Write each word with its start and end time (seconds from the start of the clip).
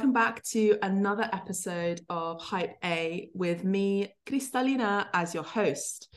welcome 0.00 0.14
back 0.14 0.42
to 0.42 0.78
another 0.80 1.28
episode 1.30 2.00
of 2.08 2.40
Hype 2.40 2.74
A 2.82 3.28
with 3.34 3.64
me, 3.64 4.10
Kristalina, 4.24 5.06
as 5.12 5.34
your 5.34 5.42
host. 5.42 6.08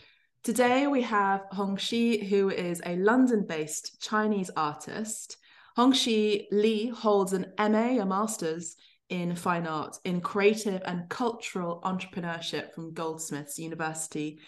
Today 0.42 0.88
we 0.88 1.02
have 1.02 1.44
Hongxi, 1.52 2.26
who 2.30 2.50
is 2.50 2.82
a 2.86 2.96
London 2.96 3.46
based 3.46 4.02
Chinese 4.02 4.50
artist. 4.56 5.36
Hongxi 5.78 6.46
Li 6.50 6.88
holds 6.88 7.34
an 7.34 7.52
MA, 7.60 8.02
a 8.02 8.06
master's 8.06 8.78
in 9.10 9.36
fine 9.36 9.68
art 9.68 9.98
in 10.06 10.22
creative 10.22 10.82
and 10.86 11.10
cultural 11.10 11.82
entrepreneurship 11.84 12.74
from 12.74 12.94
Goldsmiths 12.94 13.60
University 13.60 14.40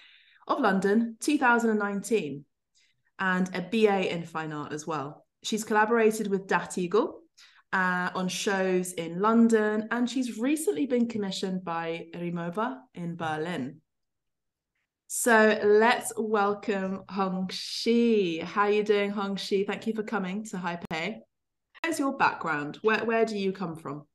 of 0.47 0.61
London, 0.61 1.17
2019, 1.19 2.45
and 3.19 3.49
a 3.53 3.59
BA 3.59 4.13
in 4.13 4.23
fine 4.23 4.53
art 4.53 4.71
as 4.71 4.87
well. 4.87 5.25
She's 5.43 5.65
collaborated 5.65 6.27
with 6.27 6.47
Dat 6.47 6.77
Eagle 6.77 7.24
uh, 7.73 8.09
on 8.15 8.27
shows 8.27 8.93
in 8.93 9.19
London, 9.19 9.87
and 9.91 10.09
she's 10.09 10.37
recently 10.37 10.85
been 10.85 11.07
commissioned 11.07 11.63
by 11.63 12.07
Rimowa 12.13 12.79
in 12.93 13.15
Berlin. 13.15 13.81
So 15.07 15.59
let's 15.63 16.11
welcome 16.17 17.03
Hongxi. 17.09 18.41
How 18.41 18.63
are 18.63 18.71
you 18.71 18.83
doing, 18.83 19.11
Hongxi? 19.11 19.65
Thank 19.67 19.87
you 19.87 19.93
for 19.93 20.03
coming 20.03 20.43
to 20.45 20.77
A. 20.91 21.21
Where's 21.83 21.99
your 21.99 22.17
background? 22.17 22.79
Where 22.81 23.05
where 23.05 23.25
do 23.25 23.37
you 23.37 23.51
come 23.51 23.75
from? 23.75 24.05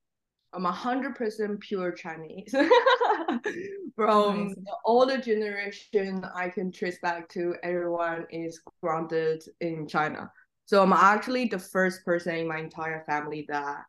I'm 0.53 0.65
hundred 0.65 1.15
percent 1.15 1.61
pure 1.61 1.93
Chinese. 1.93 2.53
From 3.97 4.49
nice. 4.49 4.55
the 4.57 4.77
older 4.85 5.19
generation, 5.19 6.25
I 6.35 6.49
can 6.49 6.73
trace 6.73 6.99
back 7.01 7.29
to 7.31 7.55
everyone 7.63 8.27
is 8.31 8.61
grounded 8.83 9.45
in 9.61 9.87
China. 9.87 10.31
So 10.71 10.81
I'm 10.85 10.93
actually 10.93 11.47
the 11.47 11.59
first 11.59 12.05
person 12.05 12.37
in 12.37 12.47
my 12.47 12.59
entire 12.59 13.03
family 13.05 13.45
that 13.49 13.87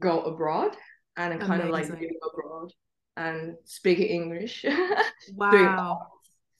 go 0.00 0.22
abroad 0.22 0.74
and 1.18 1.38
kind 1.42 1.60
of 1.60 1.68
like 1.68 1.90
live 1.90 2.08
abroad 2.32 2.72
and 3.18 3.56
speak 3.66 3.98
English. 3.98 4.64
wow. 5.34 6.06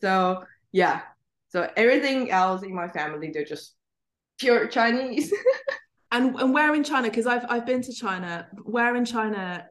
so 0.02 0.44
yeah. 0.72 1.00
So 1.48 1.70
everything 1.74 2.30
else 2.30 2.64
in 2.64 2.74
my 2.74 2.86
family, 2.86 3.30
they're 3.32 3.46
just 3.46 3.76
pure 4.38 4.66
Chinese. 4.66 5.32
and 6.12 6.36
and 6.38 6.52
where 6.52 6.74
in 6.74 6.84
China? 6.84 7.08
Because 7.08 7.26
I've 7.26 7.46
I've 7.48 7.64
been 7.64 7.80
to 7.80 7.94
China. 7.94 8.46
Where 8.62 8.94
in 8.94 9.06
China 9.06 9.68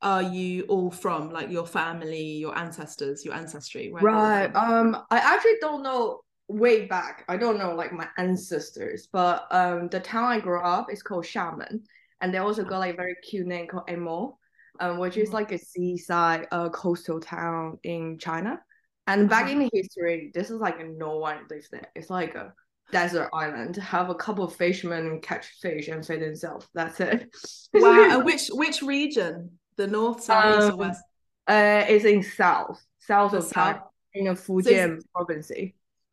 are 0.00 0.22
you 0.22 0.62
all 0.68 0.92
from? 0.92 1.30
Like 1.30 1.50
your 1.50 1.66
family, 1.66 2.36
your 2.36 2.56
ancestors, 2.56 3.24
your 3.24 3.34
ancestry? 3.34 3.92
right. 3.92 4.54
Um, 4.54 4.96
I 5.10 5.18
actually 5.18 5.58
don't 5.60 5.82
know 5.82 6.20
way 6.50 6.86
back. 6.86 7.24
I 7.28 7.36
don't 7.36 7.58
know 7.58 7.74
like 7.74 7.92
my 7.92 8.08
ancestors, 8.18 9.08
but 9.12 9.46
um 9.50 9.88
the 9.88 10.00
town 10.00 10.24
I 10.24 10.40
grew 10.40 10.60
up 10.60 10.92
is 10.92 11.02
called 11.02 11.24
Xiamen, 11.24 11.82
and 12.20 12.34
they 12.34 12.38
also 12.38 12.64
got 12.64 12.78
like 12.78 12.96
very 12.96 13.16
cute 13.22 13.46
name 13.46 13.68
called 13.68 13.88
Amoy, 13.88 14.32
um, 14.80 14.98
which 14.98 15.16
is 15.16 15.28
mm-hmm. 15.28 15.36
like 15.36 15.52
a 15.52 15.58
seaside 15.58 16.46
uh 16.50 16.68
coastal 16.70 17.20
town 17.20 17.78
in 17.82 18.18
China. 18.18 18.60
And 19.06 19.28
back 19.28 19.44
uh-huh. 19.44 19.52
in 19.52 19.58
the 19.60 19.70
history, 19.72 20.30
this 20.34 20.50
is 20.50 20.60
like 20.60 20.86
no 20.86 21.18
one 21.18 21.38
lives 21.50 21.68
there. 21.70 21.90
It's 21.96 22.10
like 22.10 22.36
a 22.36 22.52
desert 22.92 23.30
island. 23.32 23.76
Have 23.76 24.10
a 24.10 24.14
couple 24.14 24.44
of 24.44 24.54
fishermen 24.54 25.20
catch 25.20 25.46
fish 25.60 25.88
and 25.88 26.04
feed 26.04 26.22
themselves. 26.22 26.68
That's 26.74 27.00
it. 27.00 27.34
wow. 27.74 28.10
and 28.10 28.24
which 28.24 28.48
which 28.48 28.82
region? 28.82 29.50
The 29.76 29.86
north, 29.86 30.22
south, 30.22 30.62
um, 30.62 30.72
or 30.74 30.76
west? 30.76 31.02
Uh, 31.46 31.84
it's 31.88 32.04
in 32.04 32.22
south, 32.22 32.84
south 32.98 33.32
the 33.32 33.38
of 33.38 33.52
China, 33.52 33.82
in 34.12 34.26
the 34.26 34.32
Fujian 34.32 35.00
so 35.00 35.06
province. 35.14 35.50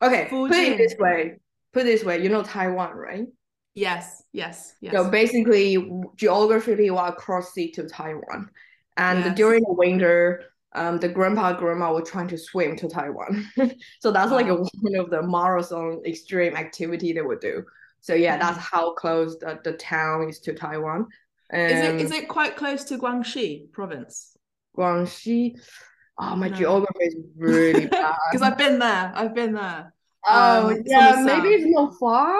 Okay, 0.02 0.28
Fujian. 0.30 0.48
put 0.48 0.58
it 0.58 0.78
this 0.78 0.94
way. 0.98 1.38
Put 1.72 1.82
it 1.82 1.84
this 1.84 2.04
way. 2.04 2.22
You 2.22 2.28
know 2.28 2.42
Taiwan, 2.42 2.96
right? 2.96 3.26
Yes, 3.74 4.22
yes, 4.32 4.74
yes. 4.80 4.92
So 4.92 5.08
basically, 5.10 5.90
geographically, 6.16 6.90
we're 6.90 7.06
across 7.06 7.52
sea 7.52 7.70
to 7.72 7.88
Taiwan, 7.88 8.50
and 8.96 9.20
yes. 9.20 9.36
during 9.36 9.62
the 9.62 9.72
winter, 9.72 10.44
um, 10.74 10.98
the 10.98 11.08
grandpa 11.08 11.52
grandma 11.52 11.92
were 11.92 12.02
trying 12.02 12.28
to 12.28 12.38
swim 12.38 12.76
to 12.76 12.88
Taiwan. 12.88 13.48
so 14.00 14.10
that's 14.10 14.32
like 14.32 14.46
a, 14.46 14.54
one 14.54 14.96
of 14.96 15.10
the 15.10 15.22
marathon 15.22 16.02
extreme 16.04 16.56
activity 16.56 17.12
they 17.12 17.22
would 17.22 17.40
do. 17.40 17.64
So 18.00 18.14
yeah, 18.14 18.38
mm-hmm. 18.38 18.46
that's 18.46 18.58
how 18.58 18.92
close 18.94 19.38
the, 19.38 19.60
the 19.64 19.72
town 19.72 20.28
is 20.28 20.40
to 20.40 20.54
Taiwan. 20.54 21.06
Um, 21.52 21.60
is 21.60 21.84
it 21.84 22.00
is 22.00 22.10
it 22.12 22.28
quite 22.28 22.56
close 22.56 22.84
to 22.84 22.98
Guangxi 22.98 23.72
province? 23.72 24.36
Guangxi. 24.76 25.58
Oh, 26.18 26.36
my 26.36 26.48
no. 26.48 26.56
geography 26.56 27.04
is 27.04 27.16
really 27.36 27.86
bad. 27.88 28.16
Because 28.30 28.46
I've 28.46 28.58
been 28.58 28.78
there. 28.78 29.12
I've 29.14 29.34
been 29.34 29.54
there. 29.54 29.92
Oh 30.26 30.70
um, 30.70 30.82
yeah, 30.84 31.22
maybe 31.24 31.48
it's 31.48 31.64
not 31.66 31.94
far. 31.98 32.38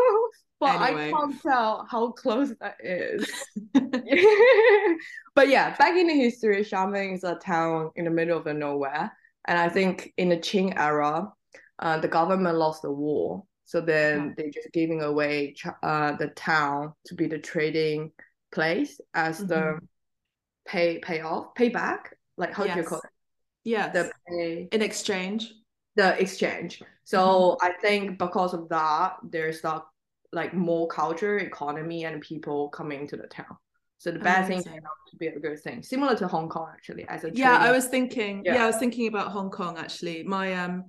but 0.60 0.80
anyway. 0.80 1.08
I 1.08 1.10
can't 1.10 1.42
tell 1.42 1.86
how 1.90 2.10
close 2.10 2.52
that 2.60 2.76
is. 2.82 3.30
but 5.34 5.48
yeah, 5.48 5.74
back 5.76 5.96
in 5.96 6.08
the 6.08 6.14
history, 6.14 6.62
Xiamen 6.62 7.14
is 7.14 7.24
a 7.24 7.36
town 7.36 7.90
in 7.96 8.04
the 8.04 8.10
middle 8.10 8.36
of 8.36 8.44
the 8.44 8.54
nowhere. 8.54 9.12
And 9.46 9.58
I 9.58 9.68
think 9.68 10.12
in 10.16 10.28
the 10.28 10.36
Qing 10.36 10.74
era, 10.76 11.32
uh, 11.78 11.98
the 11.98 12.08
government 12.08 12.58
lost 12.58 12.82
the 12.82 12.92
war. 12.92 13.44
So 13.64 13.80
then 13.80 14.34
they're 14.36 14.50
just 14.50 14.72
giving 14.72 15.02
away 15.02 15.54
uh, 15.82 16.12
the 16.16 16.28
town 16.28 16.92
to 17.06 17.14
be 17.14 17.26
the 17.26 17.38
trading 17.38 18.12
place 18.52 19.00
as 19.14 19.38
mm-hmm. 19.38 19.46
the 19.46 19.78
pay 20.66 20.98
payoff, 20.98 21.54
payback. 21.54 22.12
Like 22.36 22.52
how 22.52 22.64
yes. 22.64 22.74
do 22.74 22.80
you 22.80 22.86
call 22.86 22.98
it? 22.98 23.10
Yeah. 23.64 23.88
The 23.88 24.10
pay 24.28 24.68
in 24.70 24.82
exchange. 24.82 25.54
The 25.96 26.20
exchange. 26.20 26.82
So 27.04 27.56
mm-hmm. 27.60 27.66
I 27.66 27.72
think 27.80 28.18
because 28.18 28.54
of 28.54 28.68
that, 28.70 29.16
there's 29.22 29.62
like 29.64 29.82
like 30.32 30.54
more 30.54 30.88
culture, 30.88 31.38
economy, 31.38 32.04
and 32.04 32.20
people 32.20 32.68
coming 32.70 33.06
to 33.08 33.16
the 33.16 33.26
town. 33.26 33.56
So 33.98 34.10
the 34.10 34.18
bad 34.18 34.46
Amazing. 34.46 34.72
thing 34.72 34.80
to 35.10 35.16
be 35.16 35.26
a 35.28 35.38
good 35.38 35.60
thing, 35.60 35.82
similar 35.82 36.16
to 36.16 36.26
Hong 36.26 36.48
Kong 36.48 36.68
actually. 36.72 37.06
As 37.08 37.24
a 37.24 37.30
yeah, 37.32 37.58
I 37.58 37.70
was 37.70 37.86
thinking. 37.86 38.42
Yeah. 38.44 38.54
yeah, 38.54 38.64
I 38.64 38.66
was 38.66 38.76
thinking 38.76 39.06
about 39.06 39.28
Hong 39.28 39.50
Kong 39.50 39.76
actually. 39.78 40.22
My 40.24 40.54
um, 40.54 40.86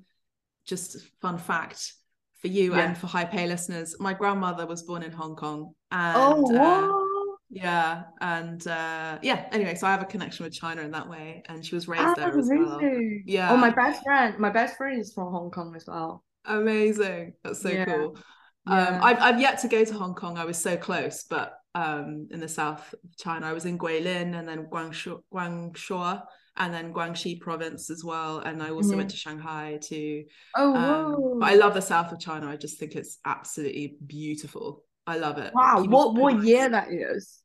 just 0.66 0.97
fun 1.22 1.38
fact 1.38 1.94
for 2.40 2.47
you 2.47 2.73
yeah. 2.73 2.88
and 2.88 2.97
for 2.97 3.07
Hype 3.07 3.34
A 3.34 3.47
listeners, 3.47 3.95
my 4.00 4.13
grandmother 4.13 4.66
was 4.66 4.84
born 4.84 5.03
in 5.03 5.11
Hong 5.11 5.35
Kong. 5.35 5.73
And, 5.91 6.17
oh, 6.17 6.41
wow. 6.41 6.90
Uh, 6.90 7.03
yeah 7.53 8.03
and 8.22 8.68
uh 8.68 9.18
yeah 9.22 9.46
anyway 9.52 9.75
so 9.75 9.86
i 9.86 9.91
have 9.91 10.02
a 10.02 10.06
connection 10.06 10.44
with 10.44 10.53
china 10.53 10.81
in 10.81 10.91
that 10.91 11.08
way 11.08 11.44
and 11.47 11.64
she 11.64 11.75
was 11.75 11.88
raised 11.88 12.03
oh, 12.03 12.14
there 12.16 12.38
as 12.38 12.50
really? 12.50 12.66
well 12.66 12.80
yeah 13.25 13.52
oh 13.52 13.58
my 13.58 13.69
best 13.69 14.03
friend 14.03 14.40
my 14.40 14.50
best 14.50 14.75
friend 14.75 15.00
is 15.00 15.14
from 15.14 15.31
hong 15.31 15.52
kong 15.52 15.75
as 15.75 15.86
well 15.88 16.24
amazing 16.46 17.34
that's 17.44 17.62
so 17.62 17.69
yeah. 17.69 17.86
cool 17.86 18.18
yeah. 18.68 18.88
um 18.88 19.03
I've, 19.03 19.19
I've 19.19 19.40
yet 19.40 19.59
to 19.59 19.68
go 19.68 19.86
to 19.86 19.94
hong 19.94 20.16
kong 20.16 20.38
i 20.38 20.46
was 20.46 20.58
so 20.58 20.75
close 20.75 21.25
but 21.30 21.53
um 21.75 22.28
in 22.31 22.40
the 22.40 22.47
south 22.47 22.94
of 22.94 23.18
china 23.18 23.46
i 23.46 23.53
was 23.53 23.66
in 23.66 23.78
guilin 23.78 24.38
and 24.38 24.47
then 24.47 24.66
guangzhou 24.66 25.22
guangzhou 25.31 26.24
and 26.58 26.74
then 26.74 26.94
guangxi 26.94 27.40
province 27.40 27.90
as 27.91 28.03
well 28.03 28.40
and 28.40 28.64
i 28.64 28.70
also 28.70 28.90
mm-hmm. 28.90 28.97
went 28.97 29.12
to 29.12 29.18
shanghai 29.18 29.78
too 29.81 30.24
oh 30.58 30.75
um, 30.75 31.40
but 31.40 31.52
i 31.52 31.56
love 31.56 31.74
the 31.75 31.81
south 31.81 32.12
of 32.12 32.20
china 32.20 32.47
i 32.47 32.56
just 32.56 32.80
think 32.80 32.96
it's 32.96 33.20
absolutely 33.25 33.96
beautiful 34.06 34.84
I 35.06 35.18
love 35.18 35.38
it. 35.38 35.53
Wow, 35.53 35.81
People's 35.81 36.16
what 36.16 36.16
what 36.16 36.44
year 36.44 36.70
that 36.70 36.88
is? 36.91 37.41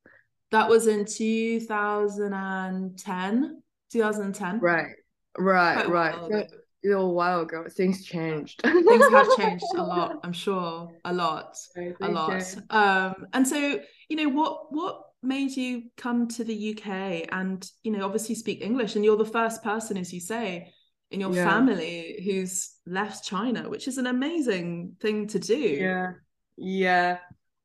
That 0.51 0.69
was 0.69 0.87
in 0.87 1.05
2010. 1.05 3.63
2010. 3.91 4.61
Right. 4.61 4.95
Right, 5.39 5.87
Quite 5.87 5.89
right. 5.89 6.15
A 6.15 6.47
little 6.85 7.15
while 7.15 7.41
ago. 7.41 7.65
Things 7.69 8.05
changed. 8.05 8.61
Things 8.63 9.09
have 9.11 9.29
changed 9.37 9.65
a 9.77 9.83
lot, 9.83 10.21
I'm 10.25 10.33
sure. 10.33 10.91
A 11.05 11.13
lot. 11.13 11.57
A 12.01 12.09
lot. 12.09 12.55
Um, 12.71 13.27
and 13.33 13.47
so, 13.47 13.81
you 14.09 14.17
know, 14.17 14.29
what 14.29 14.73
what 14.73 15.03
made 15.23 15.57
you 15.57 15.85
come 15.97 16.29
to 16.29 16.45
the 16.45 16.77
UK 16.77 17.29
and, 17.33 17.69
you 17.83 17.91
know, 17.91 18.05
obviously 18.05 18.35
speak 18.35 18.63
English 18.63 18.95
and 18.95 19.05
you're 19.05 19.17
the 19.17 19.25
first 19.25 19.65
person, 19.65 19.97
as 19.97 20.13
you 20.13 20.21
say, 20.21 20.73
in 21.11 21.21
your 21.21 21.33
yeah. 21.33 21.45
family 21.45 22.23
who's 22.25 22.75
left 22.87 23.25
China, 23.25 23.69
which 23.69 23.89
is 23.89 23.99
an 23.99 24.07
amazing 24.07 24.97
thing 25.01 25.27
to 25.29 25.39
do. 25.39 25.57
Yeah. 25.57 26.13
Yeah. 26.57 27.19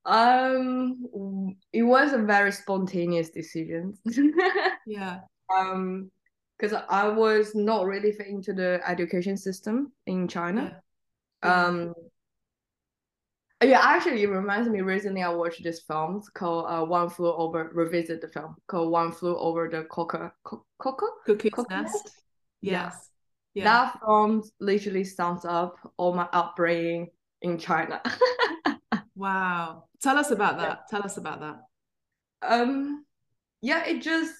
Um, 0.05 1.55
it 1.71 1.83
was 1.83 2.13
a 2.13 2.17
very 2.17 2.51
spontaneous 2.51 3.29
decision. 3.29 3.97
yeah. 4.85 5.19
Um, 5.55 6.11
because 6.57 6.81
I 6.89 7.07
was 7.07 7.55
not 7.55 7.85
really 7.85 8.11
fit 8.11 8.27
into 8.27 8.53
the 8.53 8.79
education 8.87 9.35
system 9.35 9.91
in 10.05 10.27
China. 10.27 10.81
Yeah. 11.43 11.65
Um. 11.65 11.93
Yeah, 13.61 13.79
actually, 13.81 14.23
it 14.23 14.27
reminds 14.27 14.69
me. 14.69 14.81
Recently, 14.81 15.23
I 15.23 15.29
watched 15.29 15.63
this 15.63 15.81
film 15.81 16.21
called 16.33 16.65
uh, 16.67 16.85
"One 16.85 17.09
Flew 17.09 17.33
Over." 17.33 17.71
Revisit 17.73 18.21
the 18.21 18.27
film 18.27 18.55
called 18.67 18.91
"One 18.91 19.11
Flew 19.11 19.37
Over 19.37 19.69
the 19.69 19.83
Coca 19.85 20.31
Coca 20.43 21.05
Cuckoo's 21.25 21.65
Nest." 21.69 22.11
Yes. 22.61 23.09
Yeah. 23.53 23.65
That 23.65 23.99
film 23.99 24.43
literally 24.59 25.03
sums 25.03 25.45
up 25.45 25.75
all 25.97 26.13
my 26.13 26.27
upbringing 26.33 27.09
in 27.41 27.57
China. 27.57 28.01
wow. 29.15 29.83
Tell 30.03 30.17
us 30.17 30.31
about 30.31 30.57
that. 30.57 30.67
Yeah. 30.67 30.75
Tell 30.89 31.03
us 31.05 31.17
about 31.17 31.39
that. 31.39 31.61
Um, 32.41 33.05
yeah, 33.61 33.85
it 33.85 34.01
just 34.01 34.33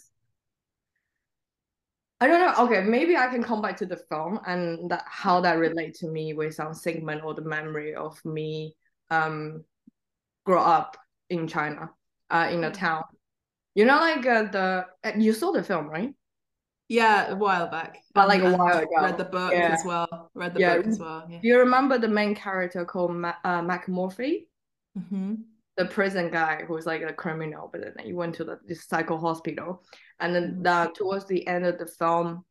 I 2.20 2.28
don't 2.28 2.40
know. 2.40 2.66
Okay, 2.66 2.82
maybe 2.84 3.18
I 3.18 3.28
can 3.28 3.44
come 3.44 3.62
back 3.62 3.78
to 3.78 3.86
the 3.86 3.98
film 3.98 4.40
and 4.46 4.90
that 4.92 5.04
how 5.08 5.42
that 5.42 5.58
relate 5.58 5.96
to 5.96 6.08
me 6.08 6.34
with 6.34 6.54
some 6.56 6.74
segment 6.74 7.24
or 7.24 7.34
the 7.34 7.42
memory 7.42 7.96
of 7.96 8.24
me 8.26 8.76
um 9.10 9.64
grow 10.46 10.62
up 10.62 10.98
in 11.30 11.48
China, 11.48 11.92
uh 12.30 12.50
in 12.52 12.64
a 12.64 12.72
town. 12.72 13.04
You 13.76 13.86
know, 13.86 14.00
like 14.00 14.26
uh, 14.26 14.44
the 14.44 14.86
uh, 15.04 15.12
you 15.18 15.34
saw 15.34 15.52
the 15.52 15.64
film, 15.64 15.88
right? 15.88 16.14
Yeah, 16.90 17.32
a 17.32 17.36
while 17.36 17.68
back. 17.68 17.98
But 18.14 18.28
like 18.28 18.42
a 18.44 18.56
while 18.56 18.78
ago. 18.78 18.90
Read 19.02 19.18
the 19.18 19.26
book 19.26 19.52
Yeah. 19.52 19.74
as 19.74 19.84
well. 19.86 20.30
Read 20.36 20.54
the 20.54 20.60
Yeah. 20.60 20.78
book 20.78 20.88
as 20.88 21.00
well. 21.00 21.26
Yeah. 21.30 21.40
Do 21.42 21.48
you 21.48 21.60
remember 21.60 21.98
the 21.98 22.08
main 22.10 22.36
character 22.36 22.86
called 22.86 23.16
Ma- 23.16 23.40
uh, 23.44 23.62
McMurphy? 23.62 24.48
hmm 25.10 25.36
the 25.78 25.86
prison 25.86 26.30
guy 26.32 26.64
who 26.68 26.74
was 26.74 26.86
like 26.86 27.02
a 27.02 27.14
criminal, 27.14 27.70
but 27.72 27.82
then 27.82 28.06
he 28.06 28.14
went 28.14 28.36
to 28.36 28.44
the 28.44 28.60
this 28.68 28.86
psycho 28.88 29.18
hospital. 29.18 29.84
And 30.20 30.36
then 30.36 30.60
Mhm. 30.60 30.64
the, 30.64 30.92
towards 30.96 31.26
the 31.28 31.46
end 31.48 31.66
of 31.66 31.78
the 31.80 31.88
film, 31.88 32.46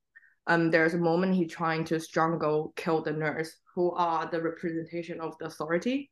um, 0.46 0.70
there's 0.70 0.94
a 0.94 0.98
moment 0.98 1.34
he 1.34 1.46
trying 1.46 1.84
to 1.86 2.00
strangle 2.00 2.72
kill 2.76 3.02
the 3.02 3.12
nurse, 3.12 3.56
who 3.74 3.92
are 3.92 4.26
the 4.30 4.42
representation 4.42 5.20
of 5.20 5.36
the 5.38 5.46
authority. 5.46 6.10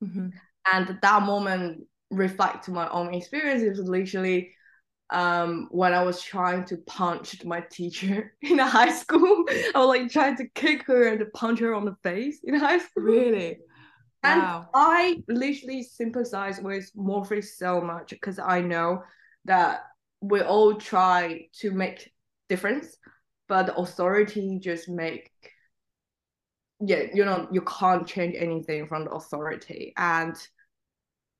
hmm 0.00 0.40
And 0.72 0.98
that 1.02 1.22
moment 1.22 1.84
reflect 2.10 2.68
my 2.68 2.88
own 2.90 3.14
experience. 3.14 3.62
It 3.62 3.70
was 3.70 3.80
literally 3.88 4.52
um 5.10 5.68
when 5.72 5.94
I 5.94 6.02
was 6.02 6.22
trying 6.22 6.64
to 6.66 6.78
punch 6.86 7.44
my 7.44 7.62
teacher 7.70 8.34
in 8.42 8.58
high 8.58 8.92
school. 8.92 9.44
I 9.74 9.78
was 9.80 9.88
like 9.88 10.10
trying 10.10 10.36
to 10.38 10.48
kick 10.54 10.84
her 10.86 11.08
and 11.08 11.24
punch 11.34 11.60
her 11.60 11.74
on 11.74 11.84
the 11.84 11.96
face 12.02 12.40
in 12.44 12.54
high 12.54 12.78
school. 12.78 13.26
Really? 13.34 13.60
And 14.22 14.42
Wow. 14.42 14.68
I 14.74 15.22
literally 15.28 15.82
sympathize 15.82 16.60
with 16.60 16.90
Murphy 16.94 17.42
so 17.42 17.80
much 17.80 18.10
because 18.10 18.38
I 18.38 18.60
know 18.60 19.02
that 19.46 19.80
we 20.20 20.42
all 20.42 20.74
try 20.74 21.48
to 21.60 21.70
make 21.70 22.12
difference, 22.48 22.96
but 23.48 23.66
the 23.66 23.74
authority 23.76 24.58
just 24.60 24.88
make 24.88 25.32
yeah, 26.82 27.02
you 27.12 27.24
know, 27.24 27.46
you 27.52 27.60
can't 27.62 28.06
change 28.06 28.34
anything 28.38 28.86
from 28.86 29.04
the 29.04 29.10
authority. 29.10 29.92
And 29.96 30.34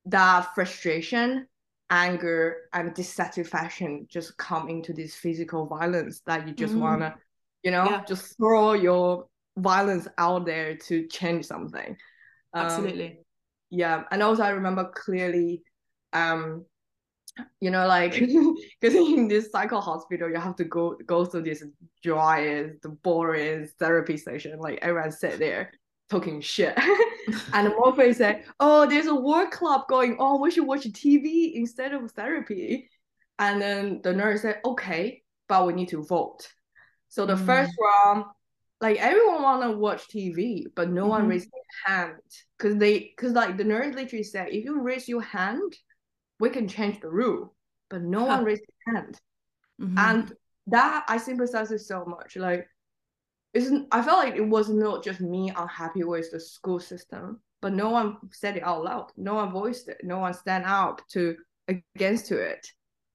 that 0.05 0.53
frustration, 0.53 1.47
anger, 1.89 2.57
and 2.73 2.93
dissatisfaction 2.93 4.07
just 4.09 4.37
come 4.37 4.69
into 4.69 4.93
this 4.93 5.15
physical 5.15 5.65
violence 5.65 6.21
that 6.27 6.47
you 6.47 6.53
just 6.53 6.75
Mm. 6.75 6.81
wanna, 6.81 7.15
you 7.63 7.71
know, 7.71 7.87
Yeah. 7.87 8.03
just 8.07 8.37
throw 8.37 8.73
your 8.73 9.27
violence 9.57 10.07
out 10.17 10.45
there 10.45 10.77
to 10.77 11.07
change 11.07 11.45
something. 11.45 11.97
Um, 12.53 12.65
Absolutely. 12.65 13.19
yeah 13.69 14.03
and 14.11 14.21
also 14.21 14.43
i 14.43 14.49
remember 14.49 14.91
clearly 14.93 15.63
um 16.13 16.65
you 17.61 17.71
know 17.71 17.87
like 17.87 18.11
because 18.13 18.93
in 19.15 19.27
this 19.27 19.51
psycho 19.51 19.79
hospital 19.79 20.29
you 20.29 20.35
have 20.35 20.57
to 20.57 20.65
go 20.65 20.95
go 21.05 21.23
through 21.23 21.43
this 21.43 21.63
driest 22.03 22.81
the 22.81 22.89
boring 22.89 23.69
therapy 23.79 24.17
session 24.17 24.59
like 24.59 24.79
everyone 24.81 25.11
sit 25.11 25.39
there 25.39 25.71
talking 26.09 26.41
shit. 26.41 26.77
And 27.53 27.73
Murphy 27.79 28.11
said 28.13 28.43
oh 28.59 28.85
there's 28.85 29.05
a 29.07 29.15
work 29.15 29.51
club 29.51 29.87
going 29.87 30.17
on. 30.17 30.41
We 30.41 30.51
should 30.51 30.67
watch 30.67 30.83
tv 30.83 31.53
instead 31.53 31.93
of 31.93 32.11
therapy. 32.11 32.89
And 33.39 33.61
then 33.61 34.01
the 34.03 34.11
nurse 34.11 34.41
said 34.41 34.59
okay 34.65 35.23
but 35.47 35.65
we 35.67 35.73
need 35.73 35.89
to 35.89 36.03
vote. 36.03 36.47
So 37.09 37.25
the 37.25 37.35
Mm. 37.35 37.45
first 37.45 37.71
round 37.79 38.25
like 38.81 38.97
everyone 38.97 39.41
want 39.43 39.61
to 39.63 39.77
watch 39.77 40.07
tv 40.09 40.65
but 40.75 40.89
no 40.89 41.05
one 41.07 41.25
Mhm. 41.25 41.29
raised 41.29 41.49
their 41.51 41.95
hand. 41.95 42.17
Because 42.57 42.77
they 42.77 42.99
because 43.15 43.33
like 43.33 43.57
the 43.57 43.63
nurse 43.63 43.93
literally 43.95 44.23
said 44.23 44.49
if 44.49 44.65
you 44.65 44.81
raise 44.81 45.07
your 45.07 45.21
hand 45.21 45.71
we 46.39 46.49
can 46.49 46.67
change 46.67 46.99
the 46.99 47.09
rule. 47.09 47.55
But 47.89 48.01
no 48.01 48.21
Huh. 48.21 48.37
one 48.37 48.45
raised 48.45 48.63
their 48.85 48.95
hand. 48.95 49.21
Mhm. 49.79 49.97
and 49.97 50.33
that 50.67 51.05
i 51.07 51.17
sympathize 51.17 51.69
with 51.71 51.81
so 51.81 52.05
much. 52.05 52.35
Like 52.35 52.67
isn't 53.53 53.87
i 53.91 54.01
felt 54.01 54.19
like 54.23 54.35
it 54.35 54.47
was 54.47 54.69
not 54.69 55.03
just 55.03 55.19
me 55.21 55.49
unhappy 55.55 56.03
with 56.03 56.31
the 56.31 56.39
school 56.39 56.79
system 56.79 57.41
but 57.61 57.73
no 57.73 57.89
one 57.89 58.17
said 58.31 58.57
it 58.57 58.63
out 58.63 58.83
loud. 58.83 59.11
No 59.17 59.35
one 59.35 59.51
voiced 59.51 59.87
it. 59.87 59.97
No 60.03 60.17
one 60.19 60.33
stand 60.33 60.63
out 60.65 61.01
to 61.09 61.35
against 61.67 62.25
to 62.27 62.37
it. 62.39 62.65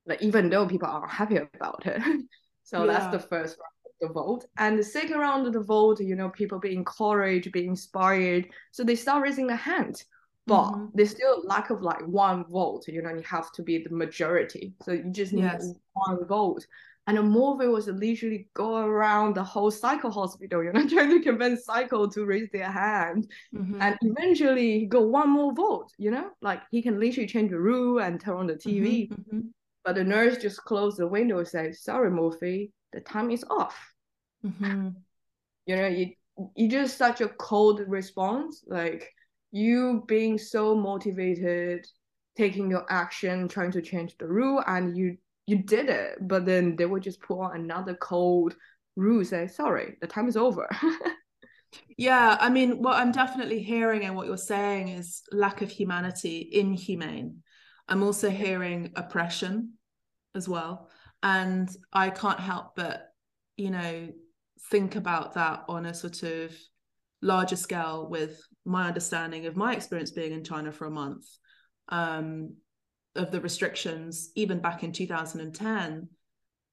Like 0.06 0.22
even 0.22 0.48
though 0.50 0.68
people 0.68 0.88
are 0.88 1.08
happy 1.08 1.36
about 1.38 1.84
it. 1.86 2.00
So 2.62 2.86
that's 2.86 3.06
the 3.12 3.18
first 3.20 3.54
of 3.54 3.60
the 4.00 4.08
vote 4.08 4.44
and 4.58 4.78
the 4.78 4.82
second 4.84 5.18
round 5.18 5.46
of 5.46 5.52
the 5.52 5.60
vote 5.60 6.00
you 6.00 6.14
know 6.16 6.28
people 6.30 6.58
be 6.58 6.74
encouraged 6.74 7.50
be 7.52 7.66
inspired 7.66 8.46
so 8.70 8.84
they 8.84 8.94
start 8.94 9.22
raising 9.22 9.46
their 9.46 9.56
hand 9.56 10.04
but 10.46 10.70
Mhm. 10.70 10.90
there's 10.94 11.10
still 11.10 11.42
lack 11.44 11.70
of 11.70 11.82
like 11.82 12.06
one 12.06 12.44
vote 12.44 12.86
you 12.88 13.02
know 13.02 13.14
you 13.14 13.22
have 13.22 13.50
to 13.52 13.62
be 13.62 13.78
the 13.78 13.90
majority 13.90 14.74
so 14.82 14.92
you 14.92 15.04
just 15.10 15.32
need 15.32 15.42
Yes. 15.42 15.74
one 15.94 16.24
vote 16.26 16.66
and 17.08 17.16
the 17.16 17.22
movie 17.22 17.68
was 17.68 17.86
literally 17.86 18.48
go 18.54 18.76
around 18.78 19.34
the 19.34 19.42
whole 19.42 19.70
psycho 19.70 20.10
hospital 20.10 20.62
you 20.62 20.72
know 20.72 20.86
trying 20.94 21.10
to 21.10 21.20
convince 21.20 21.64
psycho 21.64 22.06
to 22.08 22.24
raise 22.26 22.50
their 22.52 22.70
hand 22.70 23.26
Mhm. 23.54 23.78
and 23.80 23.96
eventually 24.02 24.80
he 24.80 24.86
got 24.86 25.08
one 25.08 25.30
more 25.30 25.52
vote 25.54 25.88
you 25.98 26.10
know 26.10 26.30
like 26.42 26.60
he 26.70 26.82
can 26.82 27.00
literally 27.00 27.26
change 27.28 27.50
the 27.50 27.58
rule 27.58 28.00
and 28.00 28.20
turn 28.20 28.36
on 28.36 28.46
the 28.46 28.56
tv 28.56 29.08
Mhm. 29.08 29.24
Mhm. 29.32 29.42
but 29.84 29.94
the 29.94 30.04
nurse 30.04 30.36
just 30.36 30.58
closed 30.64 30.98
the 30.98 31.08
window 31.08 31.38
and 31.38 31.48
said 31.48 31.74
sorry 31.74 32.10
Murphy 32.10 32.72
the 32.92 33.00
time 33.00 33.30
is 33.30 33.44
off 33.50 33.76
Mhm. 34.44 34.94
you 35.66 35.76
know 35.76 35.86
you 35.86 36.14
you 36.54 36.68
just 36.68 36.98
such 36.98 37.20
a 37.20 37.28
cold 37.28 37.80
response 37.86 38.64
like 38.66 39.12
you 39.52 40.04
being 40.06 40.38
so 40.38 40.74
motivated 40.74 41.86
taking 42.36 42.70
your 42.70 42.84
action 42.90 43.48
trying 43.48 43.70
to 43.72 43.82
change 43.82 44.16
the 44.18 44.26
rule 44.26 44.62
and 44.66 44.96
you 44.96 45.16
you 45.46 45.58
did 45.62 45.88
it 45.88 46.18
but 46.28 46.44
then 46.44 46.76
they 46.76 46.86
would 46.86 47.02
just 47.02 47.20
put 47.20 47.40
on 47.40 47.56
another 47.56 47.94
cold 47.94 48.54
rule 48.96 49.24
say 49.24 49.46
sorry 49.46 49.96
the 50.00 50.06
time 50.06 50.28
is 50.28 50.36
over 50.36 50.68
Yeah, 51.98 52.36
I 52.40 52.50
mean, 52.50 52.82
what 52.82 52.96
I'm 52.96 53.12
definitely 53.12 53.62
hearing 53.62 54.04
and 54.04 54.14
what 54.14 54.26
you're 54.26 54.36
saying 54.36 54.88
is 54.88 55.22
lack 55.32 55.62
of 55.62 55.70
humanity, 55.70 56.48
inhumane. 56.52 57.42
I'm 57.88 58.02
also 58.02 58.28
hearing 58.28 58.92
oppression 58.96 59.74
as 60.34 60.48
well. 60.48 60.90
And 61.22 61.68
I 61.92 62.10
can't 62.10 62.40
help 62.40 62.76
but, 62.76 63.08
you 63.56 63.70
know, 63.70 64.08
think 64.70 64.96
about 64.96 65.34
that 65.34 65.64
on 65.68 65.86
a 65.86 65.94
sort 65.94 66.22
of 66.22 66.52
larger 67.22 67.56
scale 67.56 68.08
with 68.08 68.40
my 68.64 68.88
understanding 68.88 69.46
of 69.46 69.56
my 69.56 69.74
experience 69.74 70.10
being 70.10 70.32
in 70.32 70.44
China 70.44 70.72
for 70.72 70.86
a 70.86 70.90
month, 70.90 71.26
um, 71.88 72.54
of 73.14 73.30
the 73.30 73.40
restrictions, 73.40 74.30
even 74.34 74.60
back 74.60 74.82
in 74.82 74.92
2010. 74.92 76.08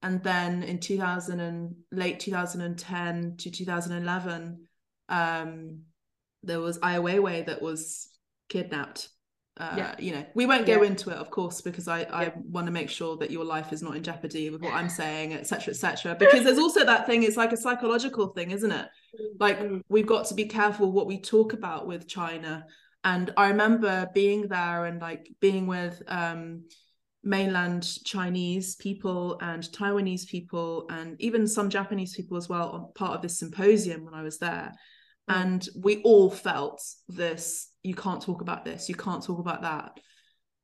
And 0.02 0.22
then 0.22 0.64
in 0.64 0.80
2000 0.80 1.40
and 1.40 1.76
late 1.92 2.20
2010 2.20 3.38
to 3.38 3.50
2011, 3.52 4.68
um, 5.10 5.80
there 6.44 6.60
was 6.60 6.78
Ai 6.84 6.98
Weiwei 6.98 7.46
that 7.46 7.62
was 7.62 8.10
kidnapped. 8.50 9.10
Uh, 9.58 9.76
Yeah. 9.78 9.96
You 10.00 10.12
know, 10.14 10.26
we 10.34 10.46
won't 10.46 10.66
go 10.66 10.82
Yeah. 10.82 10.88
into 10.88 11.12
it, 11.12 11.18
of 11.18 11.30
course, 11.30 11.62
because 11.62 11.88
I, 11.88 12.02
I 12.04 12.24
Yeah. 12.24 12.32
want 12.50 12.66
to 12.66 12.72
make 12.72 12.90
sure 12.90 13.18
that 13.18 13.30
your 13.30 13.46
life 13.46 13.72
is 13.72 13.84
not 13.84 13.96
in 13.96 14.04
jeopardy 14.04 14.50
with 14.50 14.62
what 14.62 14.74
I'm 14.74 14.90
saying, 14.90 15.34
etc., 15.34 15.74
etc. 15.74 16.16
Because 16.16 16.44
there's 16.44 16.58
also 16.58 16.84
that 16.86 17.06
thing; 17.06 17.24
it's 17.24 17.38
like 17.38 17.54
a 17.54 17.58
psychological 17.58 18.28
thing, 18.28 18.52
isn't 18.52 18.72
it? 18.72 18.88
Like 19.40 19.60
Mm. 19.60 19.82
we've 19.90 20.08
got 20.08 20.26
to 20.28 20.34
be 20.34 20.46
careful 20.46 20.92
what 20.92 21.06
we 21.06 21.20
talk 21.22 21.54
about 21.54 21.86
with 21.88 22.08
China. 22.08 22.66
And 23.04 23.32
I 23.38 23.50
remember 23.50 24.10
being 24.14 24.48
there 24.48 24.86
and 24.86 25.00
like 25.02 25.30
being 25.40 25.68
with 25.68 26.02
um, 26.08 26.64
mainland 27.22 27.84
Chinese 28.06 28.76
people 28.76 29.38
and 29.40 29.62
Taiwanese 29.64 30.28
people 30.28 30.88
and 30.90 31.16
even 31.22 31.48
some 31.48 31.70
Japanese 31.70 32.16
people 32.16 32.38
as 32.38 32.50
well 32.50 32.70
on 32.72 32.92
part 32.96 33.16
of 33.16 33.22
this 33.22 33.38
symposium 33.38 34.04
when 34.06 34.14
I 34.14 34.24
was 34.24 34.40
there. 34.40 34.72
Mm. 35.30 35.42
And 35.42 35.70
we 35.82 36.02
all 36.04 36.30
felt 36.30 36.82
this 37.08 37.70
you 37.84 37.96
can't 37.96 38.22
talk 38.22 38.42
about 38.42 38.66
this, 38.66 38.90
you 38.90 38.96
can't 38.96 39.24
talk 39.24 39.40
about 39.40 39.62
that. 39.62 40.00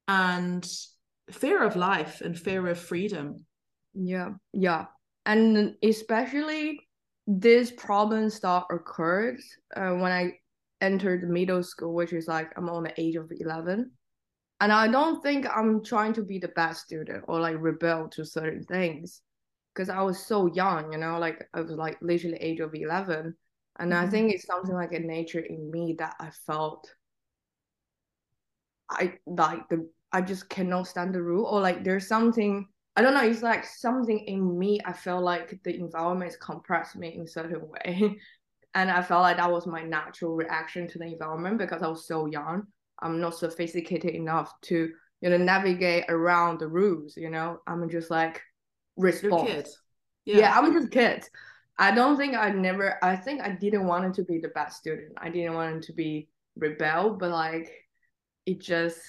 And 0.07 0.67
fear 1.31 1.63
of 1.63 1.75
life 1.75 2.21
and 2.21 2.37
fear 2.37 2.67
of 2.67 2.79
freedom. 2.79 3.45
yeah 3.93 4.29
yeah 4.53 4.85
and 5.25 5.75
especially 5.83 6.79
this 7.27 7.71
problem 7.71 8.29
start 8.29 8.65
occurred 8.71 9.39
uh, 9.75 9.91
when 9.91 10.11
i 10.11 10.31
entered 10.81 11.29
middle 11.29 11.63
school 11.63 11.93
which 11.93 12.13
is 12.13 12.27
like 12.27 12.51
i'm 12.57 12.69
on 12.69 12.83
the 12.83 13.01
age 13.01 13.15
of 13.15 13.31
11 13.31 13.91
and 14.61 14.71
i 14.71 14.87
don't 14.87 15.21
think 15.21 15.45
i'm 15.55 15.83
trying 15.83 16.13
to 16.13 16.23
be 16.23 16.39
the 16.39 16.47
best 16.49 16.85
student 16.85 17.23
or 17.27 17.39
like 17.39 17.55
rebel 17.59 18.07
to 18.07 18.25
certain 18.25 18.63
things 18.63 19.21
because 19.73 19.89
i 19.89 20.01
was 20.01 20.25
so 20.25 20.47
young 20.53 20.91
you 20.93 20.97
know 20.97 21.19
like 21.19 21.47
i 21.53 21.61
was 21.61 21.71
like 21.71 21.97
literally 22.01 22.37
age 22.37 22.59
of 22.59 22.73
11 22.73 23.35
and 23.79 23.93
i 23.93 24.05
Mhm. 24.05 24.11
think 24.11 24.31
it's 24.33 24.45
something 24.45 24.75
like 24.75 24.93
a 24.93 24.99
nature 24.99 25.39
in 25.39 25.69
me 25.71 25.95
that 25.97 26.15
i 26.19 26.29
felt 26.45 26.93
i 28.89 29.13
like 29.27 29.67
the 29.69 29.87
i 30.11 30.21
just 30.21 30.49
cannot 30.49 30.87
stand 30.87 31.13
the 31.13 31.21
rule 31.21 31.45
or 31.45 31.61
like 31.61 31.83
there's 31.83 32.07
something 32.07 32.67
I 32.95 33.01
don't 33.01 33.13
know, 33.13 33.23
it's 33.23 33.41
like 33.43 33.63
something 33.65 34.19
in 34.19 34.59
me. 34.59 34.81
I 34.83 34.91
felt 34.91 35.23
like 35.23 35.57
the 35.63 35.73
environment 35.73 36.35
compressed 36.41 36.97
me 36.97 37.15
in 37.15 37.25
certain 37.27 37.61
way. 37.69 38.17
And 38.75 38.91
I 38.91 39.01
felt 39.01 39.21
like 39.21 39.37
that 39.37 39.51
was 39.51 39.65
my 39.65 39.83
natural 39.83 40.35
reaction 40.35 40.87
to 40.89 40.99
the 40.99 41.05
environment 41.05 41.57
because 41.57 41.81
I 41.81 41.87
was 41.87 42.05
so 42.07 42.25
young. 42.27 42.63
I'm 43.01 43.19
not 43.21 43.35
sophisticated 43.37 44.13
enough 44.15 44.53
to, 44.63 44.91
you 45.21 45.29
know, 45.29 45.37
navigate 45.37 46.05
around 46.09 46.59
the 46.59 46.67
rules, 46.67 47.15
you 47.17 47.29
know. 47.29 47.61
I'm 47.67 47.89
just 47.89 48.11
like 48.11 48.41
respond. 48.97 49.47
kid. 49.47 49.67
Yeah. 50.25 50.53
I'm 50.59 50.73
just 50.73 50.91
kid. 50.91 51.25
I 51.79 51.91
don't 51.95 52.17
think 52.17 52.35
I 52.35 52.49
never 52.51 53.03
I 53.03 53.15
think 53.15 53.41
I 53.41 53.51
didn't 53.51 53.87
want 53.87 54.05
it 54.05 54.13
to 54.15 54.23
be 54.23 54.39
the 54.39 54.49
best 54.49 54.77
student. 54.79 55.13
I 55.17 55.29
didn't 55.29 55.53
want 55.55 55.77
it 55.77 55.83
to 55.83 55.93
be 55.93 56.29
rebel, 56.57 57.15
but 57.15 57.31
like 57.31 57.71
it 58.45 58.59
just 58.61 58.99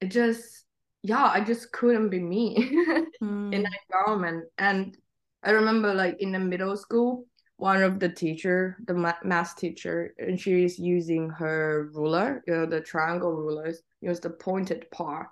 it 0.00 0.10
just 0.10 0.64
yeah, 1.02 1.24
I 1.24 1.40
just 1.42 1.72
couldn't 1.72 2.10
be 2.10 2.20
me 2.20 2.56
Mm. 3.22 3.52
in 3.52 3.62
that 3.64 3.72
environment. 3.90 4.46
And 4.56 4.96
I 5.42 5.50
remember 5.50 5.92
like 5.92 6.16
in 6.20 6.32
the 6.32 6.38
middle 6.38 6.74
school, 6.76 7.26
one 7.58 7.82
of 7.82 8.00
the 8.00 8.08
teacher, 8.08 8.78
the 8.86 8.94
ma- 8.94 9.20
math 9.22 9.56
teacher, 9.56 10.14
and 10.18 10.40
she 10.40 10.64
is 10.64 10.78
using 10.78 11.28
her 11.28 11.90
ruler, 11.92 12.42
you 12.46 12.54
know, 12.54 12.64
the 12.66 12.80
triangle 12.80 13.32
rulers, 13.32 13.82
use 14.00 14.20
the 14.20 14.30
pointed 14.30 14.90
part, 14.90 15.26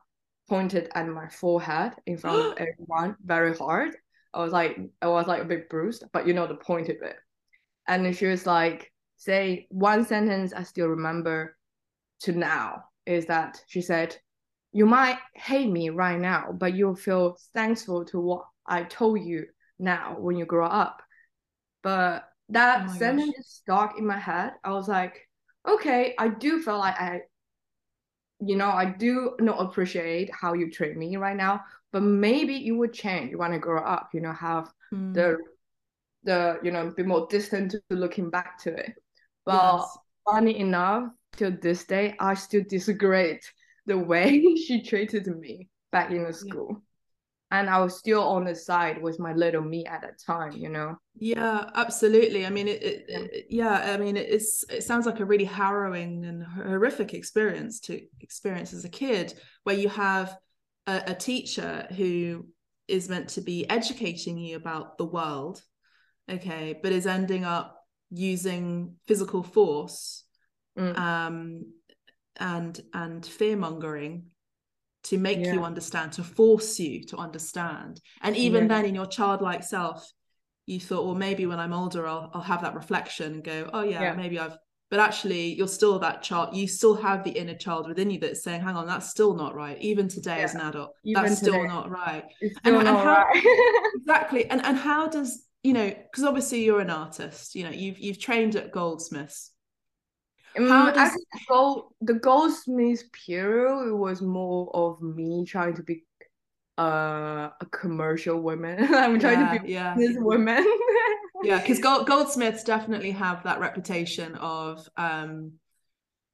pointed 0.50 0.90
at 0.94 1.08
my 1.08 1.28
forehead 1.28 1.94
in 2.06 2.18
front 2.18 2.52
of 2.52 2.58
everyone, 2.68 3.16
very 3.24 3.56
hard. 3.56 3.96
I 4.38 4.42
was 4.42 4.52
like, 4.52 4.78
I 5.02 5.08
was 5.08 5.26
like 5.26 5.42
a 5.42 5.46
bit 5.46 5.68
bruised, 5.68 6.04
but 6.14 6.26
you 6.26 6.34
know 6.34 6.46
the 6.46 6.54
point 6.56 6.88
of 6.90 6.96
it. 7.02 7.16
And 7.88 8.16
she 8.16 8.26
was 8.26 8.46
like, 8.46 8.92
say 9.16 9.66
one 9.70 10.04
sentence 10.04 10.52
I 10.52 10.62
still 10.64 10.88
remember 10.88 11.56
to 12.20 12.32
now 12.32 12.84
is 13.06 13.26
that 13.26 13.62
she 13.68 13.82
said, 13.82 14.16
"You 14.72 14.86
might 14.86 15.18
hate 15.34 15.70
me 15.70 15.90
right 15.90 16.18
now, 16.20 16.52
but 16.52 16.74
you'll 16.74 16.96
feel 16.96 17.38
thankful 17.54 18.04
to 18.06 18.20
what 18.20 18.46
I 18.66 18.84
told 18.84 19.20
you 19.22 19.46
now 19.78 20.16
when 20.18 20.36
you 20.36 20.46
grow 20.46 20.66
up." 20.66 21.02
But 21.82 22.30
Oh 22.74 22.80
that 22.80 22.84
my 22.84 22.98
sentence 22.98 23.34
gosh. 23.34 23.44
stuck 23.48 23.98
in 23.98 24.06
my 24.06 24.18
head. 24.18 24.54
I 24.64 24.72
was 24.72 24.88
like, 24.88 25.28
okay, 25.66 26.14
I 26.18 26.28
do 26.28 26.62
feel 26.62 26.78
like 26.78 27.00
I, 27.00 27.22
you 28.40 28.56
know, 28.56 28.70
I 28.70 28.84
do 28.86 29.36
not 29.40 29.60
appreciate 29.60 30.30
how 30.32 30.54
you 30.54 30.70
treat 30.70 30.96
me 30.96 31.16
right 31.16 31.36
now, 31.36 31.64
but 31.92 32.02
maybe 32.02 32.54
you 32.54 32.76
would 32.78 32.92
change 32.92 33.30
you 33.30 33.38
want 33.38 33.52
to 33.52 33.58
grow 33.58 33.82
up, 33.82 34.10
you 34.14 34.20
know, 34.20 34.32
have 34.32 34.70
Mm. 34.92 35.14
the 35.14 35.38
the 36.24 36.58
you 36.62 36.70
know 36.70 36.92
be 36.96 37.02
more 37.02 37.26
distant 37.30 37.70
to 37.72 37.82
looking 37.90 38.30
back 38.30 38.58
to 38.64 38.74
it. 38.74 38.92
But 39.44 39.78
Yes. 39.78 39.98
funny 40.24 40.58
enough, 40.58 41.10
till 41.36 41.52
this 41.52 41.84
day, 41.84 42.16
I 42.18 42.34
still 42.34 42.64
disagree 42.68 43.40
the 43.86 43.98
way 43.98 44.42
she 44.66 44.82
treated 44.82 45.26
me 45.26 45.68
back 45.92 46.10
in 46.10 46.24
the 46.24 46.32
school. 46.32 46.82
And 47.50 47.70
I 47.70 47.80
was 47.80 47.96
still 47.98 48.22
on 48.22 48.44
the 48.44 48.54
side 48.54 49.00
with 49.02 49.18
my 49.18 49.32
little 49.32 49.62
me 49.62 49.86
at 49.86 50.02
that 50.02 50.18
time, 50.18 50.52
you 50.52 50.68
know. 50.68 50.98
Yeah, 51.18 51.70
absolutely. 51.74 52.44
I 52.44 52.50
mean, 52.50 52.68
it, 52.68 52.82
it, 52.82 53.04
Yeah. 53.08 53.18
it- 53.32 53.46
yeah, 53.48 53.94
I 53.94 53.96
mean, 53.96 54.16
it- 54.16 54.28
it's 54.28 54.64
it 54.68 54.82
sounds 54.84 55.06
like 55.06 55.20
a 55.20 55.24
really 55.24 55.46
harrowing 55.46 56.24
and 56.26 56.44
horrific 56.44 57.14
experience 57.14 57.80
to 57.80 58.00
experience 58.20 58.74
as 58.74 58.84
a 58.84 58.88
kid, 58.90 59.32
where 59.64 59.76
you 59.76 59.88
have 59.88 60.36
a, 60.88 61.02
a 61.08 61.14
teacher 61.14 61.86
who 61.96 62.46
is 62.88 63.08
meant 63.08 63.28
to 63.28 63.42
be 63.42 63.68
educating 63.68 64.38
you 64.38 64.56
about 64.56 64.98
the 64.98 65.04
world, 65.04 65.62
okay, 66.28 66.78
but 66.82 66.90
is 66.90 67.06
ending 67.06 67.44
up 67.44 67.76
using 68.10 68.96
physical 69.06 69.42
force 69.42 70.24
Mm. 70.76 70.96
um, 70.96 71.72
and 72.36 72.80
and 72.94 73.26
fear 73.26 73.56
mongering 73.56 74.30
to 75.02 75.18
make 75.18 75.38
you 75.52 75.64
understand, 75.64 76.12
to 76.12 76.22
force 76.22 76.78
you 76.78 77.02
to 77.04 77.16
understand. 77.16 78.00
And 78.20 78.36
even 78.36 78.62
Yeah. 78.62 78.68
then, 78.68 78.84
in 78.84 78.94
your 78.94 79.06
childlike 79.06 79.64
self, 79.64 80.08
you 80.66 80.78
thought, 80.78 81.04
well, 81.04 81.14
maybe 81.16 81.46
when 81.46 81.58
I'm 81.58 81.72
older, 81.72 82.06
I'll 82.06 82.30
I'll 82.32 82.42
have 82.42 82.62
that 82.62 82.74
reflection 82.74 83.34
and 83.34 83.44
go, 83.44 83.68
oh 83.72 83.82
yeah, 83.82 84.02
Yeah. 84.02 84.14
maybe 84.14 84.38
I've. 84.38 84.56
But 84.90 85.00
actually, 85.00 85.54
you're 85.54 85.68
still 85.68 85.98
that 85.98 86.22
child. 86.22 86.56
You 86.56 86.66
still 86.66 86.94
have 86.94 87.22
the 87.22 87.30
inner 87.30 87.54
child 87.54 87.86
within 87.88 88.10
you 88.10 88.18
that's 88.20 88.42
saying, 88.42 88.62
"Hang 88.62 88.74
on, 88.76 88.86
that's 88.86 89.10
still 89.10 89.34
not 89.34 89.54
right." 89.54 89.76
Even 89.82 90.08
today, 90.08 90.40
as 90.42 90.54
an 90.54 90.62
adult, 90.62 90.94
Even 91.04 91.24
that's 91.24 91.36
still 91.38 91.62
not 91.66 91.90
right. 91.90 92.24
It's 92.40 92.56
And- 92.64 92.74
still 92.76 92.78
and 92.80 92.88
how- 92.88 93.04
right. 93.04 93.92
Exactly. 93.96 94.46
And 94.50 94.64
and 94.64 94.78
how 94.78 95.06
does 95.08 95.44
you 95.62 95.74
know? 95.74 95.88
Because 95.88 96.24
obviously 96.24 96.64
you're 96.64 96.80
an 96.80 96.88
artist. 96.88 97.54
You 97.54 97.64
know, 97.64 97.70
you've 97.70 97.98
you've 97.98 98.18
trained 98.18 98.56
at 98.56 98.72
Goldsmiths. 98.72 99.50
How 100.56 100.62
Um, 100.62 100.86
does- 100.88 100.96
actually, 100.96 101.24
the 101.34 101.40
gold 101.48 101.92
the 102.00 102.14
Goldsmiths 102.14 103.04
period 103.26 103.88
it 103.88 103.92
was 103.94 104.22
more 104.22 104.70
of 104.74 105.02
me 105.02 105.44
trying 105.44 105.74
to 105.74 105.82
be 105.82 106.04
uh, 106.78 107.50
a 107.60 107.66
commercial 107.70 108.40
woman. 108.40 108.78
I'm 108.94 109.18
trying 109.20 109.40
yeah, 109.40 109.52
to 109.58 109.62
be 109.62 109.72
yeah. 109.72 109.94
business 109.96 110.22
woman. 110.22 110.64
yeah 111.42 111.58
because 111.60 111.78
gold, 111.78 112.06
goldsmiths 112.06 112.64
definitely 112.64 113.10
have 113.12 113.42
that 113.44 113.60
reputation 113.60 114.34
of 114.36 114.86
um 114.96 115.52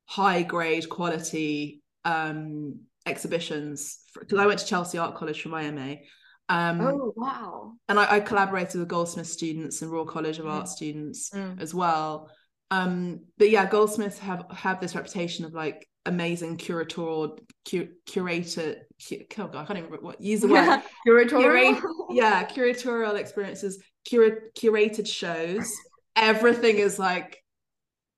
high 0.07 0.43
grade 0.43 0.89
quality 0.89 1.83
um 2.05 2.81
exhibitions 3.07 3.99
because 4.19 4.39
i 4.39 4.47
went 4.47 4.59
to 4.59 4.67
chelsea 4.67 4.99
art 4.99 5.15
college 5.15 5.41
for 5.43 5.49
my 5.49 5.71
ma 5.71 5.95
um 6.51 6.81
oh 6.81 7.13
wow. 7.17 7.73
and 7.89 7.99
I, 7.99 8.17
I 8.17 8.21
collaborated 8.21 8.79
with 8.79 8.89
goldsmith 8.89 9.27
students 9.27 9.81
and 9.83 9.91
royal 9.91 10.05
college 10.07 10.39
of 10.39 10.45
Mm. 10.45 10.51
art 10.53 10.69
students 10.69 11.31
Mm. 11.31 11.61
as 11.61 11.75
well 11.75 12.31
um 12.71 13.21
but 13.39 13.51
yeah 13.51 13.67
goldsmiths 13.67 14.19
have 14.19 14.45
have 14.51 14.81
this 14.81 14.95
reputation 14.95 15.45
of 15.47 15.55
like 15.55 15.89
amazing 16.07 16.59
curatorial 16.59 17.39
cu- 17.69 17.89
curator 18.05 18.75
cu- 18.75 18.81
oh 19.13 19.17
God, 19.49 19.55
i 19.57 19.65
can't 19.65 19.79
even 19.79 19.85
remember 19.91 20.07
what 20.07 20.21
use 20.21 20.41
the 20.41 20.49
word 20.49 20.81
Curatorial. 21.07 21.81
yeah 22.11 22.45
curatorial 22.47 23.17
experiences 23.19 23.83
cura- 24.05 24.51
curated 24.57 25.07
shows 25.07 25.71
everything 26.17 26.79
is 26.79 26.99
like 26.99 27.43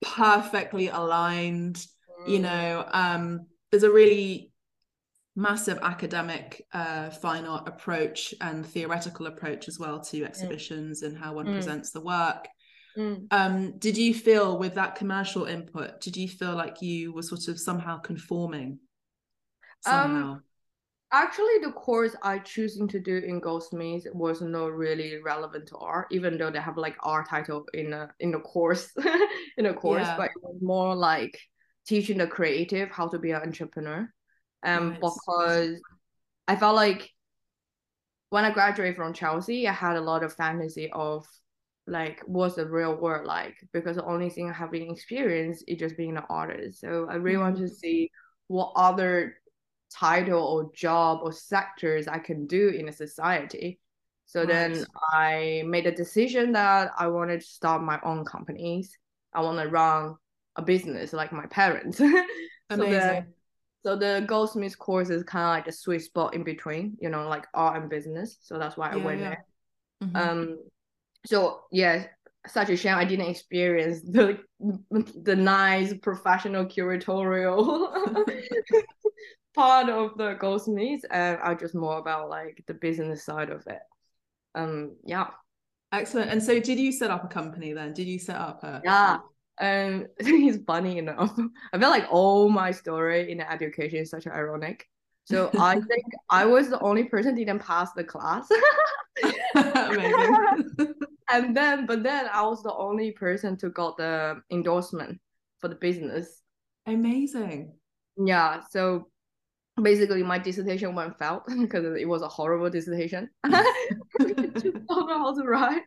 perfectly 0.02 0.88
aligned 0.88 1.84
you 2.28 2.38
know 2.38 2.84
um 2.92 3.46
there's 3.70 3.82
a 3.82 3.90
really 3.90 4.50
massive 5.34 5.78
academic 5.82 6.64
uh 6.72 7.10
fine 7.10 7.44
art 7.44 7.68
approach 7.68 8.34
and 8.40 8.64
theoretical 8.66 9.26
approach 9.26 9.68
as 9.68 9.78
well 9.78 10.00
to 10.00 10.24
exhibitions 10.24 11.02
and 11.02 11.16
how 11.16 11.34
one 11.34 11.46
Mm. 11.46 11.54
presents 11.54 11.90
the 11.90 12.00
work 12.00 12.48
Mm. 12.96 13.26
um 13.30 13.78
did 13.78 13.96
you 13.98 14.14
feel 14.14 14.58
with 14.58 14.74
that 14.74 14.94
commercial 14.94 15.44
input 15.44 16.00
did 16.00 16.16
you 16.16 16.28
feel 16.28 16.54
like 16.54 16.80
you 16.80 17.12
were 17.12 17.22
sort 17.22 17.48
of 17.48 17.60
somehow 17.60 17.98
conforming 17.98 18.78
somehow 19.82 20.40
Actually, 21.12 21.58
the 21.62 21.72
course 21.72 22.16
I 22.22 22.38
choosing 22.40 22.88
to 22.88 22.98
do 23.00 23.18
in 23.18 23.38
Goldsmiths 23.40 24.06
was 24.12 24.40
not 24.40 24.72
really 24.72 25.22
relevant 25.22 25.68
to 25.68 25.76
art, 25.76 26.08
even 26.10 26.36
though 26.36 26.50
they 26.50 26.60
have 26.60 26.76
like 26.76 26.96
art 27.00 27.28
title 27.28 27.64
in 27.74 27.92
a 27.92 28.10
in 28.18 28.32
the 28.32 28.40
course 28.40 28.92
in 29.56 29.66
a 29.66 29.74
course, 29.74 30.02
Yeah. 30.02 30.16
but 30.16 30.26
it 30.26 30.42
was 30.42 30.60
more 30.60 30.94
like 30.96 31.38
teaching 31.86 32.18
the 32.18 32.26
creative 32.26 32.90
how 32.90 33.08
to 33.08 33.18
be 33.18 33.30
an 33.30 33.42
entrepreneur. 33.42 34.12
Um, 34.64 34.94
because 34.94 35.80
I 36.48 36.56
felt 36.56 36.74
like 36.74 37.08
when 38.30 38.44
I 38.44 38.50
graduated 38.50 38.96
from 38.96 39.12
Chelsea, 39.12 39.68
I 39.68 39.72
had 39.72 39.96
a 39.96 40.00
lot 40.00 40.24
of 40.24 40.34
fantasy 40.34 40.90
of 40.92 41.24
like 41.86 42.20
what's 42.26 42.56
the 42.56 42.66
real 42.66 42.96
world 42.96 43.26
like 43.28 43.54
because 43.72 43.94
the 43.94 44.04
only 44.04 44.28
thing 44.28 44.50
I 44.50 44.52
have 44.52 44.72
been 44.72 44.90
experienced 44.90 45.64
is 45.68 45.78
just 45.78 45.96
being 45.96 46.16
an 46.16 46.24
artist. 46.28 46.80
So 46.80 47.06
I 47.08 47.14
really 47.14 47.38
want 47.38 47.58
to 47.58 47.68
see 47.68 48.10
what 48.48 48.72
other 48.74 49.36
title 49.90 50.42
or 50.42 50.70
job 50.74 51.20
or 51.22 51.32
sectors 51.32 52.08
I 52.08 52.18
can 52.18 52.46
do 52.46 52.68
in 52.68 52.88
a 52.88 52.92
society. 52.92 53.78
So 54.26 54.44
then 54.44 54.84
I 55.12 55.62
made 55.66 55.86
a 55.86 55.94
decision 55.94 56.52
that 56.52 56.90
I 56.98 57.06
wanted 57.06 57.40
to 57.40 57.46
start 57.46 57.82
my 57.82 58.00
own 58.02 58.24
companies. 58.24 58.96
I 59.32 59.42
want 59.42 59.58
to 59.60 59.68
run 59.68 60.16
a 60.56 60.62
business 60.62 61.12
like 61.12 61.32
my 61.32 61.46
parents. 61.46 61.98
so 61.98 62.14
amazing 62.70 62.98
then 62.98 63.26
so 63.86 63.94
the 63.94 64.24
Goldsmith 64.26 64.76
course 64.76 65.10
is 65.10 65.22
kind 65.22 65.44
of 65.44 65.50
like 65.50 65.68
a 65.68 65.72
sweet 65.72 66.00
spot 66.00 66.34
in 66.34 66.42
between, 66.42 66.96
you 67.00 67.08
know, 67.08 67.28
like 67.28 67.46
art 67.54 67.80
and 67.80 67.88
business. 67.88 68.36
So 68.40 68.58
that's 68.58 68.76
why 68.76 68.90
I 68.90 68.96
went 68.96 69.20
yeah. 69.20 69.28
there. 69.28 69.44
Mhm. 70.02 70.16
Um, 70.16 70.58
so 71.24 71.60
yeah, 71.70 72.06
such 72.48 72.70
a 72.70 72.76
shame 72.76 72.96
I 72.96 73.04
didn't 73.04 73.30
experience 73.30 74.00
the 74.02 74.40
the 75.22 75.36
nice 75.36 75.94
professional 75.98 76.64
curatorial 76.66 78.24
part 79.56 79.88
of 79.88 80.16
the 80.16 80.34
Goldsmiths, 80.34 81.04
and 81.10 81.38
I 81.42 81.54
just 81.54 81.74
more 81.74 81.98
about 81.98 82.28
like 82.28 82.62
the 82.68 82.74
business 82.74 83.24
side 83.24 83.50
of 83.50 83.66
it. 83.66 83.80
Um, 84.54 84.96
yeah, 85.04 85.28
Excellent. 85.92 86.30
And 86.30 86.42
so, 86.42 86.58
did 86.60 86.78
you 86.78 86.92
set 86.92 87.10
up 87.10 87.24
a 87.24 87.28
company 87.28 87.72
then? 87.72 87.92
Did 87.92 88.06
you 88.06 88.18
set 88.18 88.36
up 88.36 88.62
a? 88.64 88.80
yeah. 88.84 89.18
Um, 89.58 90.06
it's 90.18 90.62
funny 90.66 90.98
enough. 90.98 91.38
I 91.72 91.78
feel 91.78 91.88
like 91.88 92.06
all 92.10 92.48
my 92.48 92.70
story 92.72 93.30
in 93.30 93.40
education 93.40 94.00
is 94.00 94.10
such 94.10 94.26
ironic. 94.26 94.86
So 95.24 95.50
I 95.58 95.74
think 95.74 96.04
I 96.28 96.44
was 96.44 96.68
the 96.68 96.80
only 96.80 97.04
person 97.04 97.34
didn't 97.34 97.60
pass 97.60 97.92
the 97.92 98.04
class. 98.04 98.48
Amazing. 99.54 100.94
and 101.30 101.56
then 101.56 101.86
but 101.86 102.02
then 102.02 102.28
I 102.30 102.42
was 102.42 102.62
the 102.62 102.74
only 102.74 103.12
person 103.12 103.56
to 103.58 103.70
got 103.70 103.96
the 103.96 104.42
endorsement 104.50 105.18
for 105.60 105.68
the 105.68 105.74
business. 105.76 106.42
Amazing. 106.86 107.72
Yeah, 108.18 108.60
so 108.70 109.08
basically 109.82 110.22
my 110.22 110.38
dissertation 110.38 110.94
went 110.94 111.18
failed 111.18 111.42
because 111.60 111.84
it 111.98 112.08
was 112.08 112.22
a 112.22 112.28
horrible 112.28 112.70
dissertation. 112.70 113.30
Don't 113.44 114.88
know 114.88 115.18
how 115.18 115.34
to 115.34 115.44
write. 115.44 115.82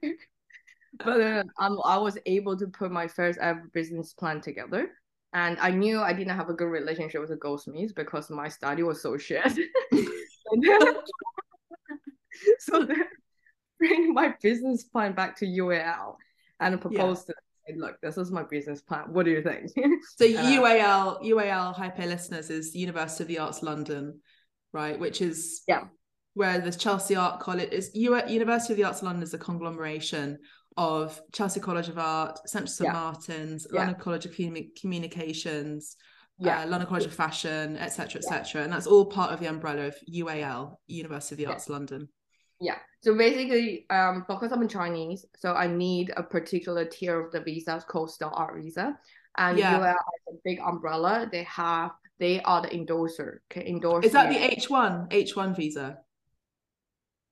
But 1.03 1.21
um, 1.59 1.79
I 1.85 1.97
was 1.97 2.17
able 2.25 2.57
to 2.57 2.67
put 2.67 2.91
my 2.91 3.07
first 3.07 3.39
ever 3.39 3.69
business 3.73 4.13
plan 4.13 4.41
together. 4.41 4.89
And 5.33 5.59
I 5.59 5.69
knew 5.69 5.99
I 5.99 6.13
didn't 6.13 6.35
have 6.35 6.49
a 6.49 6.53
good 6.53 6.65
relationship 6.65 7.21
with 7.21 7.29
the 7.29 7.35
Goldsmiths 7.35 7.93
because 7.93 8.31
my 8.31 8.49
study 8.49 8.81
was 8.81 9.01
so 9.01 9.17
shit. 9.17 9.57
So 12.59 12.85
then 12.85 13.03
bring 13.79 14.13
my 14.13 14.33
business 14.41 14.83
plan 14.83 15.13
back 15.13 15.37
to 15.37 15.45
UAL 15.45 16.15
and 16.59 16.81
proposed 16.81 17.27
to 17.27 17.33
them, 17.33 17.43
look, 17.77 17.95
this 18.01 18.17
is 18.17 18.31
my 18.31 18.43
business 18.43 18.81
plan. 18.81 19.05
What 19.13 19.25
do 19.25 19.31
you 19.31 19.41
think? 19.41 19.71
So 20.17 20.25
UAL, 20.25 21.23
UAL 21.23 21.75
Hype 21.75 21.99
A 21.99 22.05
listeners 22.05 22.49
is 22.49 22.75
University 22.75 23.23
of 23.23 23.27
the 23.27 23.39
Arts 23.39 23.61
London. 23.63 24.19
right? 24.73 24.99
Which 24.99 25.21
is 25.21 25.63
Yeah. 25.67 25.85
where 26.35 26.59
the 26.59 26.71
Chelsea 26.71 27.15
Art 27.15 27.39
College 27.39 27.69
is 27.71 27.91
U- 27.95 28.21
University 28.27 28.73
of 28.73 28.77
the 28.77 28.83
Arts 28.83 29.01
London 29.01 29.23
is 29.23 29.33
a 29.33 29.37
conglomeration 29.37 30.37
of 30.77 31.19
Chelsea 31.33 31.59
College 31.59 31.89
of 31.89 31.97
Art, 31.97 32.37
Central 32.47 32.67
St 32.71 32.87
Yeah. 32.87 32.93
Martin's, 32.93 33.67
Yeah. 33.71 33.79
London 33.79 33.99
College 33.99 34.25
of 34.27 34.31
Commu- 34.33 34.69
Communications, 34.79 35.95
Yeah. 36.37 36.61
uh, 36.63 36.67
London 36.67 36.87
College 36.87 37.05
of 37.05 37.13
Fashion, 37.13 37.75
etc., 37.77 38.21
etc., 38.21 38.63
and 38.63 38.71
that's 38.71 38.87
all 38.87 39.05
part 39.07 39.31
of 39.33 39.39
the 39.39 39.47
umbrella 39.47 39.87
of 39.87 39.95
UAL, 40.07 40.79
University 40.87 41.33
of 41.35 41.39
the 41.47 41.53
Arts 41.53 41.67
London. 41.67 42.07
Yeah. 42.59 42.77
So 43.01 43.15
basically, 43.17 43.85
um, 43.89 44.25
because 44.27 44.51
I'm 44.51 44.67
Chinese, 44.67 45.25
so 45.37 45.53
I 45.53 45.67
need 45.67 46.11
a 46.17 46.23
particular 46.23 46.85
tier 46.85 47.19
of 47.19 47.31
the 47.31 47.39
visa 47.39 47.83
called 47.87 48.11
Start-up 48.11 48.55
visa. 48.55 48.97
And 49.37 49.57
Yeah. 49.57 49.79
UAL 49.79 49.87
has 49.87 50.35
a 50.35 50.37
big 50.43 50.59
umbrella. 50.59 51.29
They 51.31 51.43
have 51.43 51.91
they 52.19 52.41
are 52.41 52.61
the 52.61 52.75
endorser. 52.75 53.41
Endorse. 53.55 54.05
Is 54.05 54.11
that 54.11 54.29
the 54.29 54.37
H 54.37 54.69
one 54.69 55.07
H 55.09 55.35
one 55.37 55.55
visa? 55.55 55.99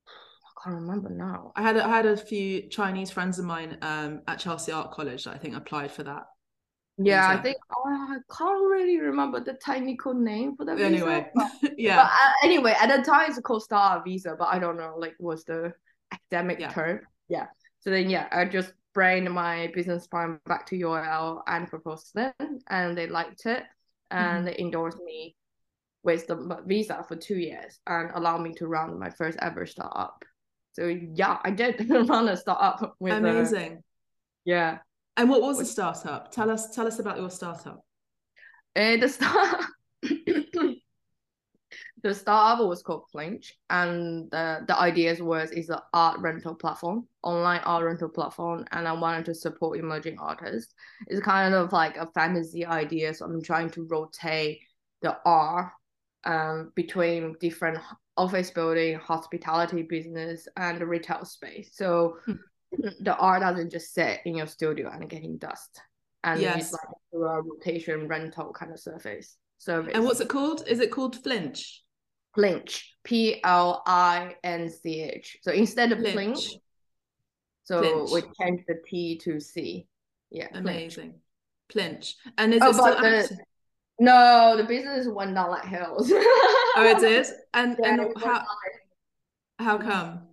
I 0.07 0.63
can't 0.63 0.75
remember 0.75 1.10
now. 1.10 1.51
I 1.55 1.62
had 1.62 1.77
I 1.77 1.89
had 1.89 2.05
a 2.05 2.15
few 2.15 2.69
Chinese 2.69 3.12
friends 3.12 3.38
of 3.38 3.46
mine 3.46 3.77
um, 3.81 4.22
at 4.27 4.39
Chelsea 4.39 4.72
Art 4.72 4.91
College 4.91 5.25
that 5.25 5.36
I 5.36 5.38
think 5.38 5.55
applied 5.55 5.91
for 5.91 6.03
that. 6.03 6.27
Yeah, 6.97 7.27
I 7.29 7.37
think 7.41 7.57
oh, 7.75 7.83
I 7.87 8.17
can't 8.35 8.69
really 8.71 8.99
remember 8.99 9.39
the 9.39 9.53
technical 9.53 10.13
name 10.13 10.55
for 10.55 10.65
the 10.65 10.75
visa. 10.75 10.85
Anyway, 10.85 11.27
but, 11.35 11.47
but, 11.61 11.71
yeah, 11.77 12.01
uh, 12.01 12.31
anyway, 12.43 12.73
at 12.79 12.95
the 12.95 13.03
time 13.03 13.29
it's 13.29 13.39
called 13.39 13.63
Star 13.63 14.01
visa, 14.03 14.35
but 14.37 14.47
I 14.47 14.59
don't 14.59 14.77
know 14.77 14.95
like 14.97 15.15
what's 15.19 15.43
the 15.43 15.73
academic 16.11 16.59
Yeah. 16.59 16.69
term. 16.69 17.01
Yeah. 17.29 17.47
So 17.79 17.89
then 17.91 18.09
yeah, 18.09 18.27
I 18.31 18.45
just 18.45 18.73
bring 18.93 19.29
my 19.31 19.71
business 19.75 20.07
plan 20.07 20.39
back 20.47 20.65
to 20.67 20.75
UAL 20.77 21.43
and 21.47 21.67
proposed 21.67 22.13
them, 22.15 22.33
and 22.67 22.97
they 22.97 23.07
liked 23.07 23.45
it, 23.45 23.63
and 24.09 24.19
Mm-hmm. 24.19 24.45
they 24.45 24.57
endorsed 24.57 24.97
me 25.03 25.35
with 26.03 26.25
the 26.27 26.63
visa 26.65 27.03
for 27.07 27.15
two 27.15 27.35
years 27.37 27.79
and 27.85 28.11
allowed 28.15 28.41
me 28.41 28.53
to 28.55 28.67
run 28.67 28.97
my 28.99 29.09
first 29.09 29.37
ever 29.41 29.65
startup. 29.65 30.23
So 30.73 30.87
yeah, 30.87 31.37
I 31.43 31.51
did 31.51 31.89
run 31.89 32.27
a 32.29 32.37
startup 32.37 32.95
with 32.99 33.13
a- 33.13 33.17
amazing. 33.17 33.83
yeah. 34.45 34.79
And 35.17 35.29
what 35.29 35.41
was 35.41 35.57
the 35.57 35.65
startup? 35.65 36.31
Tell 36.31 36.50
us 36.51 36.74
tell 36.74 36.88
us 36.88 37.00
about 37.00 37.17
your 37.17 37.31
startup. 37.31 37.83
Uh, 38.75 38.97
the 38.97 39.09
start 39.09 39.65
the 42.03 42.13
startup 42.13 42.67
was 42.67 42.83
called 42.83 43.05
Plinch, 43.13 43.53
and 43.71 44.29
the 44.29 44.63
the 44.67 44.79
ideas 44.79 45.19
was 45.19 45.50
is 45.51 45.69
an 45.69 45.79
art 45.91 46.19
rental 46.19 46.53
platform, 46.53 47.07
online 47.24 47.62
art 47.65 47.83
rental 47.83 48.09
platform, 48.09 48.63
and 48.71 48.88
I 48.88 48.93
wanted 48.93 49.25
to 49.25 49.33
support 49.33 49.79
emerging 49.79 50.19
artists. 50.19 50.74
It's 51.07 51.21
kind 51.21 51.55
of 51.55 51.74
like 51.74 51.97
a 51.97 52.05
fantasy 52.13 52.63
idea, 52.65 53.15
so 53.15 53.25
I'm 53.25 53.41
trying 53.41 53.71
to 53.71 53.88
rotate 53.89 54.59
the 55.01 55.17
art 55.25 55.71
um 56.25 56.71
between 56.75 57.36
different 57.39 57.79
office 58.17 58.51
building, 58.51 59.00
hospitality 59.00 59.81
business, 59.81 60.47
and 60.57 60.79
the 60.79 60.86
retail 60.86 61.25
space. 61.25 61.71
So 61.74 62.17
the 63.00 63.15
art 63.17 63.41
doesn't 63.41 63.71
just 63.71 63.93
sit 63.93 64.19
in 64.25 64.36
your 64.36 64.47
studio 64.47 64.89
and 64.91 65.09
getting 65.09 65.38
dust. 65.38 65.81
And 66.24 66.41
Yes. 66.41 66.63
it's 66.63 66.74
like 66.74 66.95
a 67.13 67.41
rotation 67.41 68.07
rental 68.07 68.51
kind 68.53 68.71
of 68.71 68.79
surface 68.79 69.38
service. 69.57 69.93
And 69.95 70.03
what's 70.03 70.19
it 70.19 70.27
called? 70.29 70.67
Is 70.67 70.79
it 70.79 70.91
called 70.91 71.15
Flinch? 71.24 71.83
Plinch? 72.38 72.83
P 73.03 73.41
L 73.43 73.81
I 73.88 74.36
N 74.43 74.69
C 74.69 75.01
H. 75.01 75.38
So 75.41 75.51
instead 75.51 75.91
of 75.91 76.00
Plinth. 76.00 76.15
Plinch, 76.15 76.50
so 77.63 77.81
Flinch. 77.81 78.12
we 78.12 78.45
change 78.45 78.62
the 78.67 78.81
T 78.88 79.17
to 79.19 79.39
C. 79.39 79.88
Yeah. 80.29 80.47
Amazing. 80.53 81.15
Plinch. 81.74 82.15
And 82.38 82.53
is 82.53 82.62
Oh, 82.62 82.69
it 82.69 82.73
still 82.73 82.95
the- 83.01 83.38
No, 83.99 84.56
the 84.58 84.63
business 84.63 85.08
went 85.08 85.34
down 85.34 85.49
like 85.49 85.65
hills. 85.65 86.12
Oh, 86.13 86.84
it 86.95 86.99
did. 86.99 87.25
And 87.53 87.77
Yeah, 87.82 87.89
and 87.93 88.13
how 88.21 88.45
how 89.60 89.77
come? 89.77 90.27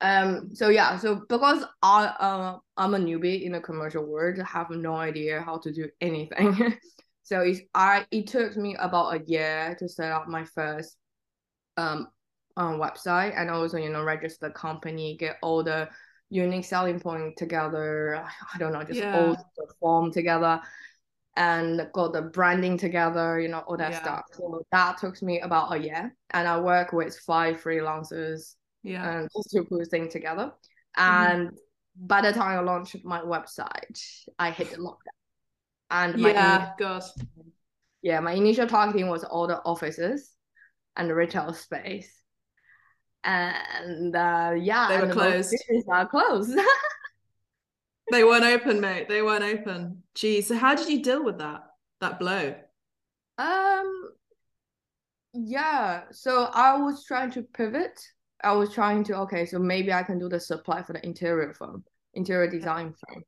Um. 0.00 0.54
So 0.54 0.68
yeah. 0.68 0.98
So 0.98 1.22
because 1.28 1.64
I 1.82 2.06
uh 2.06 2.58
I'm 2.76 2.94
a 2.94 2.98
newbie 2.98 3.42
in 3.42 3.52
the 3.52 3.60
commercial 3.60 4.04
world, 4.04 4.38
I 4.38 4.44
have 4.44 4.70
no 4.70 4.96
idea 4.96 5.40
how 5.40 5.58
to 5.58 5.72
do 5.72 5.88
anything. 6.00 6.76
so 7.22 7.40
it's 7.40 7.60
I 7.74 8.06
it 8.10 8.26
took 8.26 8.56
me 8.56 8.76
about 8.78 9.14
a 9.14 9.24
year 9.24 9.76
to 9.78 9.88
set 9.88 10.12
up 10.12 10.28
my 10.28 10.44
first 10.44 10.96
um 11.76 12.08
um 12.56 12.78
website 12.78 13.34
and 13.36 13.50
also 13.50 13.78
you 13.78 13.90
know 13.90 14.04
register 14.04 14.48
the 14.48 14.54
company, 14.54 15.16
get 15.16 15.38
all 15.42 15.62
the 15.62 15.88
unique 16.30 16.64
selling 16.64 17.00
point 17.00 17.36
together. 17.36 18.24
I 18.54 18.58
don't 18.58 18.72
know, 18.72 18.84
just 18.84 19.00
Yeah. 19.00 19.10
all 19.12 19.36
the 19.56 19.66
form 19.80 20.12
together. 20.12 20.60
And 21.36 21.88
got 21.92 22.12
the 22.12 22.22
branding 22.22 22.78
together, 22.78 23.40
you 23.40 23.48
know, 23.48 23.58
all 23.66 23.76
that 23.76 23.90
Yeah. 23.90 24.00
stuff. 24.00 24.24
So 24.34 24.64
that 24.70 24.98
took 24.98 25.20
me 25.20 25.40
about 25.40 25.74
a 25.74 25.78
year. 25.78 26.14
And 26.30 26.46
I 26.46 26.60
work 26.60 26.92
with 26.92 27.18
five 27.18 27.60
freelancers 27.60 28.54
Yeah. 28.84 29.20
and 29.20 29.30
put 29.68 29.90
things 29.90 30.12
together. 30.12 30.52
Mhm. 30.96 31.32
And 31.36 31.58
by 31.96 32.20
the 32.20 32.32
time 32.32 32.58
I 32.58 32.60
launched 32.60 33.04
my 33.04 33.20
website, 33.20 34.00
I 34.38 34.50
hit 34.50 34.70
the 34.70 34.76
lockdown. 34.76 35.18
And 35.90 36.18
my 36.20 36.30
Yeah, 36.30 37.00
yeah, 38.02 38.20
my 38.20 38.32
initial 38.32 38.66
targeting 38.66 39.08
was 39.08 39.24
all 39.24 39.46
the 39.46 39.60
offices 39.62 40.30
and 40.96 41.08
the 41.08 41.14
retail 41.14 41.52
space. 41.54 42.12
And 43.24 44.14
uh, 44.14 44.52
yeah, 44.56 44.88
They 44.88 45.06
were 45.06 45.12
closed. 45.12 45.54
are 45.88 46.06
closed. 46.06 46.56
They 48.12 48.22
weren't 48.22 48.44
open, 48.44 48.80
mate. 48.80 49.08
They 49.08 49.22
weren't 49.22 49.44
open. 49.44 50.02
Geez. 50.14 50.48
So 50.48 50.56
how 50.56 50.74
did 50.74 50.90
you 50.90 51.02
deal 51.02 51.24
with 51.24 51.38
that? 51.38 51.62
That 52.02 52.18
blow? 52.18 52.54
Um, 53.38 54.10
yeah. 55.32 56.02
So 56.10 56.44
I 56.52 56.76
was 56.76 57.04
trying 57.06 57.30
to 57.32 57.42
pivot. 57.42 57.98
I 58.42 58.52
was 58.52 58.72
trying 58.72 59.04
to 59.04 59.16
okay, 59.20 59.46
so 59.46 59.58
maybe 59.58 59.92
I 59.92 60.02
can 60.02 60.18
do 60.18 60.28
the 60.28 60.40
supply 60.40 60.82
for 60.82 60.92
the 60.92 61.04
interior 61.06 61.52
firm, 61.54 61.84
interior 62.14 62.50
design 62.50 62.94
firm. 62.94 63.24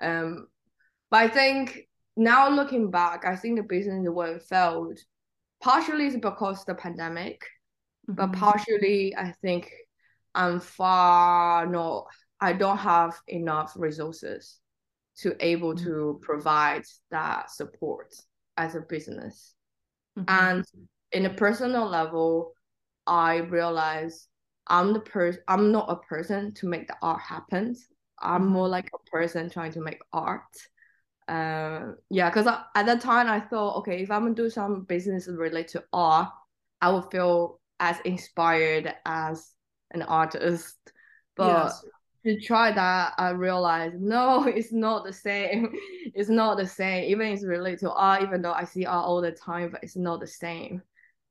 Um, 0.00 0.46
but 1.10 1.18
I 1.18 1.28
think 1.28 1.88
now 2.16 2.48
looking 2.48 2.90
back, 2.90 3.24
I 3.24 3.36
think 3.36 3.56
the 3.56 3.62
business 3.62 4.06
went 4.08 4.42
failed. 4.42 4.98
Partially 5.62 6.06
is 6.06 6.16
because 6.16 6.64
the 6.64 6.74
pandemic, 6.74 7.44
but 8.06 8.30
Mhm. 8.30 8.34
partially 8.38 9.14
I 9.16 9.32
think 9.42 9.72
I'm 10.34 10.60
far 10.60 11.66
not. 11.66 12.06
I 12.40 12.52
don't 12.52 12.78
have 12.78 13.20
enough 13.26 13.72
resources 13.76 14.60
to 15.16 15.36
able 15.44 15.74
Mhm. 15.74 15.84
to 15.84 16.18
provide 16.22 16.84
that 17.10 17.50
support 17.50 18.14
as 18.56 18.76
a 18.76 18.80
business. 18.80 19.54
Mhm. 20.16 20.24
And 20.28 20.64
in 21.12 21.26
a 21.26 21.34
personal 21.34 21.86
level, 21.88 22.54
I 23.06 23.38
realize 23.38 24.28
I'm 24.68 24.92
the 24.92 25.00
person. 25.00 25.42
I'm 25.48 25.72
not 25.72 25.90
a 25.90 25.96
person 25.96 26.52
to 26.54 26.66
make 26.68 26.88
the 26.88 26.96
art 27.02 27.20
happen. 27.20 27.76
I'm 28.20 28.46
Mhm. 28.46 28.52
more 28.52 28.68
like 28.68 28.90
a 28.94 29.10
person 29.10 29.50
trying 29.50 29.72
to 29.72 29.80
make 29.80 30.00
art. 30.12 30.42
Uh, 31.28 31.92
yeah, 32.10 32.30
because 32.30 32.46
at 32.46 32.86
that 32.86 33.00
time 33.00 33.28
I 33.28 33.40
thought, 33.40 33.76
okay, 33.78 34.02
if 34.02 34.10
I'm 34.10 34.22
gonna 34.22 34.34
do 34.34 34.50
some 34.50 34.82
business 34.84 35.28
related 35.28 35.68
to 35.72 35.84
art, 35.92 36.30
I 36.80 36.90
will 36.90 37.02
feel 37.02 37.60
as 37.80 38.00
inspired 38.04 38.94
as 39.04 39.52
an 39.92 40.02
artist. 40.02 40.76
But 41.36 41.72
Yes. 41.72 41.84
to 42.24 42.40
try 42.40 42.72
that, 42.72 43.14
I 43.18 43.30
realized 43.30 43.96
no, 44.00 44.44
it's 44.44 44.72
not 44.72 45.04
the 45.04 45.12
same. 45.12 45.72
It's 46.14 46.30
not 46.30 46.56
the 46.58 46.66
same. 46.66 47.04
Even 47.10 47.28
it's 47.28 47.44
related 47.44 47.80
to 47.80 47.92
art, 47.92 48.22
even 48.22 48.42
though 48.42 48.52
I 48.52 48.64
see 48.64 48.86
art 48.86 49.06
all 49.06 49.20
the 49.20 49.32
time, 49.32 49.70
but 49.70 49.82
it's 49.84 49.96
not 49.96 50.20
the 50.20 50.26
same. 50.26 50.82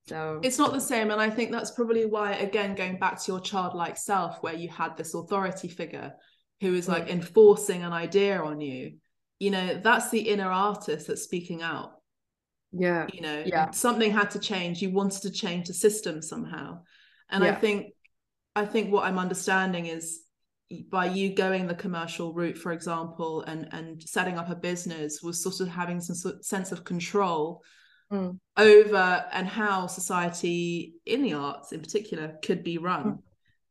So 0.08 0.40
It's 0.44 0.58
not 0.58 0.74
the 0.74 0.80
same. 0.80 1.12
And 1.12 1.20
I 1.22 1.30
think 1.30 1.52
that's 1.52 1.72
probably 1.72 2.06
why, 2.06 2.34
again, 2.34 2.76
going 2.76 2.98
back 2.98 3.22
to 3.22 3.32
your 3.32 3.42
childlike 3.42 3.98
self, 3.98 4.42
where 4.42 4.54
you 4.54 4.70
had 4.70 4.96
this 4.96 5.14
authority 5.14 5.68
figure 5.68 6.14
who 6.62 6.74
is 6.74 6.88
like 6.88 7.08
Mm. 7.08 7.12
enforcing 7.12 7.84
an 7.84 7.94
idea 7.94 8.42
on 8.42 8.62
you, 8.62 8.98
you 9.40 9.52
know, 9.52 9.80
that's 9.84 10.10
the 10.10 10.22
inner 10.22 10.50
artist 10.50 11.08
that's 11.08 11.24
speaking 11.24 11.62
out. 11.62 11.94
yeah, 12.72 13.08
You 13.14 13.22
know, 13.22 13.44
Yeah. 13.46 13.72
something 13.72 14.12
had 14.12 14.32
to 14.32 14.40
change. 14.40 14.82
You 14.82 14.92
wanted 14.92 15.22
to 15.24 15.32
change 15.32 15.68
the 15.68 15.74
system 15.74 16.22
somehow. 16.22 16.84
And 17.30 17.44
I 17.44 17.54
think, 17.56 17.94
I 18.56 18.66
think 18.66 18.92
what 18.92 19.06
I'm 19.06 19.20
understanding 19.20 19.86
is 19.86 20.22
by 20.90 21.06
you 21.06 21.34
going 21.34 21.68
the 21.68 21.76
commercial 21.76 22.34
route, 22.34 22.58
for 22.58 22.72
example, 22.74 23.42
and 23.44 23.70
and 23.72 24.04
setting 24.04 24.38
up 24.38 24.50
a 24.50 24.56
business 24.56 25.22
was 25.22 25.42
sort 25.42 25.60
of 25.62 25.70
having 25.70 26.02
some 26.02 26.16
sort 26.16 26.44
sense 26.44 26.72
of 26.74 26.84
control 26.84 27.64
Mm. 28.12 28.40
over 28.56 29.26
and 29.34 29.48
how 29.48 29.88
society 29.88 30.94
in 31.06 31.22
the 31.24 31.34
arts 31.34 31.72
in 31.74 31.82
particular 31.82 32.38
could 32.44 32.64
be 32.64 32.78
run 32.78 33.04
Mm. 33.04 33.18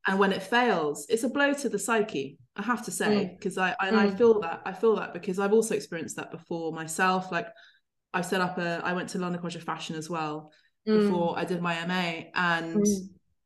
and 0.09 0.19
when 0.19 0.33
it 0.33 0.43
fails 0.43 1.07
it's 1.09 1.25
a 1.25 1.29
blow 1.31 1.55
to 1.55 1.69
the 1.71 1.79
psyche 1.79 2.39
i 2.55 2.63
have 2.63 2.85
to 2.85 2.91
say 2.91 3.35
because 3.35 3.57
i 3.57 3.75
and 3.81 3.97
i 3.99 4.07
Mm. 4.09 4.19
feel 4.19 4.41
that 4.41 4.61
i 4.67 4.73
feel 4.73 4.97
that 4.97 5.15
because 5.15 5.39
i've 5.39 5.55
also 5.55 5.75
experienced 5.75 6.17
that 6.17 6.31
before 6.31 6.71
myself 6.73 7.33
like 7.33 7.49
i 8.13 8.21
set 8.21 8.43
up 8.43 8.59
a 8.59 8.83
i 8.85 8.93
went 8.93 9.09
to 9.11 9.19
london 9.19 9.41
college 9.41 9.57
of 9.57 9.63
fashion 9.63 9.97
as 9.97 10.11
well 10.11 10.53
Mm. 10.87 11.01
before 11.01 11.39
i 11.39 11.45
did 11.47 11.63
my 11.63 11.75
ma 11.87 12.05
and 12.35 12.87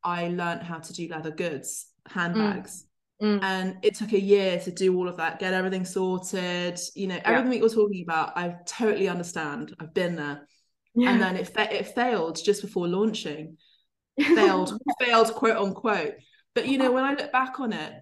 i 0.03 0.27
learned 0.29 0.63
how 0.65 0.79
to 0.81 0.93
do 0.93 1.07
leather 1.09 1.31
goods 1.31 1.87
handbags 2.07 2.85
Mm. 3.23 3.41
and 3.43 3.77
it 3.83 3.95
took 3.97 4.13
a 4.15 4.21
year 4.21 4.59
to 4.61 4.71
do 4.71 4.97
all 4.97 5.07
of 5.07 5.19
that 5.19 5.39
get 5.39 5.53
everything 5.53 5.85
sorted 5.85 6.81
you 6.97 7.07
know 7.07 7.21
everything 7.25 7.51
that 7.51 7.59
you're 7.59 7.69
talking 7.83 8.03
about 8.03 8.37
i 8.37 8.57
totally 8.67 9.09
understand 9.09 9.75
i've 9.79 9.93
been 9.95 10.17
there 10.17 10.49
yeah. 11.01 11.11
and 11.11 11.21
then 11.21 11.37
it 11.37 11.49
fa- 11.49 11.75
it 11.75 11.87
failed 11.89 12.39
just 12.43 12.63
before 12.63 12.89
launching 12.89 13.57
failed 14.21 14.79
failed 15.01 15.33
quote 15.35 15.57
unquote 15.57 16.15
but 16.55 16.67
you 16.67 16.79
know 16.79 16.91
when 16.91 17.05
i 17.05 17.15
look 17.15 17.33
back 17.33 17.61
on 17.61 17.73
it 17.73 17.95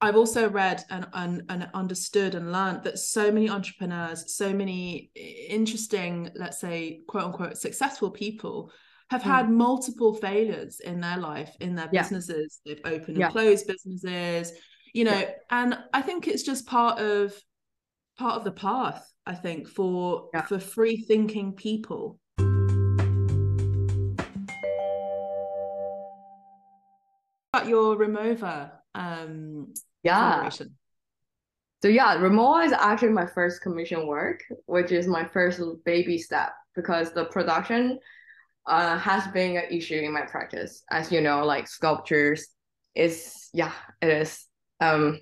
i've 0.00 0.16
also 0.16 0.48
read 0.48 0.82
and, 0.90 1.06
and 1.14 1.42
and 1.48 1.68
understood 1.74 2.34
and 2.34 2.52
learned 2.52 2.82
that 2.84 2.98
so 2.98 3.30
many 3.30 3.48
entrepreneurs 3.48 4.36
so 4.36 4.52
many 4.52 5.10
interesting 5.48 6.30
let's 6.34 6.60
say 6.60 7.00
quote 7.08 7.24
unquote 7.24 7.56
successful 7.56 8.10
people 8.10 8.70
have 9.10 9.22
had 9.22 9.46
mm. 9.46 9.50
multiple 9.50 10.14
failures 10.14 10.80
in 10.80 11.00
their 11.00 11.18
life 11.18 11.54
in 11.60 11.74
their 11.74 11.88
yeah. 11.92 12.02
businesses 12.02 12.60
they've 12.64 12.80
opened 12.84 13.18
and 13.18 13.32
closed 13.32 13.66
businesses 13.66 14.52
you 14.94 15.04
know 15.04 15.18
yeah. 15.18 15.30
and 15.50 15.78
i 15.92 16.00
think 16.00 16.26
it's 16.26 16.42
just 16.42 16.66
part 16.66 16.98
of 16.98 17.34
part 18.18 18.36
of 18.36 18.44
the 18.44 18.52
path 18.52 19.11
i 19.26 19.34
think 19.34 19.68
for 19.68 20.28
for 20.46 20.58
free 20.58 20.96
thinking 20.96 21.52
people. 21.52 22.18
About 27.54 27.68
your 27.68 27.96
Rimowa 27.96 28.70
um 28.94 29.72
yeah. 30.02 30.48
so 30.48 31.88
yeah 31.88 32.16
Rimowa 32.16 32.66
is 32.66 32.72
actually 32.72 33.10
my 33.10 33.26
first 33.26 33.60
commission 33.62 34.06
work 34.06 34.42
which 34.66 34.90
is 34.90 35.06
my 35.06 35.24
first 35.24 35.60
baby 35.84 36.18
step 36.18 36.52
because 36.74 37.12
the 37.12 37.26
production 37.26 37.98
uh, 38.66 38.96
has 38.98 39.26
been 39.28 39.56
an 39.56 39.64
issue 39.70 39.96
in 39.96 40.12
my 40.12 40.22
practice. 40.22 40.84
As 40.90 41.10
you 41.10 41.20
know 41.20 41.44
like 41.44 41.68
sculptures 41.68 42.48
is 42.94 43.48
yeah 43.52 43.72
it 44.00 44.08
is 44.08 44.46
um 44.80 45.18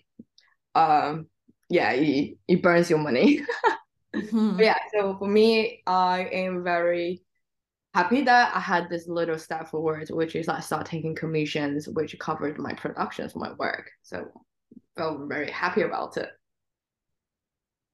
um 0.75 1.27
yeah 1.69 1.93
it, 1.93 2.37
it 2.49 2.63
burns 2.63 2.91
your 2.91 2.99
money 2.99 3.41
mm-hmm. 4.15 4.61
yeah 4.61 4.79
so 4.93 5.17
for 5.19 5.29
me 5.29 5.83
i 5.87 6.29
am 6.33 6.65
very 6.65 7.23
happy 7.95 8.23
that 8.23 8.55
I 8.55 8.61
had 8.61 8.89
this 8.89 9.09
little 9.09 9.39
step 9.39 9.69
forward, 9.69 10.09
which 10.11 10.37
is 10.37 10.49
I 10.49 10.61
start 10.61 10.87
taking 10.87 11.15
commissions, 11.15 11.89
which 11.89 12.19
covered 12.19 12.59
my 12.59 12.73
productions, 12.73 13.35
my 13.35 13.53
work. 13.55 13.91
So 14.03 14.29
felt 14.97 15.29
very 15.29 15.51
happy 15.51 15.83
about 15.83 16.17
it. 16.17 16.29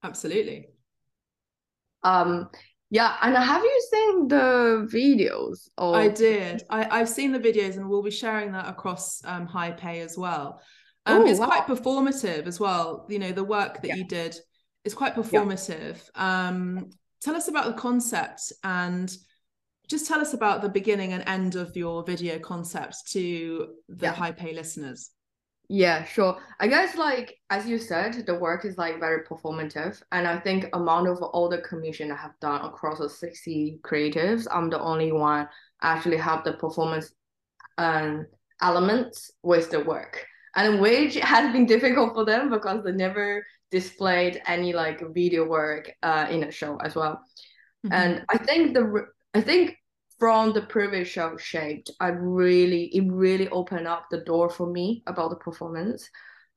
Absolutely. 0.03 0.69
Um 2.03 2.51
yeah, 2.89 3.17
and 3.21 3.37
have 3.37 3.63
you 3.63 3.89
seen 3.91 4.29
the 4.29 4.89
videos? 4.93 5.69
Of- 5.77 5.95
I 5.95 6.09
did. 6.09 6.63
I, 6.71 7.01
I've 7.01 7.09
seen 7.09 7.33
the 7.33 7.41
videos 7.41 7.77
and 7.77 7.89
we'll 7.89 8.03
be 8.03 8.11
sharing 8.11 8.53
that 8.53 8.69
across 8.69 9.25
um 9.25 9.47
Hype 9.47 9.85
A 9.85 10.01
as 10.01 10.17
well. 10.17 10.61
Um 11.07 11.23
Ooh, 11.23 11.27
it's 11.27 11.41
wow. 11.41 11.47
quite 11.47 11.67
performative 11.67 12.47
as 12.47 12.61
well. 12.61 13.07
You 13.09 13.19
know, 13.19 13.33
the 13.33 13.45
work 13.45 13.81
that 13.83 13.89
yeah. 13.89 13.97
you 13.97 14.05
did 14.07 14.37
is 14.87 14.95
quite 14.95 15.15
performative. 15.15 15.99
Yeah. 16.15 16.49
Um 16.49 16.91
tell 17.21 17.37
us 17.37 17.49
about 17.49 17.67
the 17.67 17.81
concept 17.81 18.53
and 18.65 19.15
just 19.89 20.07
tell 20.07 20.21
us 20.21 20.35
about 20.35 20.63
the 20.63 20.69
beginning 20.69 21.13
and 21.13 21.23
end 21.27 21.55
of 21.55 21.77
your 21.77 22.03
video 22.05 22.39
concept 22.39 22.97
to 23.13 23.75
the 23.89 24.07
yeah. 24.07 24.13
Hype 24.13 24.43
A 24.43 24.53
listeners 24.53 25.11
yeah 25.69 26.05
sure 26.05 26.39
i 26.61 26.67
guess 26.67 26.97
like 26.97 27.39
as 27.51 27.67
you 27.67 27.79
said 27.79 28.25
the 28.27 28.35
work 28.35 28.65
is 28.65 28.79
like 28.79 29.01
very 29.01 29.25
performative 29.25 30.01
and 30.13 30.27
i 30.27 30.39
think 30.39 30.67
amount 30.75 31.09
of 31.09 31.21
all 31.21 31.49
the 31.49 31.59
commission 31.59 32.13
i 32.13 32.17
have 32.17 32.39
done 32.41 32.65
across 32.65 32.99
the 32.99 33.09
60 33.09 33.81
creatives 33.83 34.47
i'm 34.53 34.71
the 34.71 34.79
only 34.79 35.11
one 35.11 35.49
actually 35.83 36.17
have 36.17 36.45
the 36.45 36.53
performance 36.55 37.13
um 37.79 38.27
elements 38.63 39.33
with 39.43 39.71
the 39.71 39.81
work 39.81 40.25
and 40.55 40.81
which 40.81 41.15
has 41.21 41.53
been 41.53 41.67
difficult 41.67 42.15
for 42.15 42.25
them 42.25 42.49
because 42.49 42.85
they 42.85 42.93
never 42.93 43.45
displayed 43.71 44.41
any 44.47 44.73
like 44.73 45.03
video 45.13 45.45
work 45.45 45.91
uh, 46.03 46.27
in 46.31 46.45
a 46.45 46.51
show 46.51 46.77
as 46.79 46.95
well 46.95 47.21
mm-hmm. 47.85 47.93
and 47.93 48.25
i 48.29 48.39
think 48.39 48.75
the 48.75 49.07
I 49.37 49.43
think 49.43 49.77
from 50.19 50.55
the 50.55 50.63
previous 50.63 51.09
show 51.09 51.37
shaped, 51.37 51.91
I 52.01 52.09
really 52.09 52.85
it 52.97 53.05
really 53.13 53.51
opened 53.51 53.87
up 53.87 54.07
the 54.11 54.23
door 54.23 54.49
for 54.49 54.67
me 54.67 55.03
about 55.07 55.29
the 55.29 55.37
performance. 55.37 56.09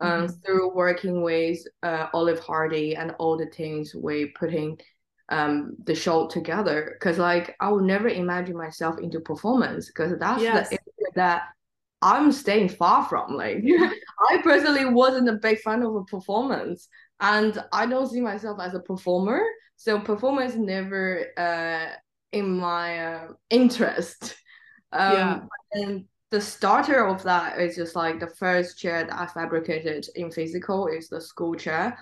Um, 0.02 0.28
mm-hmm. 0.28 0.34
through 0.46 0.74
working 0.74 1.24
with 1.24 1.60
uh, 1.84 2.08
Olive 2.14 2.40
Hardy 2.40 2.96
and 2.96 3.14
all 3.20 3.38
the 3.38 3.48
things 3.48 3.94
we 3.94 4.28
putting 4.40 4.80
um 5.28 5.76
the 5.84 5.94
show 5.94 6.28
together 6.28 6.96
because 6.98 7.18
like 7.20 7.56
I 7.60 7.70
would 7.70 7.84
never 7.84 8.08
imagine 8.08 8.56
myself 8.56 8.98
into 8.98 9.20
performance 9.20 9.88
because 9.88 10.18
that's 10.18 10.42
yes. 10.42 10.70
the 10.70 10.76
area 10.76 11.12
that 11.16 11.42
I'm 12.02 12.32
staying 12.32 12.70
far 12.70 13.06
from. 13.06 13.36
Like 13.36 13.64
I 14.30 14.38
personally 14.44 14.86
wasn't 14.86 15.30
a 15.30 15.34
big 15.34 15.60
fan 15.60 15.84
of 15.84 15.96
a 15.96 16.04
performance 16.04 16.88
and 17.20 17.62
I 17.74 17.86
don't 17.86 18.10
see 18.10 18.22
myself 18.22 18.60
as 18.62 18.74
a 18.74 18.80
performer. 18.80 19.42
So 19.76 20.00
performance 20.00 20.56
never 20.56 21.26
uh 21.38 21.96
in 22.32 22.58
my 22.60 23.00
uh, 23.00 23.28
interest. 23.50 24.36
Um, 24.92 25.14
yeah. 25.14 25.40
And 25.74 26.06
the 26.32 26.42
starter 26.42 27.06
of 27.06 27.22
that 27.22 27.60
is 27.60 27.76
just 27.76 27.96
like 27.96 28.20
the 28.20 28.26
first 28.26 28.80
chair 28.80 29.04
that 29.04 29.14
I 29.14 29.28
fabricated 29.28 30.08
in 30.16 30.32
physical 30.32 30.88
is 30.88 31.10
the 31.10 31.22
school 31.22 31.54
chair. 31.54 31.96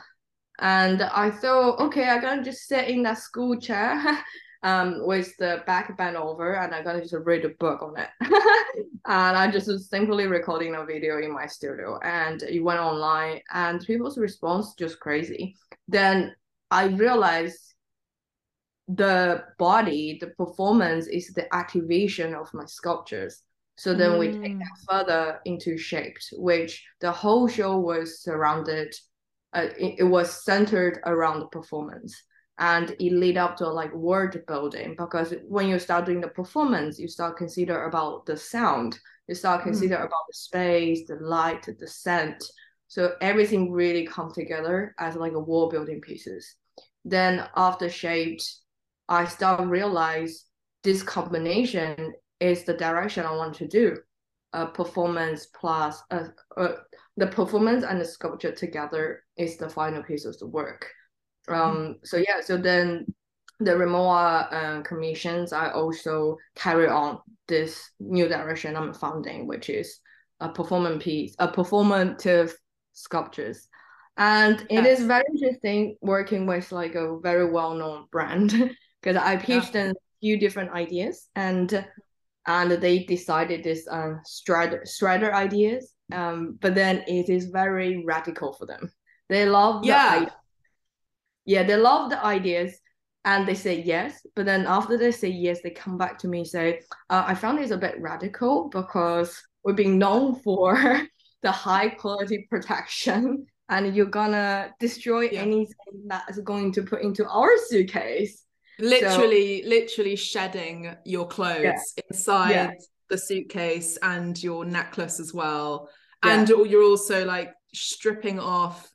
And 0.60 1.02
I 1.02 1.30
thought, 1.30 1.82
okay, 1.82 2.08
I'm 2.08 2.22
gonna 2.22 2.46
just 2.46 2.66
sit 2.66 2.88
in 2.88 3.04
that 3.04 3.18
school 3.18 3.60
chair 3.60 4.24
um, 4.64 5.06
with 5.06 5.36
the 5.38 5.64
back 5.66 5.96
bent 5.98 6.16
over 6.16 6.56
and 6.56 6.74
I'm 6.74 6.84
gonna 6.84 7.02
just 7.02 7.16
read 7.24 7.46
a 7.46 7.50
book 7.50 7.82
on 7.82 7.98
it. 7.98 8.10
and 9.06 9.38
I 9.38 9.50
just 9.50 9.68
was 9.68 9.90
simply 9.90 10.28
recording 10.28 10.76
a 10.76 10.86
video 10.86 11.20
in 11.20 11.32
my 11.34 11.48
studio 11.48 12.00
and 12.04 12.42
it 12.44 12.60
went 12.60 12.80
online 12.80 13.42
and 13.54 13.82
people's 13.86 14.18
response 14.18 14.74
just 14.74 15.00
crazy. 15.00 15.56
Then 15.88 16.36
I 16.72 16.86
realized 16.88 17.68
the 18.88 19.44
body, 19.58 20.18
the 20.20 20.28
performance 20.28 21.08
is 21.08 21.34
the 21.34 21.54
activation 21.54 22.34
of 22.34 22.54
my 22.54 22.66
sculptures. 22.66 23.44
So 23.76 23.94
then 23.94 24.12
mm. 24.12 24.20
we 24.20 24.28
take 24.32 24.56
mm. 24.56 24.60
that 24.60 24.90
further 24.90 25.40
into 25.46 25.78
shaped, 25.78 26.30
which 26.34 26.86
the 27.00 27.12
whole 27.12 27.48
show 27.48 27.78
was 27.78 28.22
surrounded, 28.22 28.96
uh, 29.54 29.68
it, 29.78 29.96
it, 30.00 30.04
was 30.04 30.44
centered 30.44 31.00
around 31.06 31.40
the 31.40 31.48
performance. 31.48 32.24
And 32.60 32.92
it 33.00 33.12
lead 33.12 33.38
up 33.38 33.58
to 33.58 33.70
like 33.70 33.94
world 33.94 34.36
building 34.48 34.96
because 34.98 35.34
when 35.48 35.68
you 35.68 35.78
start 35.78 36.06
doing 36.06 36.22
the 36.22 36.28
performance, 36.28 37.00
you 37.00 37.08
start 37.08 37.38
consider 37.38 37.84
about 37.86 38.26
the 38.26 38.36
sound, 38.36 39.00
you 39.28 39.36
start 39.36 39.62
mm. 39.62 39.66
consider 39.66 39.96
mm. 39.96 40.06
about 40.06 40.26
the 40.28 40.34
space, 40.34 41.08
the 41.08 41.18
light, 41.18 41.68
the 41.80 41.88
scent. 41.88 42.44
So 42.88 43.14
everything 43.22 43.72
really 43.72 44.08
come 44.08 44.32
together 44.34 44.96
as 44.98 45.16
like 45.16 45.34
a 45.34 45.40
world 45.40 45.72
building 45.72 46.02
pieces. 46.02 46.56
Then 47.06 47.48
after 47.56 47.90
shaped, 47.90 48.44
I 49.08 49.26
start 49.26 49.68
realize 49.68 50.46
this 50.84 51.04
combination 51.04 52.14
is 52.40 52.64
the 52.64 52.74
direction 52.74 53.26
I 53.26 53.36
want 53.36 53.56
to 53.56 53.68
do. 53.68 53.98
a 54.54 54.66
performance 54.66 55.48
plus 55.60 56.02
uh, 56.12 56.30
uh, 56.56 56.76
the 57.18 57.28
performance 57.28 57.84
and 57.84 58.00
the 58.00 58.06
sculpture 58.06 58.52
together 58.52 59.24
is 59.36 59.58
the 59.58 59.70
final 59.70 60.02
piece 60.04 60.26
of 60.26 60.38
the 60.40 60.48
work. 60.48 60.90
Um, 61.48 61.78
mm-hmm. 61.78 61.92
So 62.04 62.18
yeah, 62.18 62.42
so 62.42 62.58
then 62.58 63.06
the 63.60 63.72
Rimowa 63.72 64.54
uh, 64.54 64.82
commissions, 64.82 65.54
I 65.54 65.72
also 65.72 66.38
carry 66.56 66.88
on 66.88 67.20
this 67.48 67.92
new 68.00 68.28
direction 68.28 68.76
I'm 68.76 68.94
founding, 68.94 69.48
which 69.48 69.70
is 69.70 70.00
a 70.40 70.50
performance 70.50 71.04
piece, 71.04 71.36
a 71.40 71.48
performative 71.48 72.54
sculptures. 72.94 73.68
And 74.18 74.62
it 74.70 74.84
yes. 74.84 75.00
is 75.00 75.06
very 75.06 75.24
interesting 75.32 75.96
working 76.02 76.46
with 76.46 76.72
like 76.72 76.96
a 76.96 77.20
very 77.20 77.50
well-known 77.52 78.06
brand 78.12 78.52
because 79.02 79.18
I 79.18 79.38
pitched 79.38 79.76
yeah. 79.76 79.84
them 79.84 79.90
a 79.92 80.20
few 80.22 80.40
different 80.40 80.72
ideas 80.72 81.28
and 81.36 81.86
and 82.50 82.72
they 82.72 83.04
decided 83.04 83.64
this 83.64 83.88
um 83.92 84.22
strider 84.26 84.82
strider 84.86 85.34
ideas. 85.34 85.94
Um, 86.12 86.58
but 86.62 86.74
then 86.74 87.04
it 87.08 87.30
is 87.30 87.48
very 87.48 88.04
radical 88.06 88.54
for 88.54 88.66
them. 88.66 88.92
They 89.30 89.46
love 89.46 89.84
yeah. 89.86 90.26
The, 90.26 90.32
yeah, 91.48 91.64
they 91.64 91.78
love 91.78 92.12
the 92.12 92.24
ideas 92.24 92.80
and 93.26 93.48
they 93.48 93.56
say 93.56 93.82
yes. 93.82 94.22
But 94.36 94.46
then 94.46 94.68
after 94.68 94.98
they 94.98 95.12
say 95.12 95.30
yes, 95.30 95.62
they 95.64 95.72
come 95.72 95.98
back 95.98 96.20
to 96.20 96.28
me 96.28 96.40
and 96.40 96.48
say, 96.48 96.82
uh, 97.10 97.24
I 97.26 97.34
found 97.34 97.58
this 97.58 97.72
a 97.72 97.78
bit 97.78 98.00
radical 98.00 98.70
because 98.70 99.42
we're 99.64 99.74
being 99.74 99.98
known 99.98 100.36
for 100.44 101.02
the 101.42 101.52
high 101.52 101.90
quality 101.90 102.48
protection 102.50 103.48
and 103.70 103.96
you're 103.96 104.06
gonna 104.06 104.74
destroy 104.80 105.30
yeah. 105.30 105.42
anything 105.42 106.08
that 106.08 106.26
is 106.30 106.40
going 106.40 106.72
to 106.74 106.84
put 106.84 107.02
into 107.02 107.28
our 107.28 107.50
suitcase 107.68 108.44
literally 108.80 109.62
so, 109.62 109.70
literally 109.70 110.16
shedding 110.16 110.96
your 111.06 111.28
clothes 111.28 111.64
yeah. 111.64 112.04
inside 112.10 112.52
yeah. 112.52 112.72
the 113.10 113.18
suitcase 113.18 113.98
and 114.02 114.42
your 114.42 114.66
necklace 114.66 115.20
as 115.20 115.34
well 115.34 115.90
and 116.24 116.50
you're 116.50 116.84
also 116.84 117.26
like 117.26 117.54
stripping 117.74 118.40
off 118.40 118.92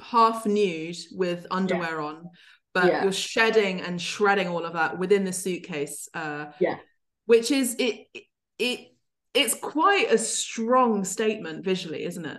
half 0.00 0.46
nude 0.46 0.96
with 1.12 1.46
underwear 1.50 2.00
on 2.00 2.28
but 2.74 3.02
you're 3.02 3.12
shedding 3.12 3.80
and 3.82 4.00
shredding 4.00 4.48
all 4.48 4.64
of 4.64 4.72
that 4.72 4.98
within 4.98 5.24
the 5.24 5.32
suitcase 5.32 6.08
uh 6.14 6.46
yeah. 6.58 6.76
which 7.26 7.50
is 7.50 7.76
it 7.78 8.06
it 8.58 8.88
it's 9.34 9.54
quite 9.54 10.10
a 10.10 10.18
strong 10.18 11.04
statement 11.04 11.64
visually 11.64 12.04
isn't 12.04 12.26
it? 12.26 12.38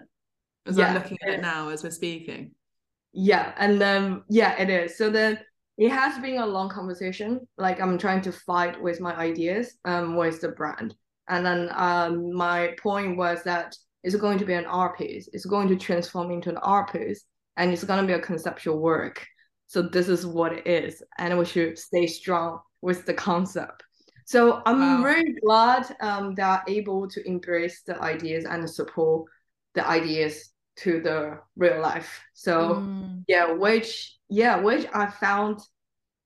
As 0.66 0.80
i'm 0.80 0.94
looking 0.94 1.18
at 1.24 1.34
it 1.34 1.42
now 1.42 1.70
as 1.70 1.84
we're 1.84 1.92
speaking. 1.92 2.52
Yeah 3.12 3.54
and 3.58 3.80
then 3.80 4.24
yeah 4.30 4.60
it 4.62 4.70
is. 4.70 4.98
So 4.98 5.10
then 5.10 5.40
it 5.78 5.90
has 5.90 6.20
been 6.20 6.38
a 6.38 6.46
long 6.46 6.70
conversation. 6.70 7.48
Like 7.58 7.82
I'm 7.82 7.98
trying 7.98 8.22
to 8.22 8.32
fight 8.32 8.82
with 8.82 9.00
my 9.02 9.16
ideas 9.16 9.76
um 9.86 10.16
with 10.16 10.42
the 10.42 10.50
brand. 10.50 10.96
And 11.28 11.46
then 11.46 11.70
um 11.74 12.34
my 12.34 12.76
point 12.82 13.18
was 13.18 13.44
that 13.44 13.76
it's 14.04 14.16
going 14.16 14.38
to 14.40 14.46
be 14.46 14.54
an 14.54 14.66
art 14.66 14.98
piece. 14.98 15.30
It's 15.34 15.46
going 15.46 15.68
to 15.70 15.76
transform 15.76 16.32
into 16.32 16.50
an 16.50 16.58
art 16.58 16.92
piece 16.92 17.26
and 17.58 17.72
it's 17.72 17.84
gonna 17.84 18.08
be 18.08 18.14
a 18.14 18.20
conceptual 18.20 18.80
work. 18.80 19.26
So 19.68 19.82
this 19.82 20.10
is 20.10 20.26
what 20.26 20.54
it 20.54 20.68
is. 20.68 21.02
And 21.18 21.38
we 21.38 21.46
should 21.46 21.78
stay 21.78 22.08
strong 22.08 22.60
with 22.82 23.06
the 23.06 23.14
concept. 23.14 23.84
So 24.26 24.62
I'm 24.66 24.80
wow. 24.80 25.02
very 25.02 25.34
glad 25.34 25.96
um 26.02 26.36
they're 26.36 26.64
able 26.68 27.08
to 27.10 27.28
embrace 27.28 27.82
the 27.86 28.00
ideas 28.02 28.46
and 28.46 28.70
support 28.70 29.30
the 29.74 29.88
ideas 29.88 30.52
to 30.78 31.02
the 31.02 31.40
real 31.56 31.82
life. 31.82 32.22
So 32.34 32.76
mm. 32.76 33.24
yeah, 33.28 33.52
which 33.52 34.18
yeah, 34.30 34.56
which 34.58 34.88
I 34.94 35.08
found 35.08 35.60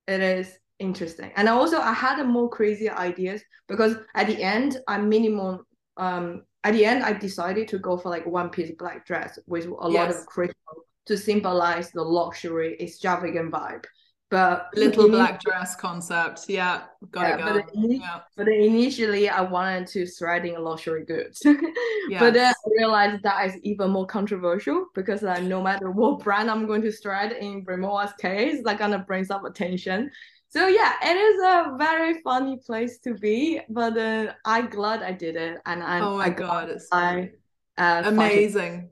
it 0.08 0.22
is 0.22 0.58
interesting. 0.80 1.32
And 1.36 1.50
also 1.50 1.80
I 1.80 1.94
had 1.94 2.24
more 2.24 2.50
crazy 2.50 2.90
ideas 2.90 3.42
because 3.68 3.96
at 4.16 4.28
the 4.28 4.42
end 4.42 4.80
I 4.88 4.98
minimum 5.00 5.66
um 5.98 6.44
at 6.64 6.74
the 6.74 6.86
end 6.86 7.04
I 7.04 7.14
decided 7.14 7.68
to 7.70 7.80
go 7.80 7.98
for 7.98 8.10
like 8.10 8.26
one 8.26 8.50
piece 8.50 8.72
black 8.78 9.06
dress 9.06 9.40
with 9.48 9.66
a 9.66 9.68
yes. 9.68 9.94
lot 9.94 10.10
of 10.10 10.26
crystal 10.26 10.86
to 11.06 11.18
symbolize 11.18 11.92
the 11.92 12.04
luxury 12.04 12.78
extravagant 12.80 13.52
vibe. 13.52 13.86
But 14.30 14.68
little 14.76 15.08
black 15.08 15.40
dress 15.40 15.78
concept, 15.78 16.50
yeah, 16.50 16.82
got 17.12 17.30
yeah, 17.30 17.38
go. 17.38 17.54
But, 17.54 17.90
yeah. 17.90 18.20
but 18.36 18.50
initially, 18.50 19.30
I 19.30 19.40
wanted 19.40 19.88
to 19.88 20.06
threading 20.06 20.60
luxury 20.60 21.06
goods, 21.06 21.42
yes. 21.46 21.56
but 22.20 22.34
then 22.34 22.54
I 22.54 22.70
realized 22.78 23.24
that 23.24 23.46
is 23.48 23.56
even 23.64 23.92
more 23.92 24.06
controversial 24.06 24.88
because 24.96 25.24
uh, 25.24 25.40
no 25.40 25.64
matter 25.64 25.92
what 25.92 26.20
brand 26.20 26.52
I'm 26.52 26.68
going 26.68 26.82
to 26.82 26.92
thread 26.92 27.32
in 27.32 27.64
Rimowa's 27.64 28.12
case, 28.20 28.64
like 28.66 28.80
gonna 28.80 29.00
bring 29.00 29.24
some 29.24 29.46
attention. 29.46 30.12
So 30.50 30.68
yeah, 30.68 30.94
it 31.04 31.18
is 31.18 31.42
a 31.44 31.78
very 31.78 32.22
funny 32.22 32.58
place 32.66 33.00
to 33.00 33.14
be, 33.16 33.60
but 33.70 33.98
uh, 33.98 34.34
I'm 34.46 34.70
glad 34.70 35.04
I 35.04 35.12
did 35.12 35.36
it, 35.36 35.60
and 35.66 35.84
i'm 35.84 36.04
oh 36.04 36.18
my 36.18 36.26
I 36.26 36.30
god, 36.30 36.70
it's 36.70 36.88
I, 36.92 37.32
uh, 37.78 38.04
amazing. 38.06 38.90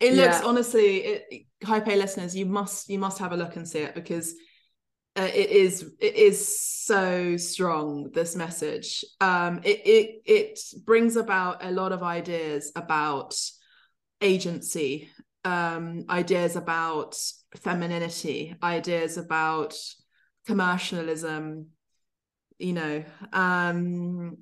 It 0.00 0.14
looks 0.14 0.40
yeah. 0.40 0.46
honestly, 0.46 0.96
it, 0.98 1.46
Hype 1.64 1.88
A 1.88 1.96
listeners, 1.96 2.36
you 2.36 2.46
must 2.46 2.88
you 2.88 2.98
must 2.98 3.18
have 3.18 3.32
a 3.32 3.36
look 3.36 3.56
and 3.56 3.68
see 3.68 3.80
it 3.80 3.94
because 3.94 4.34
uh, 5.18 5.28
it 5.34 5.50
is 5.50 5.92
it 6.00 6.14
is 6.14 6.58
so 6.58 7.36
strong 7.36 8.10
this 8.12 8.36
message 8.36 9.04
um 9.20 9.60
it, 9.64 9.80
it 9.84 10.22
it 10.24 10.60
brings 10.84 11.16
about 11.16 11.64
a 11.64 11.72
lot 11.72 11.90
of 11.90 12.02
ideas 12.02 12.70
about 12.76 13.34
agency 14.20 15.08
um 15.44 16.04
ideas 16.08 16.54
about 16.54 17.16
femininity 17.56 18.54
ideas 18.62 19.16
about 19.16 19.74
commercialism 20.48 21.66
you 22.58 22.72
know 22.72 23.04
um 23.34 24.34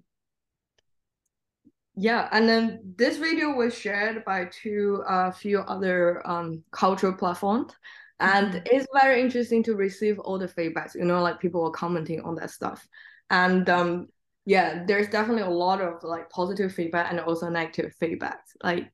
yeah 1.96 2.28
and 2.30 2.48
then 2.48 2.80
this 2.96 3.16
video 3.16 3.50
was 3.50 3.76
shared 3.76 4.24
by 4.24 4.44
two 4.44 5.02
a 5.08 5.12
uh, 5.12 5.30
few 5.32 5.58
other 5.58 6.22
um 6.24 6.62
cultural 6.70 7.12
platforms 7.12 7.72
and 8.20 8.52
mm-hmm. 8.52 8.66
it's 8.66 8.86
very 9.02 9.20
interesting 9.20 9.64
to 9.64 9.74
receive 9.74 10.20
all 10.20 10.38
the 10.38 10.46
feedbacks 10.46 10.94
you 10.94 11.04
know 11.04 11.20
like 11.20 11.40
people 11.40 11.64
are 11.64 11.72
commenting 11.72 12.20
on 12.20 12.36
that 12.36 12.52
stuff 12.52 12.86
and 13.30 13.68
um 13.68 14.06
yeah 14.44 14.84
there's 14.86 15.08
definitely 15.08 15.42
a 15.42 15.58
lot 15.64 15.80
of 15.80 16.04
like 16.04 16.30
positive 16.30 16.72
feedback 16.72 17.10
and 17.10 17.18
also 17.18 17.48
negative 17.48 17.92
feedback 17.98 18.38
like 18.62 18.92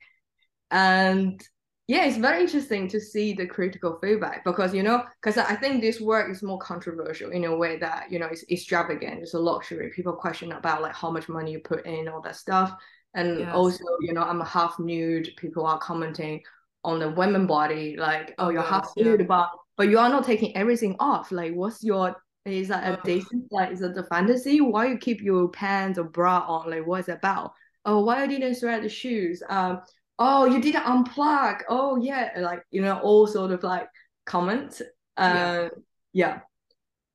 and 0.70 1.46
yeah 1.92 2.04
it's 2.04 2.16
very 2.16 2.40
interesting 2.40 2.88
to 2.88 2.98
see 2.98 3.32
the 3.32 3.46
critical 3.46 3.98
feedback 4.00 4.44
because 4.44 4.74
you 4.74 4.82
know 4.82 4.98
because 5.20 5.36
i 5.38 5.54
think 5.54 5.80
this 5.80 6.00
work 6.00 6.30
is 6.30 6.42
more 6.42 6.58
controversial 6.58 7.30
in 7.30 7.44
a 7.44 7.56
way 7.56 7.76
that 7.78 8.10
you 8.10 8.18
know 8.18 8.26
it's 8.26 8.44
extravagant. 8.50 9.22
It's 9.22 9.34
a 9.34 9.38
luxury. 9.38 9.90
People 9.94 10.12
question 10.12 10.52
about 10.52 10.82
like 10.82 10.94
how 10.94 11.10
much 11.10 11.28
money 11.28 11.52
you 11.52 11.60
put 11.60 11.86
in 11.86 12.08
all 12.08 12.20
that 12.22 12.36
stuff. 12.36 12.74
And 13.14 13.40
yes. 13.40 13.54
also 13.54 13.84
you 14.00 14.12
know 14.12 14.22
i'm 14.22 14.40
half 14.40 14.78
nude. 14.78 15.30
People 15.36 15.66
are 15.66 15.78
commenting 15.78 16.42
on 16.84 16.98
the 16.98 17.10
women 17.10 17.46
body 17.46 17.96
like 17.96 18.34
oh, 18.38 18.46
oh 18.46 18.50
you're 18.50 18.62
half 18.62 18.90
nude 18.96 19.20
yeah. 19.20 19.26
but 19.26 19.50
but 19.76 19.88
you 19.88 19.98
are 19.98 20.08
not 20.08 20.24
taking 20.24 20.56
everything 20.56 20.96
off. 21.00 21.32
Like 21.32 21.54
what's 21.54 21.82
your 21.82 22.16
is 22.44 22.68
that 22.68 22.98
a 22.98 23.00
decent 23.04 23.44
like 23.50 23.72
is 23.72 23.82
it 23.82 23.94
the 23.94 24.04
fantasy? 24.04 24.60
Why 24.60 24.86
you 24.86 24.98
keep 24.98 25.20
your 25.20 25.48
pants 25.48 25.98
or 25.98 26.04
bra 26.04 26.44
on? 26.46 26.70
Like 26.70 26.86
what's 26.86 27.08
about? 27.08 27.52
Oh 27.84 28.04
why 28.04 28.22
you 28.22 28.28
didn't 28.28 28.56
thread 28.56 28.82
the 28.82 28.88
shoes? 28.88 29.42
Um 29.48 29.82
oh 30.18 30.44
you 30.44 30.60
didn't 30.60 30.84
unplug. 30.84 31.62
Oh 31.68 31.96
yeah. 31.96 32.30
Like 32.38 32.64
you 32.70 32.82
know 32.82 32.98
all 32.98 33.26
sort 33.26 33.50
of 33.50 33.62
like 33.62 33.88
comments. 34.24 34.80
Uh 35.16 35.24
yeah, 35.24 35.68
yeah. 36.12 36.40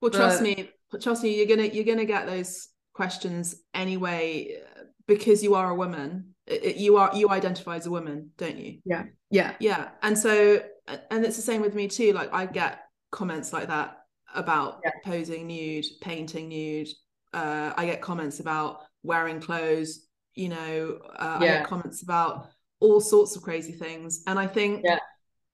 well 0.02 0.12
trust 0.12 0.40
but, 0.40 0.44
me 0.44 0.72
trust 1.02 1.24
me 1.24 1.36
you're 1.36 1.48
gonna 1.48 1.68
you're 1.68 1.86
gonna 1.86 2.06
get 2.06 2.28
those 2.28 2.70
questions 2.94 3.56
anyway 3.74 4.62
because 5.08 5.44
you 5.44 5.56
are 5.56 5.70
a 5.70 5.76
woman. 5.76 6.34
It, 6.46 6.78
you 6.78 6.98
are 6.98 7.12
you 7.14 7.30
identify 7.30 7.76
as 7.76 7.86
a 7.86 7.92
woman 7.92 8.32
don't 8.38 8.58
you? 8.58 8.80
Yeah. 8.86 9.06
Yeah. 9.30 9.56
Yeah. 9.60 9.90
And 10.02 10.18
so 10.18 10.62
and 10.88 11.26
it's 11.26 11.36
the 11.36 11.42
same 11.42 11.62
with 11.62 11.76
me 11.76 11.88
too. 11.88 12.14
Like 12.14 12.34
i 12.34 12.46
get 12.46 12.80
comments 13.12 13.54
like 13.54 13.68
that 13.68 13.98
about 14.36 14.82
yeah. 14.84 14.92
posing 15.06 15.48
nude 15.48 15.86
painting 16.02 16.50
nude. 16.50 16.90
Uh 17.34 17.74
i 17.78 17.86
get 17.86 18.02
comments 18.02 18.40
about 18.40 18.82
wearing 19.04 19.40
clothes 19.40 20.08
you 20.34 20.50
know 20.50 21.00
uh, 21.16 21.40
yeah. 21.42 21.48
i 21.48 21.58
get 21.58 21.68
comments 21.68 22.04
about 22.04 22.50
all 22.80 23.00
sorts 23.00 23.36
of 23.36 23.42
crazy 23.42 23.74
things. 23.74 24.24
And 24.28 24.38
i 24.40 24.48
think 24.48 24.82
yeah. 24.84 25.00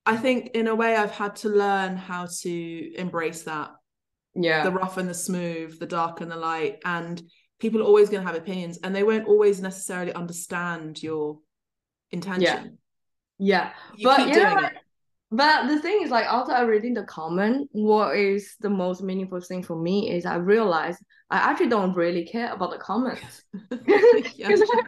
i 0.05 0.15
think 0.17 0.51
in 0.53 0.67
a 0.67 0.75
way 0.75 0.95
i've 0.95 1.11
had 1.11 1.35
to 1.37 1.49
learn 1.49 1.97
how 1.97 2.27
to 2.41 2.93
embrace 2.95 3.43
that. 3.43 3.71
Yeah. 4.35 4.63
The 4.63 4.71
rough 4.71 4.97
and 4.97 5.07
the 5.07 5.13
smooth 5.13 5.79
the 5.79 5.85
dark 5.85 6.21
and 6.21 6.31
the 6.31 6.37
light. 6.37 6.79
And 6.85 7.21
people 7.59 7.81
are 7.81 7.85
always 7.85 8.09
going 8.09 8.21
to 8.21 8.27
have 8.27 8.35
opinions 8.35 8.79
and 8.83 8.95
they 8.95 9.03
won't 9.03 9.27
always 9.27 9.61
necessarily 9.61 10.13
understand 10.13 11.01
your 11.01 11.39
intention. 12.11 12.77
Yeah, 13.39 13.71
you 13.95 14.07
but 14.07 14.27
you 14.27 14.35
know, 14.35 14.69
but 15.33 15.67
the 15.67 15.79
thing 15.79 16.01
is 16.01 16.11
like 16.11 16.25
after 16.25 16.51
I 16.53 16.61
reading 16.61 16.93
the 16.93 17.03
comment 17.03 17.67
what 17.71 18.15
is 18.15 18.55
the 18.59 18.69
most 18.69 19.01
meaningful 19.01 19.41
thing 19.41 19.63
for 19.63 19.75
me 19.75 20.11
is 20.11 20.25
I 20.25 20.35
realized 20.35 20.99
I 21.29 21.37
actually 21.37 21.69
don't 21.69 21.95
really 21.95 22.25
care 22.25 22.53
about 22.53 22.71
the 22.71 22.77
comments 22.77 23.43
because 23.69 24.31
yeah. 24.35 24.49
I, 24.51 24.83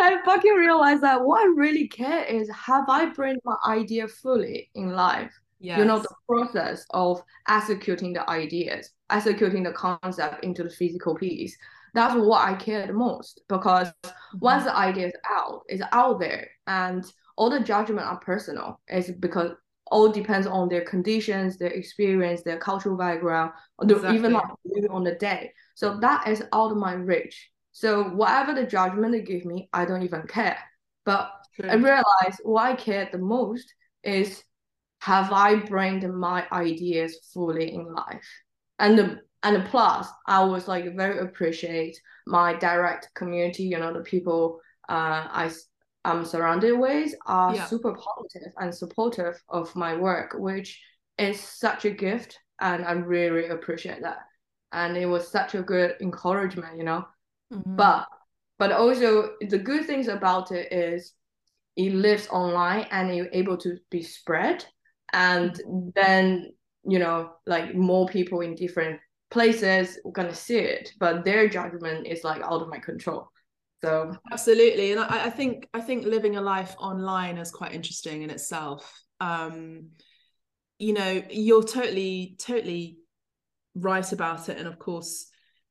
I 0.00 0.18
fucking 0.24 0.54
realized 0.54 1.02
that 1.02 1.22
what 1.22 1.42
I 1.42 1.52
really 1.54 1.86
care 1.88 2.24
is 2.24 2.50
have 2.50 2.88
I 2.88 3.06
bring 3.06 3.36
my 3.44 3.56
idea 3.66 4.08
fully 4.08 4.70
in 4.74 4.92
life 4.92 5.32
yes. 5.58 5.78
you 5.78 5.84
know 5.84 5.98
the 5.98 6.14
process 6.26 6.86
of 6.90 7.22
executing 7.48 8.12
the 8.12 8.28
ideas 8.28 8.90
executing 9.10 9.62
the 9.62 9.72
concept 9.72 10.42
into 10.42 10.62
the 10.62 10.70
physical 10.70 11.14
piece 11.14 11.56
that's 11.94 12.14
what 12.14 12.46
I 12.46 12.54
care 12.54 12.86
the 12.86 12.92
most 12.92 13.42
because 13.48 13.88
mm-hmm. 14.04 14.38
once 14.38 14.64
the 14.64 14.76
idea 14.76 15.08
is 15.08 15.12
out, 15.28 15.62
it's 15.66 15.82
out 15.92 16.20
there, 16.20 16.48
and 16.66 17.04
all 17.36 17.50
the 17.50 17.60
judgment 17.60 18.06
are 18.06 18.18
personal. 18.20 18.80
It's 18.88 19.10
because 19.10 19.52
all 19.90 20.10
depends 20.10 20.46
on 20.46 20.68
their 20.68 20.84
conditions, 20.84 21.58
their 21.58 21.70
experience, 21.70 22.42
their 22.42 22.58
cultural 22.58 22.96
background, 22.96 23.52
exactly. 23.82 24.16
even 24.16 24.32
like 24.32 24.44
on 24.90 25.04
the 25.04 25.14
day. 25.14 25.52
So 25.74 25.98
that 26.00 26.28
is 26.28 26.42
out 26.52 26.72
of 26.72 26.76
my 26.76 26.94
reach. 26.94 27.50
So 27.72 28.04
whatever 28.04 28.54
the 28.54 28.66
judgment 28.66 29.12
they 29.12 29.22
give 29.22 29.44
me, 29.44 29.68
I 29.72 29.84
don't 29.84 30.02
even 30.02 30.26
care. 30.26 30.58
But 31.04 31.30
True. 31.54 31.70
I 31.70 31.74
realize 31.74 32.40
what 32.42 32.64
I 32.64 32.74
care 32.76 33.08
the 33.10 33.18
most 33.18 33.72
is 34.02 34.42
have 35.00 35.32
I 35.32 35.56
bring 35.56 36.14
my 36.14 36.46
ideas 36.52 37.18
fully 37.32 37.74
in 37.74 37.92
life? 37.92 38.28
And 38.78 38.98
the 38.98 39.20
and 39.42 39.64
plus 39.66 40.08
i 40.26 40.42
was 40.42 40.68
like 40.68 40.94
very 40.96 41.18
appreciate 41.18 41.98
my 42.26 42.54
direct 42.54 43.08
community 43.14 43.64
you 43.64 43.78
know 43.78 43.92
the 43.92 44.00
people 44.00 44.60
uh, 44.88 45.26
i 45.30 45.50
i'm 46.04 46.24
surrounded 46.24 46.72
with 46.78 47.14
are 47.26 47.54
yeah. 47.54 47.66
super 47.66 47.94
positive 47.94 48.52
and 48.58 48.74
supportive 48.74 49.40
of 49.48 49.74
my 49.76 49.96
work 49.96 50.34
which 50.38 50.80
is 51.18 51.40
such 51.40 51.84
a 51.84 51.90
gift 51.90 52.38
and 52.60 52.84
i 52.84 52.92
really 52.92 53.48
appreciate 53.48 54.02
that 54.02 54.18
and 54.72 54.96
it 54.96 55.06
was 55.06 55.28
such 55.28 55.54
a 55.54 55.62
good 55.62 55.94
encouragement 56.00 56.76
you 56.76 56.84
know 56.84 57.04
mm-hmm. 57.52 57.76
but 57.76 58.06
but 58.58 58.72
also 58.72 59.30
the 59.48 59.58
good 59.58 59.86
things 59.86 60.08
about 60.08 60.52
it 60.52 60.72
is 60.72 61.12
it 61.76 61.92
lives 61.92 62.28
online 62.28 62.86
and 62.90 63.14
you're 63.14 63.28
able 63.32 63.56
to 63.56 63.76
be 63.90 64.02
spread 64.02 64.64
and 65.12 65.52
mm-hmm. 65.52 65.88
then 65.94 66.52
you 66.84 66.98
know 66.98 67.30
like 67.46 67.74
more 67.74 68.06
people 68.06 68.40
in 68.40 68.54
different 68.54 68.98
places 69.30 69.98
gonna 70.12 70.34
see 70.34 70.58
it, 70.58 70.92
but 70.98 71.24
their 71.24 71.48
judgment 71.48 72.06
is 72.06 72.24
like 72.24 72.42
out 72.42 72.62
of 72.62 72.68
my 72.68 72.78
control. 72.78 73.28
So 73.82 74.14
absolutely, 74.30 74.92
and 74.92 75.00
I, 75.00 75.26
I 75.26 75.30
think 75.30 75.68
I 75.72 75.80
think 75.80 76.04
living 76.04 76.36
a 76.36 76.40
life 76.40 76.74
online 76.78 77.38
is 77.38 77.50
quite 77.50 77.72
interesting 77.72 78.22
in 78.22 78.30
itself. 78.30 79.02
Um, 79.20 79.90
you 80.78 80.92
know, 80.92 81.22
you're 81.30 81.62
totally 81.62 82.36
totally 82.38 82.98
right 83.74 84.10
about 84.12 84.48
it, 84.48 84.58
and 84.58 84.68
of 84.68 84.78
course, 84.78 85.30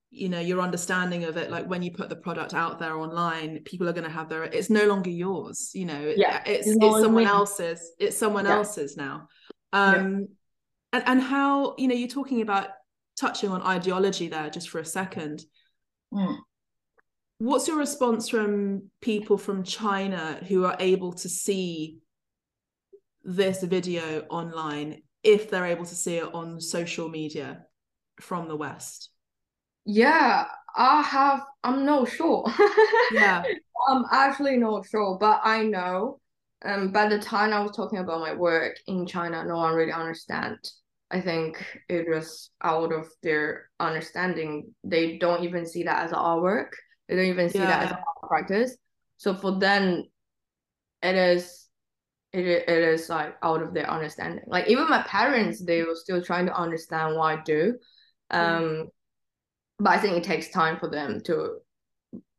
you 0.10 0.30
know 0.30 0.39
your 0.39 0.60
understanding 0.60 1.24
of 1.26 1.38
it 1.38 1.52
like 1.52 1.67
when 1.67 1.84
you 1.84 1.91
put 1.91 2.10
the 2.10 2.15
product 2.15 2.56
out 2.56 2.80
there 2.80 2.98
online 2.98 3.60
people 3.63 3.88
are 3.88 3.93
going 3.93 4.04
to 4.04 4.10
have 4.10 4.28
their 4.28 4.41
it's 4.41 4.72
no 4.72 4.88
longer 4.88 5.12
yours 5.12 5.69
you 5.76 5.86
know 5.86 6.12
yeah 6.17 6.41
it's 6.48 6.65
it's, 6.65 6.78
it's 6.82 7.00
someone 7.00 7.28
else's 7.28 7.91
it's 8.00 8.17
someone 8.17 8.45
yeah. 8.45 8.56
else's 8.56 8.98
now 8.98 9.28
um 9.72 9.93
yeah. 9.93 10.00
and 10.93 11.04
and 11.06 11.22
how 11.22 11.76
you 11.78 11.88
know 11.88 11.93
you're 11.93 12.08
talking 12.08 12.41
about 12.41 12.69
touching 13.19 13.50
on 13.52 13.62
ideology 13.62 14.28
there 14.30 14.50
just 14.50 14.69
for 14.69 14.80
a 14.80 14.86
second. 14.86 15.43
Mm. 16.13 16.38
What's 17.39 17.69
your 17.69 17.78
response 17.78 18.28
from 18.28 18.89
people 18.99 19.38
from 19.38 19.63
China 19.63 20.38
who 20.49 20.65
are 20.65 20.75
able 20.78 21.13
to 21.13 21.30
see 21.30 21.99
this 23.23 23.63
video 23.63 24.25
online 24.30 25.04
if 25.23 25.49
they're 25.49 25.67
able 25.67 25.86
to 25.86 25.95
see 25.95 26.17
it 26.17 26.34
on 26.34 26.60
social 26.60 27.08
media 27.08 27.63
from 28.19 28.49
the 28.49 28.58
West? 28.58 29.12
Yeah, 29.86 30.47
I 30.75 31.02
have. 31.02 31.45
I'm 31.63 31.86
not 31.86 32.10
sure. 32.10 32.43
Yeah. 33.13 33.43
I'm 33.88 34.04
actually 34.12 34.58
not 34.58 34.86
sure, 34.86 35.17
but 35.17 35.39
I 35.41 35.63
know. 35.63 36.19
Um, 36.65 36.91
by 36.91 37.08
the 37.08 37.19
time 37.19 37.54
I 37.54 37.62
was 37.62 37.71
talking 37.71 37.99
about 37.99 38.19
my 38.19 38.34
work 38.34 38.75
in 38.86 39.06
China, 39.06 39.45
no 39.45 39.56
one 39.56 39.75
really 39.75 39.93
understand. 39.93 40.58
I 41.10 41.21
think 41.21 41.65
it 41.88 42.06
was 42.10 42.52
out 42.62 42.91
of 42.91 43.08
their 43.23 43.69
understanding. 43.80 44.75
They 44.84 45.17
don't 45.17 45.45
even 45.45 45.65
see 45.65 45.84
that 45.84 46.04
as 46.04 46.12
our 46.12 46.41
work. 46.41 46.75
They 47.10 47.15
don't 47.15 47.26
even 47.26 47.50
see 47.50 47.58
that 47.58 47.86
as 47.86 47.91
a 47.91 48.28
practice. 48.28 48.78
So 49.17 49.34
for 49.34 49.58
them, 49.60 50.04
it 51.02 51.15
is 51.15 51.67
it, 52.32 52.45
it 52.45 52.69
is 52.69 53.10
like 53.10 53.36
out 53.41 53.63
of 53.63 53.74
their 53.74 53.89
understanding. 53.89 54.43
Like 54.45 54.67
even 54.67 54.88
my 54.89 55.02
parents, 55.02 55.63
they 55.63 55.82
were 55.84 55.95
still 55.95 56.22
trying 56.22 56.45
to 56.45 56.56
understand 56.56 57.15
what 57.15 57.39
I 57.39 57.41
do. 57.43 57.80
Um, 58.30 58.89
but 59.80 59.89
I 59.89 59.98
think 59.98 60.17
it 60.17 60.24
takes 60.24 60.52
time 60.52 60.78
for 60.78 60.88
them 60.88 61.22
to 61.22 61.58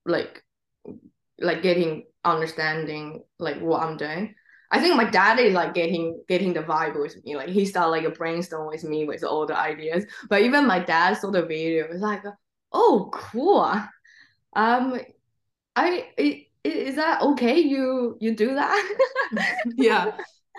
like 0.07 0.43
like 1.41 1.63
getting 1.63 2.05
understanding 2.25 3.25
like 3.39 3.61
what 3.61 3.83
I'm 3.83 3.97
doing. 3.97 4.35
I 4.71 4.81
think 4.81 4.95
my 4.95 5.11
dad 5.11 5.41
is 5.41 5.53
like 5.53 5.75
getting 5.75 6.23
getting 6.29 6.53
the 6.53 6.63
vibe 6.63 7.01
with 7.01 7.17
me. 7.25 7.35
Like 7.35 7.49
he 7.49 7.67
started 7.67 7.91
like 7.91 8.05
a 8.05 8.11
brainstorm 8.11 8.69
with 8.69 8.85
me 8.85 9.05
with 9.05 9.25
all 9.25 9.47
the 9.47 9.57
ideas. 9.57 10.05
But 10.29 10.43
even 10.43 10.67
my 10.67 10.79
dad 10.79 11.15
saw 11.15 11.33
the 11.33 11.45
video. 11.45 11.89
It's 11.91 12.01
like, 12.01 12.23
oh, 12.73 13.11
cool. 13.13 13.75
Um, 14.55 15.01
I 15.77 16.39
is 16.65 16.97
that 16.97 17.23
okay? 17.23 17.59
You 17.59 18.17
you 18.21 18.35
do 18.35 18.55
that? 18.55 18.97
yeah. 19.77 20.13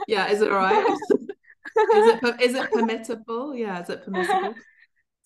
Yeah. 0.08 0.30
Is 0.30 0.42
it 0.42 0.52
all 0.52 0.58
right? 0.58 0.88
is 1.94 2.08
it 2.08 2.22
per- 2.22 2.38
it 2.40 2.72
permissible? 2.72 3.56
Yeah, 3.56 3.82
is 3.82 3.90
it 3.90 4.04
permissible? 4.04 4.56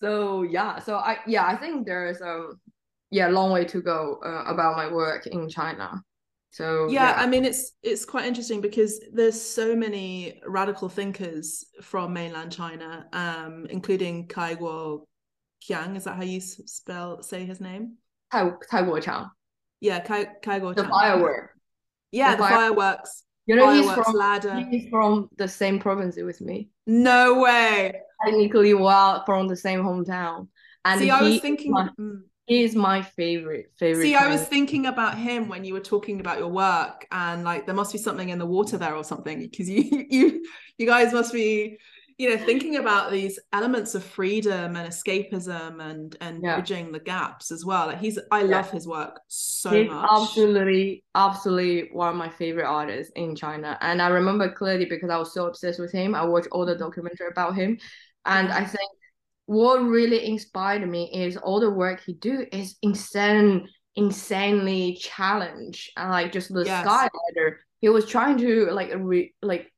So 0.02 0.42
yeah, 0.42 0.78
so 0.78 0.96
I 0.96 1.18
yeah 1.26 1.46
I 1.46 1.56
think 1.56 1.86
there's 1.86 2.20
a 2.20 2.48
yeah 3.10 3.28
long 3.28 3.50
way 3.50 3.64
to 3.64 3.80
go 3.80 4.20
uh, 4.24 4.44
about 4.46 4.76
my 4.76 4.92
work 4.92 5.26
in 5.26 5.48
China. 5.48 6.02
So 6.50 6.88
yeah, 6.88 7.14
I 7.16 7.26
mean 7.26 7.44
it's 7.44 7.72
it's 7.82 8.04
quite 8.04 8.26
interesting 8.26 8.60
because 8.60 9.00
there's 9.12 9.40
so 9.40 9.74
many 9.74 10.40
radical 10.46 10.88
thinkers 10.88 11.64
from 11.82 12.12
mainland 12.12 12.52
China, 12.52 13.06
um, 13.12 13.66
including 13.70 14.28
Cai 14.28 14.56
Guo 14.56 15.04
Qiang. 15.66 15.96
Is 15.96 16.04
that 16.04 16.16
how 16.16 16.22
you 16.22 16.40
spell 16.40 17.22
say 17.22 17.44
his 17.46 17.60
name? 17.60 17.96
Tai 18.32 18.52
Tai 18.70 18.82
Guoqiang, 18.82 19.30
Yeah, 19.80 20.00
Kai 20.00 20.24
the 20.42 20.84
firework. 20.90 21.50
Yeah, 22.12 22.32
the 22.32 22.36
the 22.38 22.42
fire- 22.42 22.56
fireworks. 22.56 23.22
You 23.46 23.54
know 23.54 23.70
he's 23.70 23.90
from 23.92 24.12
ladder. 24.14 24.66
he's 24.70 24.88
from 24.90 25.28
the 25.36 25.46
same 25.46 25.78
province 25.78 26.16
with 26.16 26.40
me. 26.40 26.70
No 26.86 27.40
way. 27.40 27.92
Technically, 28.24 28.74
well, 28.74 29.24
from 29.24 29.46
the 29.46 29.56
same 29.56 29.80
hometown. 29.82 30.48
And 30.84 31.00
See, 31.00 31.10
I 31.10 31.22
was 31.22 31.40
thinking. 31.40 31.70
my- 31.72 31.90
mm. 31.98 32.22
he 32.46 32.64
is 32.64 32.74
my 32.74 33.02
favorite 33.02 33.70
favorite. 33.78 34.02
See, 34.02 34.14
I 34.16 34.28
was 34.28 34.42
thinking 34.42 34.86
about 34.86 35.16
him 35.16 35.48
when 35.48 35.64
you 35.64 35.74
were 35.74 35.80
talking 35.80 36.18
about 36.20 36.38
your 36.38 36.48
work, 36.48 37.06
and 37.12 37.44
like 37.44 37.66
there 37.66 37.74
must 37.74 37.92
be 37.92 37.98
something 37.98 38.28
in 38.30 38.38
the 38.38 38.46
water 38.46 38.78
there 38.78 38.94
or 38.96 39.04
something 39.04 39.38
because 39.40 39.68
you 39.68 40.06
you 40.10 40.44
you 40.78 40.86
guys 40.86 41.12
must 41.12 41.32
be 41.32 41.78
you 42.18 42.30
know 42.30 42.38
thinking 42.42 42.76
about 42.76 43.10
these 43.10 43.38
elements 43.52 43.94
of 43.94 44.02
freedom 44.02 44.74
and 44.76 44.88
escapism 44.88 45.82
and 45.82 46.16
and 46.20 46.40
Yeah. 46.42 46.56
bridging 46.56 46.92
the 46.92 47.00
gaps 47.00 47.50
as 47.50 47.64
well. 47.64 47.88
Like 47.88 47.98
he's 47.98 48.18
I 48.30 48.42
love 48.42 48.70
his 48.70 48.86
work 48.88 49.20
so 49.28 49.70
He's 49.70 49.90
much. 49.90 50.08
absolutely, 50.10 51.04
absolutely 51.14 51.90
one 51.92 52.08
of 52.08 52.16
my 52.16 52.30
favorite 52.30 52.66
artists 52.66 53.12
in 53.16 53.36
China. 53.36 53.76
And 53.80 54.00
I 54.00 54.08
remember 54.08 54.50
clearly 54.50 54.86
because 54.86 55.10
I 55.10 55.18
was 55.18 55.34
so 55.34 55.46
obsessed 55.46 55.78
with 55.78 55.92
him. 55.92 56.14
I 56.14 56.24
watched 56.24 56.48
all 56.52 56.64
the 56.64 56.72
mm-hmm. 56.72 56.84
documentary 56.84 57.28
about 57.30 57.54
him. 57.54 57.78
And 58.24 58.48
I 58.48 58.60
mm-hmm. 58.62 58.70
think 58.70 58.90
what 59.46 59.78
really 59.82 60.26
inspired 60.26 60.88
me 60.88 61.10
is 61.12 61.36
all 61.36 61.60
the 61.60 61.70
work 61.70 62.00
he 62.04 62.14
do 62.14 62.46
is 62.50 62.76
insane, 62.82 63.68
insanely 63.94 64.96
challenge. 65.00 65.92
And 65.96 66.10
like 66.10 66.32
just 66.32 66.52
the 66.52 66.64
Yes. 66.64 66.84
Sky 66.84 67.08
Ladder. 67.36 67.60
He 67.80 67.88
was 67.90 68.06
trying 68.06 68.38
to 68.38 68.70
like 68.72 68.90
re 68.96 69.34
like 69.42 69.70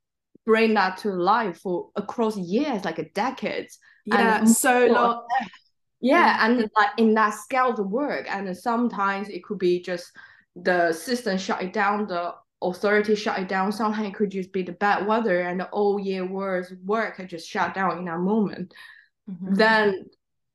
bring 0.48 0.72
that 0.72 0.96
to 0.96 1.10
life 1.10 1.60
for 1.60 1.90
across 1.94 2.34
years, 2.38 2.82
like 2.82 2.98
a 2.98 3.10
decades. 3.10 3.78
Yeah, 4.06 4.38
and 4.38 4.48
so 4.48 4.86
long. 4.86 5.26
Yeah, 6.00 6.38
and 6.40 6.70
like 6.74 6.92
in 6.96 7.12
that 7.14 7.34
scale 7.34 7.74
of 7.74 7.90
work, 7.90 8.26
and 8.30 8.56
sometimes 8.56 9.28
it 9.28 9.44
could 9.44 9.58
be 9.58 9.82
just 9.82 10.10
the 10.56 10.94
system 10.94 11.36
shut 11.36 11.60
it 11.60 11.74
down, 11.74 12.06
the 12.06 12.32
authority 12.62 13.14
shut 13.14 13.38
it 13.38 13.48
down. 13.48 13.72
Sometimes 13.72 14.08
it 14.08 14.14
could 14.14 14.30
just 14.30 14.50
be 14.50 14.62
the 14.62 14.72
bad 14.72 15.06
weather, 15.06 15.42
and 15.42 15.60
the 15.60 15.68
all 15.68 16.00
year 16.00 16.24
worth 16.24 16.72
work 16.82 17.18
had 17.18 17.28
just 17.28 17.46
shut 17.46 17.74
down 17.74 17.98
in 17.98 18.06
that 18.06 18.20
moment. 18.20 18.72
Mhm. 19.28 19.54
Then 19.54 20.06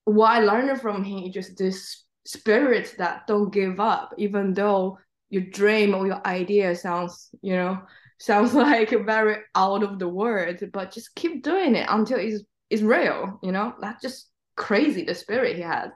what 0.05 0.31
I 0.31 0.39
learned 0.39 0.81
from 0.81 1.03
him 1.03 1.19
is 1.25 1.35
just 1.35 1.55
this 1.55 2.03
spirit 2.25 2.95
that 2.97 3.27
don't 3.27 3.53
give 3.53 3.79
up, 3.79 4.15
even 4.17 4.55
though 4.55 4.97
your 5.29 5.43
dream 5.43 5.93
or 5.93 6.07
your 6.07 6.21
idea 6.25 6.75
sounds, 6.75 7.29
you 7.43 7.55
know, 7.55 7.77
sounds 8.19 8.53
like 8.55 8.89
very 9.05 9.37
out 9.55 9.83
of 9.83 9.99
the 9.99 10.07
world, 10.09 10.59
but 10.73 10.91
just 10.91 11.15
keep 11.15 11.43
doing 11.43 11.75
it 11.75 11.87
until 11.89 12.19
it's 12.19 12.43
it's 12.69 12.81
real, 12.81 13.39
you 13.43 13.51
know? 13.51 13.73
That's 13.81 14.01
just 14.01 14.29
crazy 14.55 15.03
the 15.03 15.15
spirit 15.15 15.55
he 15.55 15.61
had. 15.61 15.91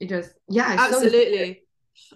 It 0.00 0.08
just 0.08 0.32
yeah, 0.48 0.74
it's 0.74 0.88
so 0.88 1.00
absolutely 1.00 1.62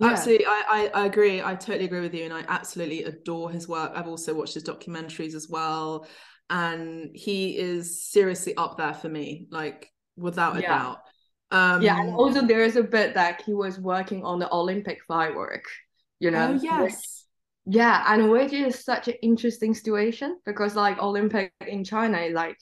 Yeah. 0.00 0.10
absolutely 0.10 0.46
I, 0.46 0.90
I 0.94 1.02
i 1.02 1.06
agree 1.06 1.42
i 1.42 1.54
totally 1.54 1.84
agree 1.84 2.00
with 2.00 2.14
you 2.14 2.24
and 2.24 2.32
i 2.32 2.44
absolutely 2.48 3.04
adore 3.04 3.50
his 3.50 3.68
work 3.68 3.92
i've 3.94 4.08
also 4.08 4.34
watched 4.34 4.54
his 4.54 4.64
documentaries 4.64 5.34
as 5.34 5.48
well 5.48 6.06
and 6.50 7.10
he 7.14 7.56
is 7.58 8.04
seriously 8.10 8.56
up 8.56 8.76
there 8.76 8.94
for 8.94 9.08
me 9.08 9.46
like 9.50 9.90
without 10.16 10.58
a 10.58 10.62
Yeah. 10.62 10.68
doubt 10.68 10.98
um 11.50 11.82
yeah, 11.82 11.96
and 11.98 12.14
also 12.16 12.46
there 12.46 12.62
is 12.62 12.76
a 12.76 12.82
bit 12.82 13.14
that 13.14 13.42
he 13.42 13.54
was 13.54 13.78
working 13.78 14.24
on 14.24 14.38
the 14.38 14.50
Olympic 14.52 15.02
firework, 15.06 15.64
you 16.20 16.30
know. 16.30 16.58
oh 16.58 16.58
yes 16.62 17.21
Yeah, 17.64 18.04
and 18.08 18.30
which 18.30 18.52
is 18.52 18.84
such 18.84 19.08
an 19.08 19.14
interesting 19.22 19.74
situation 19.74 20.38
because 20.44 20.74
like 20.74 20.98
Olympic 20.98 21.52
in 21.66 21.84
China 21.84 22.28
like 22.30 22.58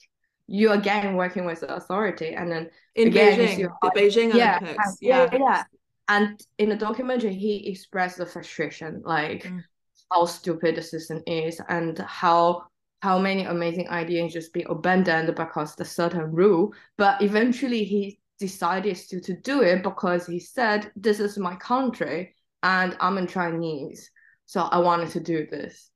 you 0.47 0.71
again 0.71 1.15
working 1.15 1.45
with 1.45 1.61
the 1.61 1.73
authority 1.73 2.33
and 2.35 2.51
then 2.51 2.69
in 2.95 3.07
Again, 3.07 3.37
beijing 3.37 3.47
see 3.47 3.63
the 3.63 3.91
beijing 3.91 4.33
yeah, 4.33 4.59
olympics 4.59 4.97
yeah, 5.01 5.27
yeah, 5.31 5.39
yeah. 5.39 5.63
And 6.07 6.39
in 6.57 6.69
the 6.69 6.75
documentary, 6.75 7.33
he 7.33 7.69
expressed 7.69 8.17
the 8.17 8.25
frustration, 8.25 9.01
like 9.05 9.43
Mm. 9.45 9.63
how 10.11 10.25
stupid 10.25 10.75
the 10.75 10.81
system 10.81 11.23
is 11.25 11.61
and 11.69 11.97
how 11.99 12.63
how 13.01 13.17
many 13.17 13.45
amazing 13.45 13.89
ideas 13.89 14.33
just 14.33 14.53
be 14.53 14.63
abandoned 14.69 15.33
because 15.35 15.75
the 15.75 15.85
certain 15.85 16.31
rule. 16.31 16.73
But 16.97 17.21
eventually, 17.23 17.83
he 17.85 18.19
decided 18.39 18.95
to 19.09 19.21
to 19.21 19.33
do 19.41 19.61
it 19.63 19.83
because 19.83 20.27
he 20.27 20.39
said, 20.39 20.91
"This 20.95 21.19
is 21.19 21.37
my 21.37 21.55
country, 21.55 22.35
and 22.61 22.95
I'm 22.99 23.17
a 23.17 23.25
Chinese, 23.25 24.11
so 24.51 24.61
I 24.61 24.79
wanted 24.79 25.09
to 25.11 25.21
do 25.21 25.47
this." 25.49 25.89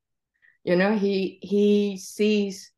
You 0.63 0.75
know, 0.77 0.97
he 0.97 1.39
he 1.41 1.97
sees 1.97 2.71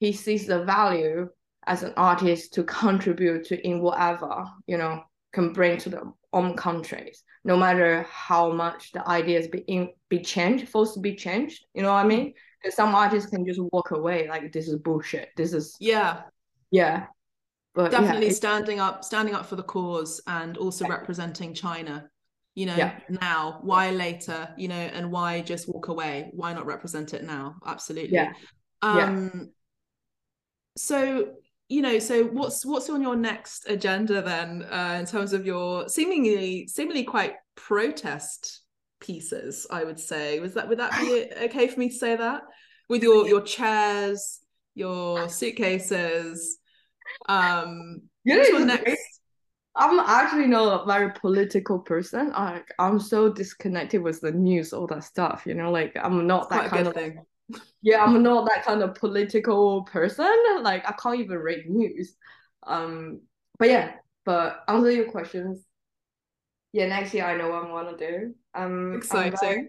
he 0.00 0.12
sees 0.12 0.46
the 0.46 0.64
value 0.64 1.28
as 1.66 1.84
an 1.84 1.94
artist 1.96 2.54
to 2.54 2.64
contribute 2.64 3.44
to 3.46 3.66
in 3.66 3.80
whatever 3.80 4.44
you 4.66 4.76
know 4.78 5.04
can 5.32 5.52
bring 5.52 5.78
to 5.78 5.88
the 5.90 6.12
own 6.32 6.56
countries 6.56 7.22
no 7.44 7.56
matter 7.56 8.02
how 8.10 8.52
much 8.52 8.92
the 8.92 9.06
ideas 9.08 9.46
be 9.48 9.60
in, 9.60 9.90
be 10.08 10.18
changed 10.20 10.68
forced 10.68 10.94
to 10.94 11.00
be 11.00 11.14
changed. 11.14 11.64
You 11.74 11.82
know 11.82 11.92
what 11.92 12.04
i 12.04 12.06
mean? 12.06 12.34
Because 12.60 12.76
some 12.76 12.94
artists 12.94 13.30
can 13.30 13.46
just 13.46 13.60
walk 13.72 13.90
away 13.90 14.28
like 14.28 14.52
this 14.52 14.68
is 14.68 14.76
bullshit. 14.76 15.30
This 15.36 15.52
is 15.52 15.76
yeah. 15.80 16.22
Yeah. 16.70 17.06
But 17.74 17.90
definitely 17.90 18.26
it's- 18.26 18.36
standing 18.36 18.80
up 18.80 19.04
standing 19.04 19.34
up 19.34 19.46
for 19.46 19.56
the 19.56 19.62
cause 19.62 20.20
and 20.26 20.56
also 20.56 20.86
representing 20.86 21.54
china 21.54 22.08
you 22.54 22.66
know 22.66 22.76
Yeah. 22.76 22.98
now 23.08 23.58
why 23.62 23.90
later 23.90 24.48
you 24.56 24.68
know 24.68 24.74
and 24.74 25.10
why 25.10 25.40
just 25.40 25.68
walk 25.68 25.88
away 25.88 26.30
why 26.34 26.52
not 26.52 26.66
represent 26.66 27.14
it 27.14 27.24
now 27.24 27.56
absolutely 27.66 28.14
Yeah. 28.14 28.32
Yeah. 28.82 29.04
um 29.08 29.50
so 30.76 31.32
you 31.68 31.80
know 31.80 31.98
so 31.98 32.24
what's 32.24 32.64
what's 32.66 32.90
on 32.90 33.00
your 33.00 33.16
next 33.16 33.68
agenda 33.68 34.20
then 34.22 34.62
uh, 34.70 34.96
in 34.98 35.06
terms 35.06 35.32
of 35.32 35.46
your 35.46 35.88
seemingly 35.88 36.66
seemingly 36.66 37.04
quite 37.04 37.34
protest 37.54 38.62
pieces 39.00 39.66
i 39.70 39.82
would 39.82 39.98
say 39.98 40.38
was 40.40 40.54
that 40.54 40.68
would 40.68 40.78
that 40.78 40.98
be 40.98 41.30
okay 41.44 41.68
for 41.68 41.80
me 41.80 41.88
to 41.88 41.94
say 41.94 42.16
that 42.16 42.42
with 42.88 43.02
your 43.02 43.26
your 43.26 43.40
chairs 43.40 44.40
your 44.74 45.28
suitcases 45.28 46.58
um 47.28 48.02
you 48.24 48.34
know, 48.34 48.40
what's 48.40 48.50
your 48.50 48.66
next 48.66 49.11
I'm 49.74 49.98
actually 50.00 50.46
not 50.46 50.82
a 50.82 50.86
very 50.86 51.12
political 51.12 51.78
person. 51.78 52.30
Like 52.30 52.72
I'm 52.78 53.00
so 53.00 53.32
disconnected 53.32 54.02
with 54.02 54.20
the 54.20 54.32
news, 54.32 54.72
all 54.72 54.86
that 54.88 55.04
stuff. 55.04 55.44
You 55.46 55.54
know, 55.54 55.70
like 55.70 55.96
I'm 56.02 56.26
not 56.26 56.50
that 56.50 56.70
kind 56.70 56.86
of 56.86 56.94
thing 56.94 57.24
yeah, 57.80 58.02
I'm 58.02 58.22
not 58.22 58.48
that 58.48 58.64
kind 58.64 58.82
of 58.82 58.94
political 58.94 59.82
person. 59.82 60.32
Like 60.60 60.88
I 60.88 60.92
can't 60.92 61.20
even 61.20 61.38
read 61.38 61.68
news. 61.68 62.14
Um, 62.66 63.22
but 63.58 63.68
yeah, 63.68 63.92
but 64.24 64.64
answer 64.68 64.90
your 64.90 65.10
questions. 65.10 65.64
Yeah, 66.72 66.86
next 66.86 67.12
year 67.12 67.24
I 67.24 67.36
know 67.36 67.48
what 67.50 67.64
I 67.64 67.70
want 67.70 67.98
to 67.98 68.10
do. 68.10 68.34
Um, 68.54 68.94
exciting. 68.94 69.38
Very, 69.40 69.68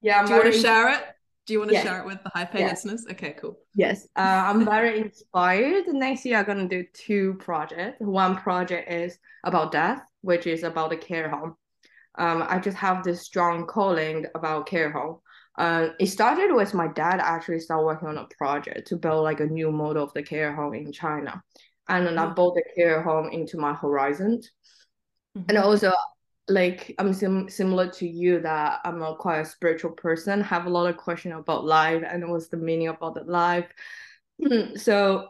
yeah, 0.00 0.20
I'm 0.20 0.26
do 0.26 0.34
you 0.34 0.40
want 0.40 0.52
to 0.54 0.60
share 0.60 0.88
it? 0.94 1.04
Do 1.46 1.52
you 1.52 1.58
want 1.58 1.70
to 1.70 1.76
yeah. 1.76 1.82
share 1.82 2.00
it 2.00 2.06
with 2.06 2.22
the 2.22 2.30
Hype 2.32 2.54
A 2.54 2.58
listeners? 2.58 3.04
Okay, 3.10 3.34
cool. 3.40 3.58
Yes, 3.74 4.06
uh, 4.16 4.44
I'm 4.46 4.64
very 4.64 5.00
inspired. 5.00 5.88
Next 5.88 6.24
year 6.24 6.38
I'm 6.38 6.44
gonna 6.44 6.68
do 6.68 6.84
two 6.92 7.34
projects. 7.40 7.96
One 7.98 8.36
project 8.36 8.90
is 8.90 9.18
about 9.44 9.72
death, 9.72 10.02
which 10.20 10.46
is 10.46 10.62
about 10.62 10.90
the 10.90 10.96
care 10.96 11.28
home. 11.28 11.56
Um, 12.16 12.44
I 12.46 12.58
just 12.58 12.76
have 12.76 13.02
this 13.02 13.22
strong 13.22 13.66
calling 13.66 14.26
about 14.34 14.66
care 14.66 14.92
home. 14.92 15.18
Uh, 15.58 15.88
it 15.98 16.06
started 16.06 16.54
with 16.54 16.74
my 16.74 16.88
dad 16.88 17.20
actually 17.20 17.58
started 17.58 17.84
working 17.84 18.08
on 18.08 18.18
a 18.18 18.26
project 18.38 18.86
to 18.88 18.96
build 18.96 19.24
like 19.24 19.40
a 19.40 19.46
new 19.46 19.72
model 19.72 20.04
of 20.04 20.12
the 20.14 20.22
care 20.22 20.54
home 20.54 20.74
in 20.74 20.92
China, 20.92 21.42
and 21.88 22.06
then. 22.06 22.18
I 22.18 22.32
built 22.32 22.54
the 22.54 22.64
care 22.76 23.02
home 23.02 23.30
into 23.32 23.58
my 23.58 23.74
horizon. 23.74 24.40
Mm-hmm. 25.36 25.46
And 25.48 25.58
also, 25.58 25.92
like 26.48 26.94
I'm 26.98 27.12
sim- 27.12 27.48
similar 27.48 27.88
to 27.92 28.08
you 28.08 28.40
that 28.40 28.80
I'm 28.84 29.02
a 29.02 29.14
quite 29.14 29.40
a 29.40 29.44
spiritual 29.44 29.92
person, 29.92 30.40
have 30.40 30.66
a 30.66 30.70
lot 30.70 30.88
of 30.88 30.96
questions 30.96 31.34
about 31.38 31.64
life 31.64 32.02
and 32.06 32.28
what's 32.28 32.48
the 32.48 32.56
meaning 32.56 32.88
about 32.88 33.14
the 33.14 33.24
life. 33.24 33.68
so 34.76 35.28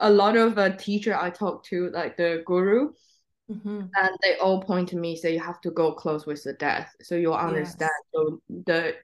a 0.00 0.10
lot 0.10 0.36
of 0.36 0.58
uh, 0.58 0.76
teacher 0.76 1.16
I 1.16 1.30
talk 1.30 1.64
to, 1.66 1.90
like 1.90 2.16
the 2.16 2.42
guru, 2.44 2.92
mm-hmm. 3.50 3.80
and 3.94 4.10
they 4.22 4.36
all 4.36 4.62
point 4.62 4.88
to 4.90 4.96
me 4.96 5.16
say 5.16 5.34
you 5.34 5.40
have 5.40 5.60
to 5.62 5.70
go 5.70 5.92
close 5.92 6.26
with 6.26 6.42
the 6.42 6.54
death, 6.54 6.94
so 7.02 7.14
you'll 7.14 7.34
understand 7.34 7.90
yes. 8.12 8.12
so 8.12 8.42
the 8.66 8.94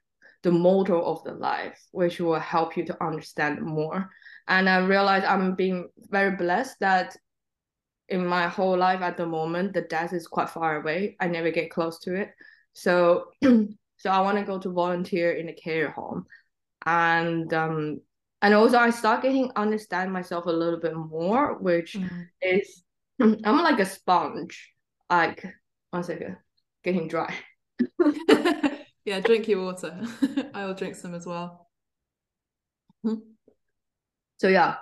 the 0.43 0.53
motto 0.53 1.01
of 1.01 1.25
the 1.25 1.33
life, 1.33 1.81
which 1.93 2.21
will 2.21 2.39
help 2.39 2.77
you 2.77 2.85
to 2.85 3.05
understand 3.05 3.63
more. 3.63 4.11
And 4.47 4.69
I 4.69 4.79
realize 4.85 5.25
I'm 5.25 5.55
being 5.55 5.89
very 6.11 6.37
blessed 6.37 6.79
that 6.81 7.17
in 8.09 8.27
my 8.27 8.49
whole 8.49 8.77
life 8.77 9.01
at 9.01 9.17
the 9.17 9.27
moment, 9.27 9.73
the 9.73 9.83
death 9.83 10.13
is 10.13 10.27
quite 10.27 10.51
far 10.51 10.81
away. 10.81 11.17
I 11.21 11.29
never 11.29 11.51
get 11.51 11.71
close 11.71 11.99
to 12.01 12.15
it. 12.15 12.31
So 12.73 13.27
so 13.43 14.11
I 14.11 14.21
want 14.21 14.39
to 14.39 14.45
go 14.45 14.59
to 14.59 14.71
volunteer 14.71 15.33
in 15.33 15.49
a 15.49 15.55
care 15.55 15.91
home. 15.91 16.27
And 16.87 17.53
um 17.55 18.01
and 18.43 18.55
also 18.55 18.79
I 18.79 18.91
start 18.91 19.23
getting 19.23 19.51
understand 19.57 20.13
myself 20.13 20.47
a 20.47 20.53
little 20.53 20.81
bit 20.81 20.95
more, 20.95 21.59
which 21.59 21.95
mm. 21.95 22.27
is 22.43 22.83
I'm 23.21 23.39
like 23.43 23.81
a 23.81 23.87
sponge. 23.87 24.71
Like 25.11 25.45
one 25.91 26.03
second, 26.03 26.37
getting 26.83 27.09
dry. 27.09 27.35
Yeah, 29.05 29.21
drink 29.21 29.49
your 29.49 29.63
water. 29.63 30.01
I 30.55 30.65
will 30.65 30.75
drink 30.75 30.95
some 30.95 31.15
as 31.15 31.27
well. 31.27 31.69
So 34.39 34.49
yeah, 34.49 34.77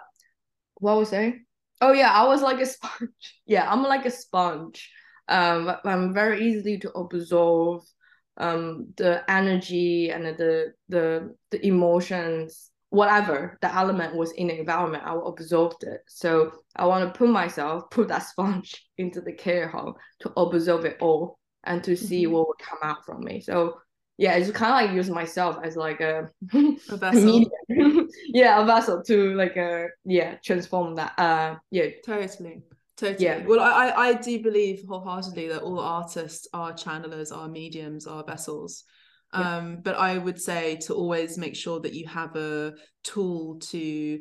what 0.75 0.97
was 0.97 1.09
I 1.09 1.11
saying? 1.11 1.45
Oh 1.83 1.93
yeah, 1.93 2.13
I 2.13 2.25
was 2.27 2.41
like 2.43 2.61
a 2.61 2.67
sponge. 2.67 3.11
Yeah, 3.47 3.71
I'm 3.71 3.83
like 3.83 4.07
a 4.07 4.11
sponge. 4.11 4.89
Um, 5.29 5.71
I'm 5.85 6.15
very 6.15 6.49
easily 6.49 6.79
to 6.79 6.91
absorb 6.93 7.83
um 8.39 8.89
the 8.97 9.23
energy 9.31 10.11
and 10.11 10.25
the 10.25 10.73
the 10.89 11.35
the 11.51 11.67
emotions 11.67 12.71
whatever 12.89 13.59
the 13.61 13.75
element 13.75 14.15
was 14.15 14.33
in 14.33 14.47
the 14.47 14.59
environment 14.59 15.03
i 15.05 15.13
will 15.13 15.29
absorb 15.29 15.75
it 15.83 16.01
so 16.09 16.51
i 16.77 16.87
want 16.87 17.07
to 17.07 17.19
put 17.19 17.29
myself 17.29 17.85
put 17.91 18.09
that 18.09 18.23
sponge 18.23 18.87
into 18.99 19.21
the 19.21 19.33
care 19.33 19.69
home 19.69 19.93
to 20.21 20.33
absorb 20.39 20.87
it 20.87 20.97
all 21.01 21.39
and 21.65 21.85
to 21.85 21.95
see 21.95 22.25
mm-hmm. 22.25 22.33
what 22.33 22.47
will 22.47 22.57
come 22.59 22.79
out 22.83 23.05
from 23.05 23.23
me 23.23 23.39
so 23.39 23.75
yeah, 24.23 24.35
it's 24.35 24.53
kind 24.53 24.73
of 24.73 24.89
like 24.89 24.97
use 24.97 25.11
myself 25.11 25.59
as 25.65 25.75
like 25.75 26.01
a, 26.01 26.31
a 26.55 26.97
vessel. 26.97 27.45
yeah, 28.29 28.63
a 28.63 28.65
vessel 28.65 29.03
to 29.03 29.35
like 29.35 29.57
a 29.57 29.85
uh, 29.85 29.87
yeah 30.05 30.37
transform 30.45 30.95
that. 30.95 31.19
Uh, 31.19 31.57
yeah, 31.73 31.87
totally. 32.07 32.63
Totally. 32.97 33.25
Yeah. 33.25 33.45
Well, 33.45 33.59
I 33.59 33.91
I 33.91 34.13
do 34.13 34.41
believe 34.41 34.85
wholeheartedly 34.89 35.49
that 35.49 35.63
all 35.63 35.81
artists 35.81 36.47
are 36.55 36.73
channelers, 36.73 37.37
are 37.37 37.49
mediums, 37.49 38.07
are 38.07 38.23
vessels. 38.23 38.85
Yeah. 39.35 39.57
Um, 39.57 39.79
but 39.83 39.97
I 39.97 40.19
would 40.19 40.41
say 40.41 40.77
to 40.83 40.95
always 40.95 41.37
make 41.37 41.57
sure 41.57 41.81
that 41.81 41.95
you 41.95 42.07
have 42.07 42.37
a 42.37 42.75
tool 43.03 43.59
to 43.73 44.21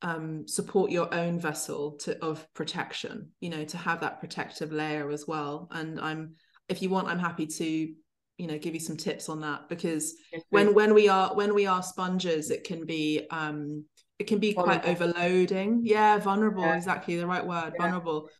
um, 0.00 0.48
support 0.48 0.90
your 0.90 1.12
own 1.12 1.38
vessel 1.38 1.98
to 2.04 2.16
of 2.24 2.46
protection. 2.54 3.32
You 3.40 3.50
know, 3.50 3.64
to 3.66 3.76
have 3.76 4.00
that 4.00 4.20
protective 4.20 4.72
layer 4.72 5.10
as 5.10 5.26
well. 5.28 5.68
And 5.70 6.00
I'm, 6.00 6.36
if 6.70 6.80
you 6.80 6.88
want, 6.88 7.08
I'm 7.08 7.18
happy 7.18 7.46
to 7.46 7.92
you 8.38 8.46
know 8.46 8.56
give 8.56 8.72
you 8.72 8.80
some 8.80 8.96
tips 8.96 9.28
on 9.28 9.40
that 9.40 9.68
because 9.68 10.14
when 10.50 10.72
when 10.72 10.94
we 10.94 11.08
are 11.08 11.34
when 11.34 11.54
we 11.54 11.66
are 11.66 11.82
sponges 11.82 12.50
it 12.50 12.64
can 12.64 12.86
be 12.86 13.26
um 13.30 13.84
it 14.18 14.26
can 14.26 14.38
be 14.38 14.52
vulnerable. 14.52 14.80
quite 14.80 14.90
overloading. 14.90 15.80
Yeah 15.84 16.18
vulnerable 16.18 16.62
yeah. 16.62 16.76
exactly 16.76 17.16
the 17.16 17.26
right 17.26 17.46
word 17.46 17.72
yeah. 17.74 17.82
vulnerable. 17.82 18.30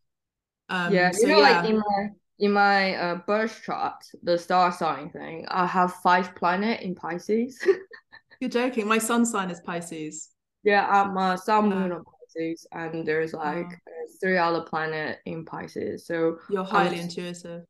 Um 0.68 0.94
yeah 0.94 1.11
so, 1.11 1.22
you 1.22 1.28
know 1.28 1.40
yeah. 1.40 1.61
like 1.61 1.70
in 1.70 1.76
my 1.78 2.09
in 2.40 2.53
my 2.53 2.94
uh, 2.94 3.14
birth 3.26 3.61
chart 3.64 4.05
the 4.22 4.38
star 4.38 4.70
sign 4.70 5.11
thing 5.11 5.44
i 5.49 5.66
have 5.66 5.92
five 5.94 6.34
planet 6.34 6.80
in 6.80 6.94
pisces. 6.94 7.61
You're 8.40 8.51
joking. 8.51 8.86
My 8.86 8.99
sun 8.99 9.26
sign 9.26 9.51
is 9.51 9.61
pisces. 9.61 10.30
Yeah 10.62 10.86
i'm 10.88 11.16
a 11.16 11.36
sun 11.36 11.70
moon 11.70 11.92
of 11.92 12.05
pisces 12.05 12.66
and 12.72 13.07
there's 13.07 13.32
like 13.32 13.66
three 14.20 14.36
other 14.36 14.62
planet 14.62 15.18
in 15.26 15.44
pisces 15.44 16.07
so 16.07 16.38
you're 16.51 16.64
highly 16.64 17.01
intuitive 17.01 17.62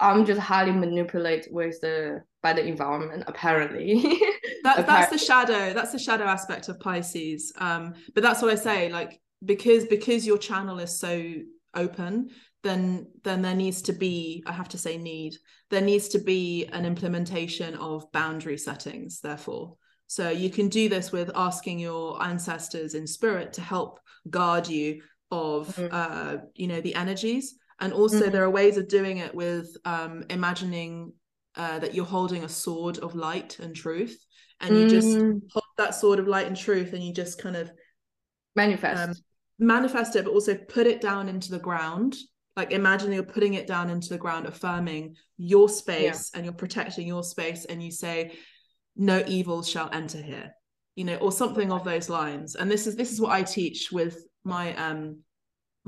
I'm 0.00 0.24
just 0.24 0.40
highly 0.40 0.72
manipulated 0.72 1.52
with 1.52 1.80
the 1.80 2.22
by 2.42 2.52
the 2.52 2.64
environment 2.64 3.24
apparently. 3.26 4.00
that, 4.62 4.86
that's 4.86 5.10
the 5.10 5.18
shadow. 5.18 5.72
That's 5.72 5.92
the 5.92 5.98
shadow 5.98 6.24
aspect 6.24 6.68
of 6.68 6.78
Pisces. 6.78 7.52
Um, 7.58 7.94
but 8.14 8.22
that's 8.22 8.42
what 8.42 8.52
I 8.52 8.54
say. 8.54 8.90
Like 8.90 9.20
because 9.44 9.86
because 9.86 10.26
your 10.26 10.38
channel 10.38 10.78
is 10.78 10.98
so 10.98 11.34
open, 11.74 12.30
then 12.62 13.08
then 13.24 13.42
there 13.42 13.54
needs 13.54 13.82
to 13.82 13.92
be. 13.92 14.42
I 14.46 14.52
have 14.52 14.68
to 14.70 14.78
say 14.78 14.96
need. 14.98 15.34
There 15.70 15.80
needs 15.80 16.08
to 16.08 16.18
be 16.18 16.66
an 16.66 16.86
implementation 16.86 17.74
of 17.74 18.10
boundary 18.12 18.58
settings. 18.58 19.20
Therefore, 19.20 19.76
so 20.06 20.30
you 20.30 20.50
can 20.50 20.68
do 20.68 20.88
this 20.88 21.12
with 21.12 21.30
asking 21.34 21.80
your 21.80 22.22
ancestors 22.22 22.94
in 22.94 23.06
spirit 23.06 23.52
to 23.54 23.60
help 23.60 24.00
guard 24.30 24.68
you 24.68 25.02
of 25.30 25.74
mm-hmm. 25.76 25.88
uh, 25.90 26.36
you 26.54 26.66
know 26.66 26.80
the 26.80 26.94
energies 26.94 27.56
and 27.80 27.92
also 27.92 28.22
mm-hmm. 28.22 28.30
there 28.30 28.44
are 28.44 28.50
ways 28.50 28.76
of 28.76 28.88
doing 28.88 29.18
it 29.18 29.34
with 29.34 29.76
um, 29.84 30.24
imagining 30.30 31.12
uh, 31.56 31.78
that 31.78 31.94
you're 31.94 32.04
holding 32.04 32.44
a 32.44 32.48
sword 32.48 32.98
of 32.98 33.14
light 33.14 33.58
and 33.58 33.74
truth 33.74 34.24
and 34.60 34.76
you 34.76 34.88
just 34.88 35.08
mm. 35.08 35.40
hold 35.52 35.64
that 35.76 35.94
sword 35.94 36.18
of 36.18 36.26
light 36.26 36.46
and 36.46 36.56
truth 36.56 36.92
and 36.92 37.02
you 37.02 37.12
just 37.12 37.40
kind 37.40 37.56
of 37.56 37.70
manifest 38.56 39.08
um, 39.08 39.14
manifest 39.58 40.16
it 40.16 40.24
but 40.24 40.32
also 40.32 40.54
put 40.54 40.86
it 40.86 41.00
down 41.00 41.28
into 41.28 41.50
the 41.50 41.58
ground 41.58 42.16
like 42.56 42.72
imagine 42.72 43.12
you're 43.12 43.22
putting 43.22 43.54
it 43.54 43.66
down 43.66 43.90
into 43.90 44.08
the 44.08 44.18
ground 44.18 44.46
affirming 44.46 45.14
your 45.36 45.68
space 45.68 46.30
yeah. 46.32 46.38
and 46.38 46.44
you're 46.44 46.54
protecting 46.54 47.06
your 47.06 47.22
space 47.22 47.64
and 47.64 47.82
you 47.82 47.90
say 47.90 48.32
no 48.96 49.22
evil 49.26 49.62
shall 49.62 49.88
enter 49.92 50.20
here 50.20 50.52
you 50.96 51.04
know 51.04 51.16
or 51.16 51.30
something 51.30 51.70
of 51.70 51.84
those 51.84 52.08
lines 52.08 52.56
and 52.56 52.70
this 52.70 52.86
is 52.86 52.96
this 52.96 53.12
is 53.12 53.20
what 53.20 53.32
i 53.32 53.42
teach 53.42 53.90
with 53.92 54.24
my 54.44 54.74
um 54.76 55.18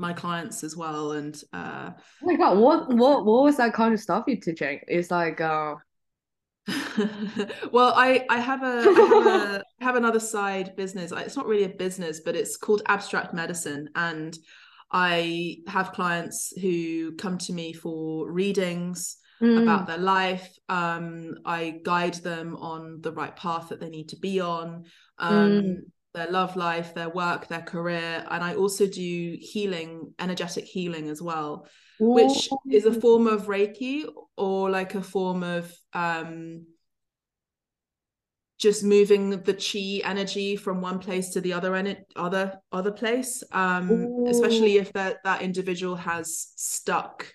my 0.00 0.12
clients 0.12 0.64
as 0.64 0.76
well 0.76 1.12
and 1.12 1.42
uh 1.52 1.90
oh 1.94 2.26
my 2.26 2.36
god 2.36 2.58
what 2.58 2.88
what 2.88 3.24
what 3.24 3.44
was 3.44 3.56
that 3.58 3.74
kind 3.74 3.92
of 3.94 4.00
stuff 4.00 4.24
you're 4.26 4.38
teaching? 4.38 4.80
It's 4.88 5.10
like 5.10 5.40
uh 5.40 5.74
well 7.72 7.92
i 7.96 8.24
i 8.28 8.38
have 8.38 8.62
a 8.62 8.84
i 8.86 9.08
have 9.08 9.26
a 9.26 9.64
have 9.84 9.96
another 9.96 10.20
side 10.20 10.74
business. 10.76 11.12
It's 11.12 11.36
not 11.36 11.46
really 11.46 11.64
a 11.64 11.68
business 11.68 12.20
but 12.20 12.34
it's 12.34 12.56
called 12.56 12.82
abstract 12.86 13.34
medicine 13.34 13.88
and 13.94 14.36
i 14.92 15.58
have 15.66 15.92
clients 15.92 16.52
who 16.60 17.14
come 17.16 17.38
to 17.38 17.52
me 17.52 17.72
for 17.72 18.30
readings 18.30 19.18
mm. 19.40 19.62
about 19.62 19.86
their 19.86 19.98
life. 19.98 20.48
Um 20.68 21.34
i 21.44 21.80
guide 21.84 22.14
them 22.14 22.56
on 22.56 23.00
the 23.00 23.12
right 23.12 23.36
path 23.36 23.68
that 23.68 23.80
they 23.80 23.90
need 23.90 24.08
to 24.10 24.16
be 24.16 24.40
on. 24.40 24.84
Um 25.18 25.50
mm 25.50 25.76
their 26.14 26.30
love 26.30 26.56
life, 26.56 26.94
their 26.94 27.08
work, 27.08 27.48
their 27.48 27.62
career. 27.62 28.24
And 28.30 28.42
I 28.42 28.54
also 28.54 28.86
do 28.86 29.36
healing, 29.40 30.12
energetic 30.18 30.64
healing 30.64 31.08
as 31.08 31.22
well, 31.22 31.66
Ooh. 32.00 32.14
which 32.14 32.48
is 32.70 32.86
a 32.86 33.00
form 33.00 33.26
of 33.26 33.46
Reiki 33.46 34.06
or 34.36 34.70
like 34.70 34.94
a 34.94 35.02
form 35.02 35.42
of 35.42 35.72
um, 35.92 36.66
just 38.58 38.84
moving 38.84 39.30
the 39.30 39.54
chi 39.54 40.06
energy 40.08 40.56
from 40.56 40.80
one 40.80 40.98
place 40.98 41.30
to 41.30 41.40
the 41.40 41.52
other 41.52 41.74
and 41.76 41.96
other 42.16 42.58
other 42.72 42.92
place. 42.92 43.42
Um, 43.52 44.24
especially 44.26 44.76
if 44.76 44.92
that 44.92 45.18
that 45.24 45.42
individual 45.42 45.96
has 45.96 46.52
stuck 46.56 47.32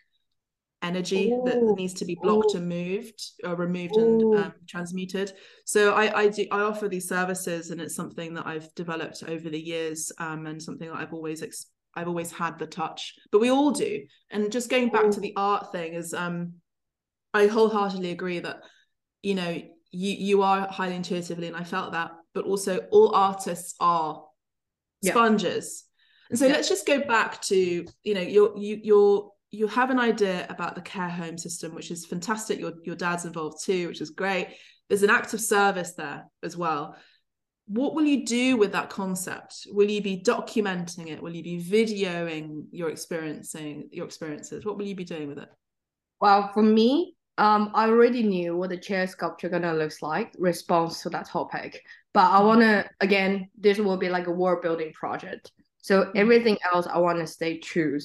energy 0.82 1.32
Ooh. 1.32 1.44
that 1.46 1.62
needs 1.76 1.94
to 1.96 2.06
be 2.06 2.18
blocked 2.22 2.54
Ooh. 2.54 2.58
and 2.58 2.70
moved 2.70 3.22
or 3.44 3.56
removed 3.56 3.96
Ooh. 3.98 4.34
and 4.34 4.46
um, 4.46 4.54
transmuted 4.68 5.34
so 5.66 5.94
I, 5.94 6.22
I 6.24 6.28
do 6.28 6.46
i 6.52 6.60
offer 6.62 6.88
these 6.88 7.08
services 7.08 7.72
and 7.72 7.82
it's 7.82 7.96
something 7.96 8.34
that 8.36 8.46
i've 8.46 8.74
developed 8.76 9.24
over 9.28 9.50
the 9.50 9.60
years 9.60 10.12
um, 10.20 10.46
and 10.46 10.62
something 10.62 10.88
that 10.90 10.98
i've 10.98 11.14
always 11.14 11.42
ex- 11.42 11.68
i've 11.96 12.08
always 12.08 12.32
had 12.32 12.60
the 12.60 12.68
touch 12.68 13.16
but 13.32 13.40
we 13.40 13.50
all 13.50 13.72
do 13.72 14.04
and 14.30 14.52
just 14.52 14.70
going 14.70 14.90
back 14.90 15.10
to 15.12 15.20
the 15.22 15.34
art 15.36 15.72
thing 15.72 15.94
is 15.94 16.14
um 16.14 16.54
i 17.34 17.48
wholeheartedly 17.48 18.12
agree 18.12 18.40
that 18.40 18.58
you 19.24 19.34
know 19.34 19.50
you 19.92 20.12
you 20.14 20.42
are 20.44 20.68
highly 20.68 20.96
intuitively 20.96 21.48
and 21.48 21.56
i 21.56 21.64
felt 21.64 21.94
that 21.94 22.12
but 22.34 22.46
also 22.46 22.80
all 22.92 23.16
artists 23.16 23.76
are 23.80 24.24
sponges 25.04 25.86
And 26.30 26.38
so 26.40 26.48
Yeah. 26.48 26.54
let's 26.54 26.70
just 26.70 26.86
go 26.86 27.02
back 27.02 27.42
to 27.44 27.86
you 28.04 28.14
know 28.14 28.22
you're 28.22 28.58
you 28.58 28.80
you're 28.84 29.32
you 29.56 29.68
have 29.68 29.90
an 29.90 30.00
idea 30.00 30.46
about 30.50 30.76
the 30.76 30.82
care 30.82 31.10
home 31.10 31.38
system, 31.38 31.74
which 31.74 31.92
is 31.92 32.06
fantastic. 32.06 32.60
Your 32.60 32.74
your 32.84 32.96
dad's 32.96 33.26
involved 33.26 33.64
too, 33.64 33.88
which 33.88 34.02
is 34.02 34.10
great. 34.10 34.58
There's 34.90 35.04
an 35.04 35.10
active 35.10 35.42
service 35.42 35.94
there 35.94 36.26
as 36.44 36.56
well. 36.56 36.96
What 37.68 37.96
will 37.96 38.06
you 38.06 38.26
do 38.26 38.58
with 38.58 38.74
that 38.74 38.92
concept? 38.92 39.66
Will 39.72 39.90
you 39.90 40.02
be 40.02 40.22
documenting 40.22 41.08
it? 41.08 41.22
Will 41.22 41.36
you 41.36 41.44
be 41.44 41.64
videoing 41.64 42.66
your 42.72 42.90
experiencing 42.90 43.90
your 43.92 44.06
experiences? 44.06 44.66
What 44.66 44.78
will 44.78 44.86
you 44.86 44.96
be 44.96 45.04
doing 45.04 45.28
with 45.28 45.40
it? 45.40 45.50
Well, 46.22 46.52
for 46.54 46.62
me, 46.62 47.16
um, 47.38 47.72
I 47.74 47.88
already 47.88 48.24
knew 48.24 48.56
what 48.56 48.70
the 48.70 48.78
chair 48.78 49.08
sculpture 49.08 49.50
gonna 49.50 49.74
looks 49.74 50.02
like, 50.02 50.34
response 50.38 51.02
to 51.02 51.10
that 51.10 51.28
topic. 51.28 51.82
But 52.14 52.30
I 52.32 52.42
wanna 52.44 52.86
again, 53.02 53.50
this 53.58 53.80
will 53.80 53.98
be 53.98 54.10
like 54.10 54.28
a 54.28 54.32
world 54.32 54.62
building 54.62 54.94
project. 54.94 55.52
So 55.78 56.12
everything 56.16 56.58
else, 56.72 56.88
I 56.88 57.00
wanna 57.00 57.26
stay 57.26 57.58
true 57.60 58.00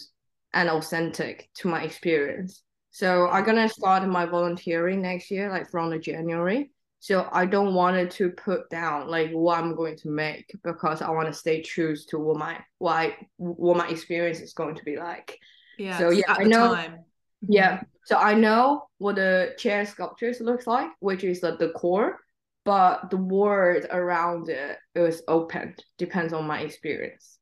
and 0.53 0.69
authentic 0.69 1.49
to 1.55 1.69
my 1.69 1.83
experience. 1.83 2.63
So 2.91 3.29
I'm 3.29 3.45
gonna 3.45 3.69
start 3.69 4.07
my 4.09 4.27
volunteering 4.27 5.03
next 5.03 5.31
year, 5.31 5.51
like 5.51 5.71
from 5.71 5.91
the 5.91 5.99
January. 5.99 6.71
So 6.99 7.27
I 7.33 7.47
don't 7.47 7.73
want 7.73 7.97
it 7.97 8.11
to 8.13 8.31
put 8.31 8.69
down 8.69 9.09
like 9.09 9.31
what 9.31 9.59
I'm 9.59 9.75
going 9.75 9.97
to 9.99 10.11
make 10.11 10.55
because 10.63 11.01
I 11.01 11.09
want 11.11 11.29
to 11.29 11.33
stay 11.33 11.63
true 11.63 11.97
to 12.09 12.19
what 12.19 12.37
my 12.37 12.59
what 12.79 12.93
I, 12.93 13.17
what 13.37 13.79
my 13.79 13.89
experience 13.89 14.41
is 14.41 14.53
going 14.53 14.75
to 14.75 14.85
be 14.85 14.97
like. 14.99 15.39
Yeah. 15.79 15.97
So, 15.99 16.11
yeah, 16.11 16.25
I 16.29 16.45
know- 16.45 16.75
time. 16.75 16.99
Yeah. 17.49 17.81
So 18.05 18.17
I 18.17 18.35
know 18.35 18.85
what 18.99 19.17
the 19.17 19.55
chair 19.57 19.87
sculptures 19.87 20.43
looks 20.43 20.67
like, 20.67 20.91
which 20.99 21.25
is 21.25 21.41
the, 21.41 21.73
core, 21.75 22.19
but 22.67 23.09
the 23.09 23.17
word 23.17 23.87
around 23.91 24.51
it 24.51 24.77
is 24.95 25.23
open. 25.27 25.75
Depends 25.97 26.35
on 26.35 26.47
my 26.47 26.61
experience. 26.61 27.39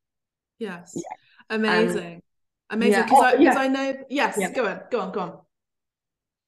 Yes. 0.60 0.92
Yeah. 0.94 1.56
Amazing. 1.56 2.22
Amazing. 2.70 2.92
Yeah. 2.92 3.02
Because 3.04 3.18
Oh, 3.20 3.24
I, 3.24 3.34
yeah. 3.40 3.54
I 3.58 3.68
know, 3.68 3.94
yes, 4.10 4.36
Yeah. 4.38 4.52
go 4.52 4.66
on, 4.66 4.80
go 4.90 5.00
on, 5.00 5.12
go 5.12 5.20
on. 5.20 5.38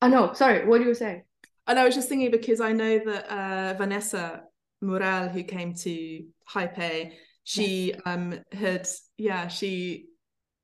I 0.03 0.09
know. 0.09 0.33
Sorry. 0.35 0.67
What 0.67 0.79
do 0.79 0.85
you 0.85 0.95
say? 0.95 1.25
And 1.67 1.79
I 1.79 1.85
was 1.85 1.95
just 1.95 2.09
thinking 2.09 2.31
because 2.31 2.61
I 2.61 2.73
know 2.73 2.99
that 2.99 3.27
uh, 3.33 3.75
Vanessa 3.79 4.43
Morel, 4.81 5.29
who 5.29 5.43
came 5.43 5.75
to 5.75 6.25
Hype, 6.47 7.13
she 7.45 7.95
um 8.05 8.39
had 8.53 8.87
yeah 9.17 9.49
she 9.49 10.07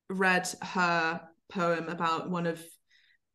read 0.09 0.47
her 0.61 1.21
poem 1.49 1.89
about 1.89 2.29
one 2.29 2.45
of 2.45 2.63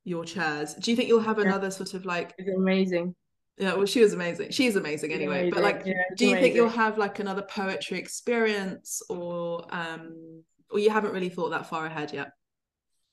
your 0.05 0.25
chairs. 0.25 0.75
Do 0.75 0.91
you 0.91 0.97
think 0.97 1.09
you'll 1.09 1.20
have 1.20 1.39
Yeah. 1.39 1.47
another 1.47 1.70
sort 1.70 1.95
of 1.95 2.05
like 2.05 2.35
It's 2.39 2.49
amazing. 2.57 3.14
yeah? 3.59 3.75
Well, 3.75 3.87
she 3.87 4.01
was 4.01 4.12
amazing. 4.12 4.51
She's 4.51 4.77
amazing 4.77 5.12
anyway. 5.12 5.51
But 5.51 5.62
like, 5.62 5.83
Yeah, 5.85 5.95
do 6.16 6.27
you 6.27 6.37
think 6.37 6.55
you'll 6.55 6.68
have 6.68 6.99
like 6.99 7.18
another 7.20 7.43
poetry 7.43 7.99
experience, 7.99 9.03
or 9.09 9.64
um, 9.70 10.43
or 10.73 10.79
you 10.79 10.91
haven't 10.91 11.12
really 11.12 11.29
thought 11.29 11.51
that 11.51 11.66
far 11.68 11.87
ahead 11.87 12.12
yet? 12.12 12.31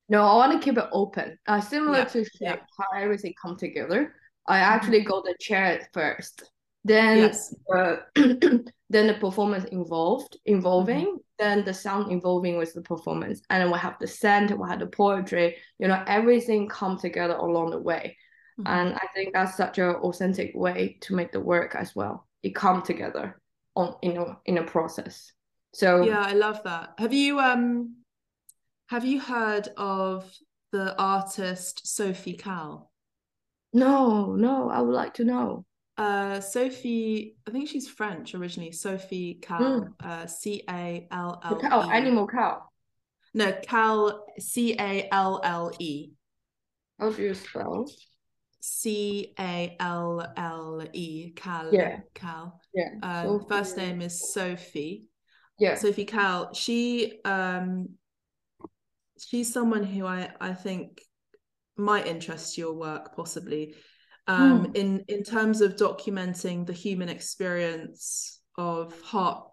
No, 0.07 0.23
I 0.23 0.35
want 0.35 0.53
to 0.53 0.65
keep 0.65 0.77
it 0.77 0.89
open. 0.91 1.37
Uh, 1.47 1.61
similar 1.61 1.99
Yeah, 1.99 2.05
to 2.05 2.23
shape, 2.23 2.31
yeah. 2.41 2.53
Mm-hmm. 2.55 2.83
how 2.93 2.99
everything 2.99 3.33
come 3.41 3.57
together. 3.57 4.15
I 4.47 4.59
actually 4.59 5.01
go 5.01 5.21
the 5.21 5.35
chair 5.39 5.87
first, 5.93 6.43
then 6.83 7.17
Yes. 7.19 7.53
uh, 7.75 7.97
then 8.15 9.07
the 9.07 9.13
performance 9.19 9.65
involved 9.65 10.37
involving, 10.45 11.05
Mm-hmm. 11.05 11.17
then 11.37 11.63
the 11.63 11.73
sound 11.73 12.11
involving 12.11 12.57
with 12.57 12.73
the 12.73 12.81
performance, 12.81 13.41
and 13.51 13.61
then 13.61 13.71
we 13.71 13.77
have 13.77 13.97
the 13.99 14.07
scent, 14.07 14.57
we 14.57 14.67
have 14.67 14.79
the 14.79 14.87
poetry. 14.87 15.57
You 15.77 15.87
know, 15.89 16.03
everything 16.07 16.67
come 16.67 16.97
together 16.97 17.35
along 17.35 17.69
the 17.71 17.79
way, 17.79 18.17
Mhm. 18.59 18.65
and 18.65 18.95
I 18.95 19.07
think 19.13 19.33
that's 19.33 19.55
such 19.57 19.77
an 19.77 19.95
authentic 19.95 20.51
way 20.55 20.97
to 21.01 21.15
make 21.15 21.31
the 21.31 21.39
work 21.41 21.75
as 21.75 21.95
well. 21.95 22.27
It 22.41 22.55
come 22.55 22.81
together 22.81 23.39
on 23.75 23.95
in 24.01 24.17
a 24.17 24.39
in 24.45 24.57
a 24.57 24.63
process. 24.63 25.31
So 25.73 26.05
Yeah, 26.05 26.21
I 26.21 26.33
love 26.33 26.63
that. 26.63 26.93
Have 26.97 27.13
you 27.13 27.39
um 27.39 27.95
have 28.87 29.05
you 29.05 29.19
heard 29.19 29.69
of 29.77 30.31
the 30.71 30.95
artist 30.99 31.87
Sophie 31.87 32.33
Calle? 32.33 32.89
no, 33.73 34.35
no, 34.35 34.69
I 34.69 34.81
would 34.81 34.93
like 34.95 35.13
to 35.15 35.23
know. 35.23 35.65
Uh 35.97 36.39
Sophie, 36.39 37.35
I 37.47 37.51
think 37.51 37.67
she's 37.67 37.89
French 37.89 38.33
originally. 38.33 38.71
Sophie 38.71 39.37
Calle, 39.41 39.89
uh 40.01 40.25
C 40.27 40.63
A 40.69 41.07
L 41.11 41.41
L. 41.43 41.59
Cow, 41.59 41.81
animal 41.91 42.27
cow. 42.27 42.63
No, 43.33 43.51
Cal 43.61 44.25
C 44.39 44.75
A 44.79 45.07
L 45.11 45.41
L 45.43 45.71
E. 45.79 46.11
How 46.99 47.11
do 47.11 47.21
you 47.21 47.33
spell? 47.33 47.85
C 48.61 49.33
A 49.39 49.75
L 49.79 50.25
L 50.37 50.87
E. 50.93 51.31
Cal. 51.35 51.71
Yeah. 51.73 51.99
Cal. 52.13 52.59
Yeah. 52.73 52.89
Um, 53.03 53.45
first 53.47 53.77
name 53.77 54.01
is 54.01 54.19
Sophie. 54.33 55.05
Yeah. 55.59 55.75
Sophie 55.75 56.05
Calle, 56.05 56.53
she 56.53 57.19
um 57.25 57.89
she's 59.19 59.51
someone 59.51 59.83
who 59.83 60.05
I 60.05 60.29
I 60.39 60.53
think 60.53 61.01
might 61.77 62.07
interest 62.07 62.57
your 62.57 62.73
work 62.73 63.15
possibly 63.15 63.75
um 64.27 64.65
Hmm. 64.65 64.71
in 64.75 65.05
in 65.07 65.23
terms 65.23 65.61
of 65.61 65.75
documenting 65.75 66.65
the 66.65 66.73
human 66.73 67.09
experience 67.09 68.41
of 68.57 68.99
heartbreak 69.01 69.49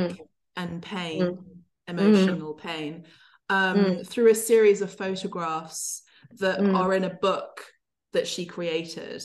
Mm. 0.00 0.18
and 0.56 0.82
pain 0.82 1.22
Mm. 1.22 1.44
emotional 1.88 2.54
pain 2.54 3.04
um 3.48 3.76
Mm. 3.76 4.06
through 4.06 4.30
a 4.30 4.34
series 4.34 4.82
of 4.82 4.94
photographs 4.94 6.02
that 6.38 6.60
Mm. 6.60 6.74
are 6.76 6.94
in 6.94 7.04
a 7.04 7.10
book 7.14 7.66
that 8.12 8.26
she 8.26 8.46
created 8.46 9.22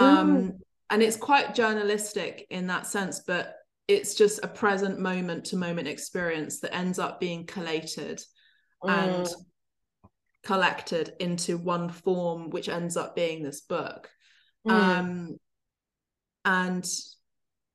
Mm. 0.00 0.04
um 0.16 0.58
and 0.90 1.02
it's 1.02 1.16
quite 1.16 1.54
journalistic 1.54 2.46
in 2.50 2.66
that 2.66 2.86
sense 2.86 3.20
but 3.20 3.54
it's 3.92 4.14
just 4.14 4.40
a 4.42 4.48
present 4.48 4.98
moment 4.98 5.44
to 5.46 5.56
moment 5.56 5.86
experience 5.88 6.60
that 6.60 6.74
ends 6.74 6.98
up 6.98 7.20
being 7.20 7.46
collated 7.46 8.20
and 8.86 9.26
Mm. 9.26 9.34
collected 10.42 11.14
into 11.20 11.56
one 11.56 11.88
form 11.88 12.50
which 12.50 12.68
ends 12.68 12.96
up 12.96 13.14
being 13.14 13.42
this 13.42 13.60
book 13.60 14.10
Mm. 14.66 14.72
um 14.72 15.36
and 16.44 16.84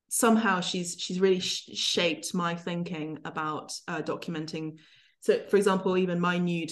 somehow 0.09 0.59
she's 0.61 0.95
she's 0.99 1.19
really 1.19 1.39
sh- 1.39 1.69
shaped 1.73 2.33
my 2.33 2.55
thinking 2.55 3.19
about 3.25 3.73
uh, 3.87 4.01
documenting 4.01 4.77
so 5.21 5.43
for 5.49 5.57
example 5.57 5.97
even 5.97 6.19
my 6.19 6.37
nude 6.37 6.71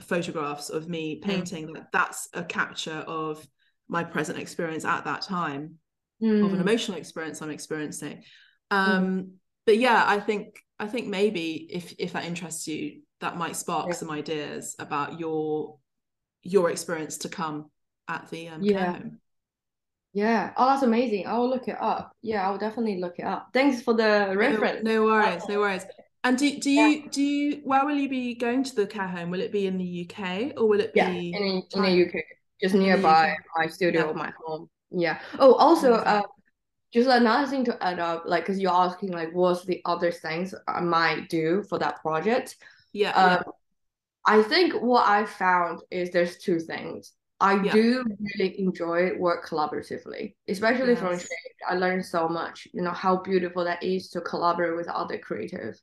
photographs 0.00 0.70
of 0.70 0.88
me 0.88 1.20
painting 1.20 1.72
like 1.72 1.90
that's 1.92 2.28
a 2.34 2.42
capture 2.44 3.04
of 3.06 3.46
my 3.88 4.02
present 4.02 4.38
experience 4.38 4.84
at 4.84 5.04
that 5.04 5.22
time 5.22 5.78
of 6.22 6.52
an 6.52 6.58
Mm. 6.58 6.60
emotional 6.60 6.96
experience 6.98 7.42
I'm 7.42 7.50
experiencing. 7.50 8.22
Um, 8.70 9.34
but 9.66 9.78
yeah, 9.78 10.04
I 10.06 10.20
think 10.20 10.58
I 10.78 10.86
think 10.88 11.08
maybe 11.08 11.68
if 11.70 11.94
if 11.98 12.12
that 12.12 12.24
interests 12.24 12.66
you, 12.66 13.02
that 13.20 13.36
might 13.36 13.56
spark 13.56 13.90
Yeah. 13.90 13.94
some 13.94 14.10
ideas 14.10 14.76
about 14.78 15.18
your 15.20 15.78
your 16.42 16.70
experience 16.70 17.18
to 17.18 17.28
come 17.28 17.70
at 18.08 18.28
the 18.30 18.48
um, 18.48 18.66
care 18.66 18.80
Yeah. 18.80 18.92
home. 18.92 19.18
Yeah. 20.12 20.52
Oh, 20.56 20.66
that's 20.66 20.82
amazing. 20.82 21.26
I'll 21.26 21.48
look 21.48 21.66
it 21.68 21.76
up. 21.80 22.12
Yeah, 22.22 22.46
I'll 22.46 22.58
definitely 22.58 23.00
look 23.00 23.18
it 23.18 23.24
up. 23.24 23.48
Thanks 23.52 23.82
for 23.82 23.94
the 23.94 24.32
reference. 24.36 24.84
no 24.84 25.04
worries, 25.04 25.48
no 25.48 25.60
worries. 25.60 25.86
And 26.22 26.38
do 26.38 26.58
do 26.58 26.70
you 26.70 27.10
do 27.10 27.22
you 27.22 27.60
where 27.64 27.84
will 27.84 27.96
you 27.96 28.08
be 28.08 28.34
going 28.34 28.64
to 28.64 28.74
the 28.74 28.86
care 28.86 29.08
home? 29.08 29.30
Will 29.30 29.40
it 29.40 29.52
be 29.52 29.66
in 29.66 29.76
the 29.78 29.84
UK 29.84 30.52
or 30.56 30.68
will 30.68 30.80
it 30.80 30.94
Yeah, 30.94 31.08
be 31.08 31.30
in 31.32 31.62
in 31.72 31.82
the 31.82 31.90
UK, 31.90 32.24
just 32.62 32.74
nearby 32.74 33.28
UK. 33.28 33.36
my 33.56 33.66
studio, 33.66 34.12
Yeah. 34.12 34.12
my 34.14 34.32
home. 34.44 34.68
Yeah. 34.90 35.20
Oh, 35.38 35.54
also, 35.54 35.94
uh, 35.94 36.22
just 36.94 37.08
another 37.08 37.46
thing 37.50 37.64
to 37.66 37.82
add 37.84 37.98
up, 37.98 38.22
like, 38.26 38.44
because 38.44 38.60
you're 38.60 38.72
asking, 38.72 39.12
like, 39.12 39.34
what's 39.34 39.64
the 39.64 39.82
other 39.84 40.12
things 40.12 40.54
I 40.68 40.80
might 40.80 41.28
do 41.28 41.64
for 41.68 41.78
that 41.80 42.00
project? 42.00 42.56
Yeah, 42.92 43.12
Um, 43.16 43.42
I 44.26 44.42
think 44.42 44.74
what 44.74 45.06
I 45.08 45.26
found 45.26 45.82
is 45.90 46.10
there's 46.10 46.38
two 46.38 46.60
things. 46.60 47.12
I 47.40 47.62
Yeah. 47.64 47.72
do 47.72 48.04
really 48.38 48.58
enjoy 48.60 49.16
work 49.18 49.46
collaboratively, 49.46 50.34
especially 50.48 50.96
from 50.96 51.12
Yes. 51.12 51.22
Shade. 51.22 51.56
I 51.68 51.74
learned 51.74 52.06
so 52.06 52.28
much, 52.28 52.68
you 52.72 52.82
know, 52.82 52.92
how 52.92 53.16
beautiful 53.18 53.64
that 53.64 53.82
is 53.82 54.08
to 54.10 54.20
collaborate 54.20 54.76
with 54.76 54.88
other 54.88 55.18
creatives 55.18 55.78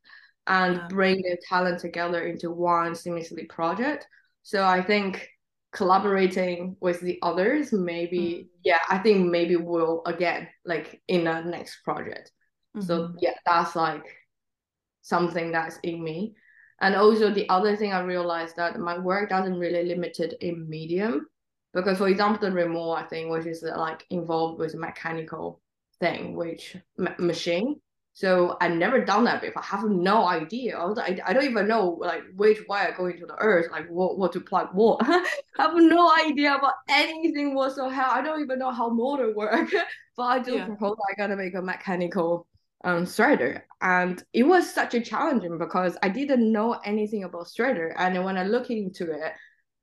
and 0.47 0.77
Yeah. 0.77 0.87
bring 0.89 1.21
their 1.21 1.37
talent 1.47 1.79
together 1.79 2.25
into 2.25 2.49
one 2.51 2.93
seamlessly 2.93 3.47
project. 3.49 4.07
So 4.43 4.65
I 4.65 4.81
think 4.81 5.27
collaborating 5.71 6.75
with 6.81 6.99
the 7.01 7.17
others, 7.21 7.71
maybe, 7.71 8.19
Mm. 8.19 8.47
yeah, 8.63 8.79
I 8.89 8.97
think 8.99 9.29
maybe 9.29 9.55
we'll 9.55 10.01
again, 10.05 10.47
like 10.65 11.01
in 11.07 11.23
the 11.25 11.41
next 11.41 11.83
project. 11.83 12.31
So 12.79 13.07
Mhm. 13.07 13.15
yeah, 13.19 13.35
that's 13.45 13.75
like 13.75 14.05
something 15.01 15.51
that's 15.51 15.77
in 15.83 16.03
me. 16.03 16.35
And 16.79 16.95
also 16.95 17.29
the 17.31 17.47
other 17.49 17.75
thing 17.75 17.93
I 17.93 18.01
realized 18.01 18.55
that 18.55 18.79
my 18.79 18.97
work 18.97 19.29
doesn't 19.29 19.59
really 19.59 19.83
limited 19.85 20.35
in 20.41 20.69
medium. 20.69 21.27
Because 21.73 21.97
for 21.99 22.07
example, 22.09 22.49
the 22.49 22.55
Rimowa 22.55 23.07
thing, 23.09 23.29
which 23.29 23.45
is 23.45 23.63
like 23.63 24.05
involved 24.09 24.59
with 24.59 24.75
mechanical 24.75 25.61
thing, 25.99 26.35
which 26.35 26.75
ma- 26.97 27.15
machine. 27.17 27.79
So 28.13 28.57
I've 28.59 28.73
never 28.75 29.03
done 29.03 29.23
that 29.23 29.41
before. 29.41 29.63
I 29.63 29.65
have 29.67 29.85
no 29.85 30.27
idea. 30.27 30.77
I, 30.77 31.19
I 31.25 31.33
don't 31.33 31.45
even 31.45 31.67
know 31.67 31.97
like 32.01 32.23
which 32.35 32.59
wire 32.67 32.93
going 32.95 33.17
to 33.19 33.25
the 33.25 33.35
earth, 33.39 33.71
like 33.71 33.87
what, 33.87 34.17
what 34.17 34.33
to 34.33 34.41
plug 34.41 34.69
what. 34.73 35.01
I 35.07 35.23
have 35.57 35.75
no 35.75 36.11
idea 36.27 36.55
about 36.55 36.73
anything 36.89 37.55
whatsoever. 37.55 37.95
I 37.95 38.21
don't 38.21 38.41
even 38.41 38.59
know 38.59 38.71
how 38.71 38.89
motor 38.89 39.33
work. 39.33 39.69
but 40.17 40.23
I 40.23 40.39
do 40.39 40.53
Yeah. 40.53 40.65
propose 40.65 40.97
I 41.09 41.15
gotta 41.15 41.35
make 41.37 41.55
a 41.55 41.61
mechanical 41.61 42.47
um, 42.83 43.05
threader. 43.05 43.61
And 43.81 44.21
it 44.33 44.43
was 44.43 44.69
such 44.71 44.93
a 44.93 45.01
challenging 45.01 45.57
because 45.57 45.97
I 46.03 46.09
didn't 46.09 46.51
know 46.51 46.73
anything 46.83 47.23
about 47.23 47.47
threader. 47.47 47.93
And 47.97 48.23
when 48.23 48.37
I 48.37 48.43
look 48.43 48.69
into 48.69 49.11
it, 49.11 49.33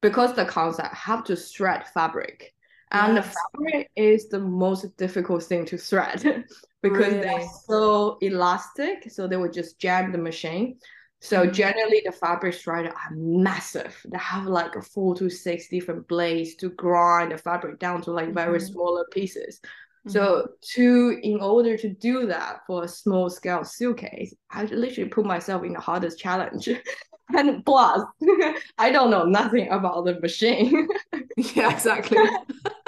because 0.01 0.35
the 0.35 0.45
concept 0.45 0.95
have 0.95 1.25
to 1.25 1.35
thread 1.37 1.87
fabric. 1.89 2.55
And 2.91 3.17
yes. 3.17 3.27
the 3.27 3.35
fabric 3.59 3.91
is 3.97 4.29
the 4.29 4.41
most 4.41 4.97
difficult 4.97 5.43
thing 5.43 5.65
to 5.67 5.77
thread 5.77 6.23
because 6.83 7.13
really? 7.13 7.21
they're 7.21 7.49
so 7.67 8.19
elastic. 8.21 9.11
So 9.11 9.27
they 9.27 9.37
would 9.37 9.53
just 9.53 9.79
jam 9.79 10.13
the 10.13 10.19
machine. 10.19 10.79
So 11.21 11.43
mm-hmm. 11.43 11.53
generally 11.53 12.03
the 12.05 12.13
fabric 12.13 12.55
threader 12.55 12.93
are 12.93 13.15
massive. 13.15 13.97
They 14.09 14.19
have 14.19 14.47
like 14.47 14.81
four 14.85 15.15
to 15.17 15.29
six 15.29 15.69
different 15.69 16.07
blades 16.09 16.55
to 16.57 16.71
grind 16.71 17.33
the 17.33 17.39
fabric 17.39 17.79
down 17.79 18.03
to 18.03 18.13
like 18.13 18.33
very 18.33 18.59
mm-hmm. 18.59 18.73
smaller 18.73 19.05
pieces. 19.11 19.61
So 20.07 20.21
mm-hmm. 20.21 20.51
to 20.75 21.21
in 21.23 21.41
order 21.41 21.77
to 21.77 21.89
do 21.89 22.27
that 22.27 22.61
for 22.67 22.85
a 22.85 22.89
small 22.89 23.29
scale 23.29 23.65
suitcase, 23.65 24.35
I 24.51 24.65
literally 24.65 25.11
put 25.11 25.27
myself 25.27 25.65
in 25.65 25.73
the 25.73 25.81
hardest 25.81 26.19
challenge. 26.19 26.69
and 27.37 27.65
plus, 27.65 28.03
I 28.79 28.91
don't 28.91 29.11
know 29.11 29.25
nothing 29.25 29.69
about 29.71 30.05
the 30.05 30.21
machine. 30.21 30.89
yeah, 31.37 31.73
exactly. 31.73 32.19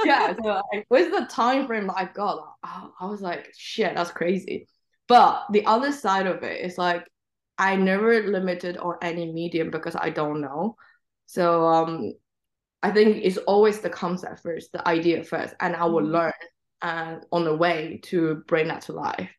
Yeah, 0.05 0.35
so 0.43 0.63
like, 0.73 0.87
with 0.91 1.13
the 1.13 1.27
time 1.27 1.67
frame 1.67 1.91
I 1.91 2.05
got, 2.13 2.55
I 2.63 3.07
was 3.07 3.21
like, 3.21 3.53
shit, 3.57 3.95
that's 3.95 4.11
crazy. 4.11 4.69
But 5.09 5.47
the 5.51 5.67
other 5.67 5.93
side 5.93 6.27
of 6.27 6.43
it 6.43 6.65
is 6.65 6.79
like 6.79 7.05
I 7.59 7.77
never 7.77 8.23
limited 8.23 8.77
on 8.77 8.97
any 9.03 9.33
medium 9.33 9.71
because 9.71 9.97
I 9.97 10.11
don't 10.11 10.41
know. 10.41 10.77
So 11.27 11.67
um 11.67 12.15
I 12.83 12.91
think 12.91 13.19
it's 13.23 13.37
always 13.37 13.81
the 13.81 13.91
concept 13.91 14.41
first, 14.43 14.73
the 14.73 14.87
idea 14.89 15.23
first, 15.25 15.55
and 15.61 15.77
I 15.77 15.85
will 15.85 16.03
mm-hmm. 16.03 16.13
learn 16.13 16.33
and 16.83 17.19
uh, 17.19 17.25
on 17.33 17.45
the 17.45 17.55
way 17.55 18.01
to 18.05 18.43
bring 18.47 18.69
that 18.69 18.83
to 18.83 18.93
life. 18.93 19.31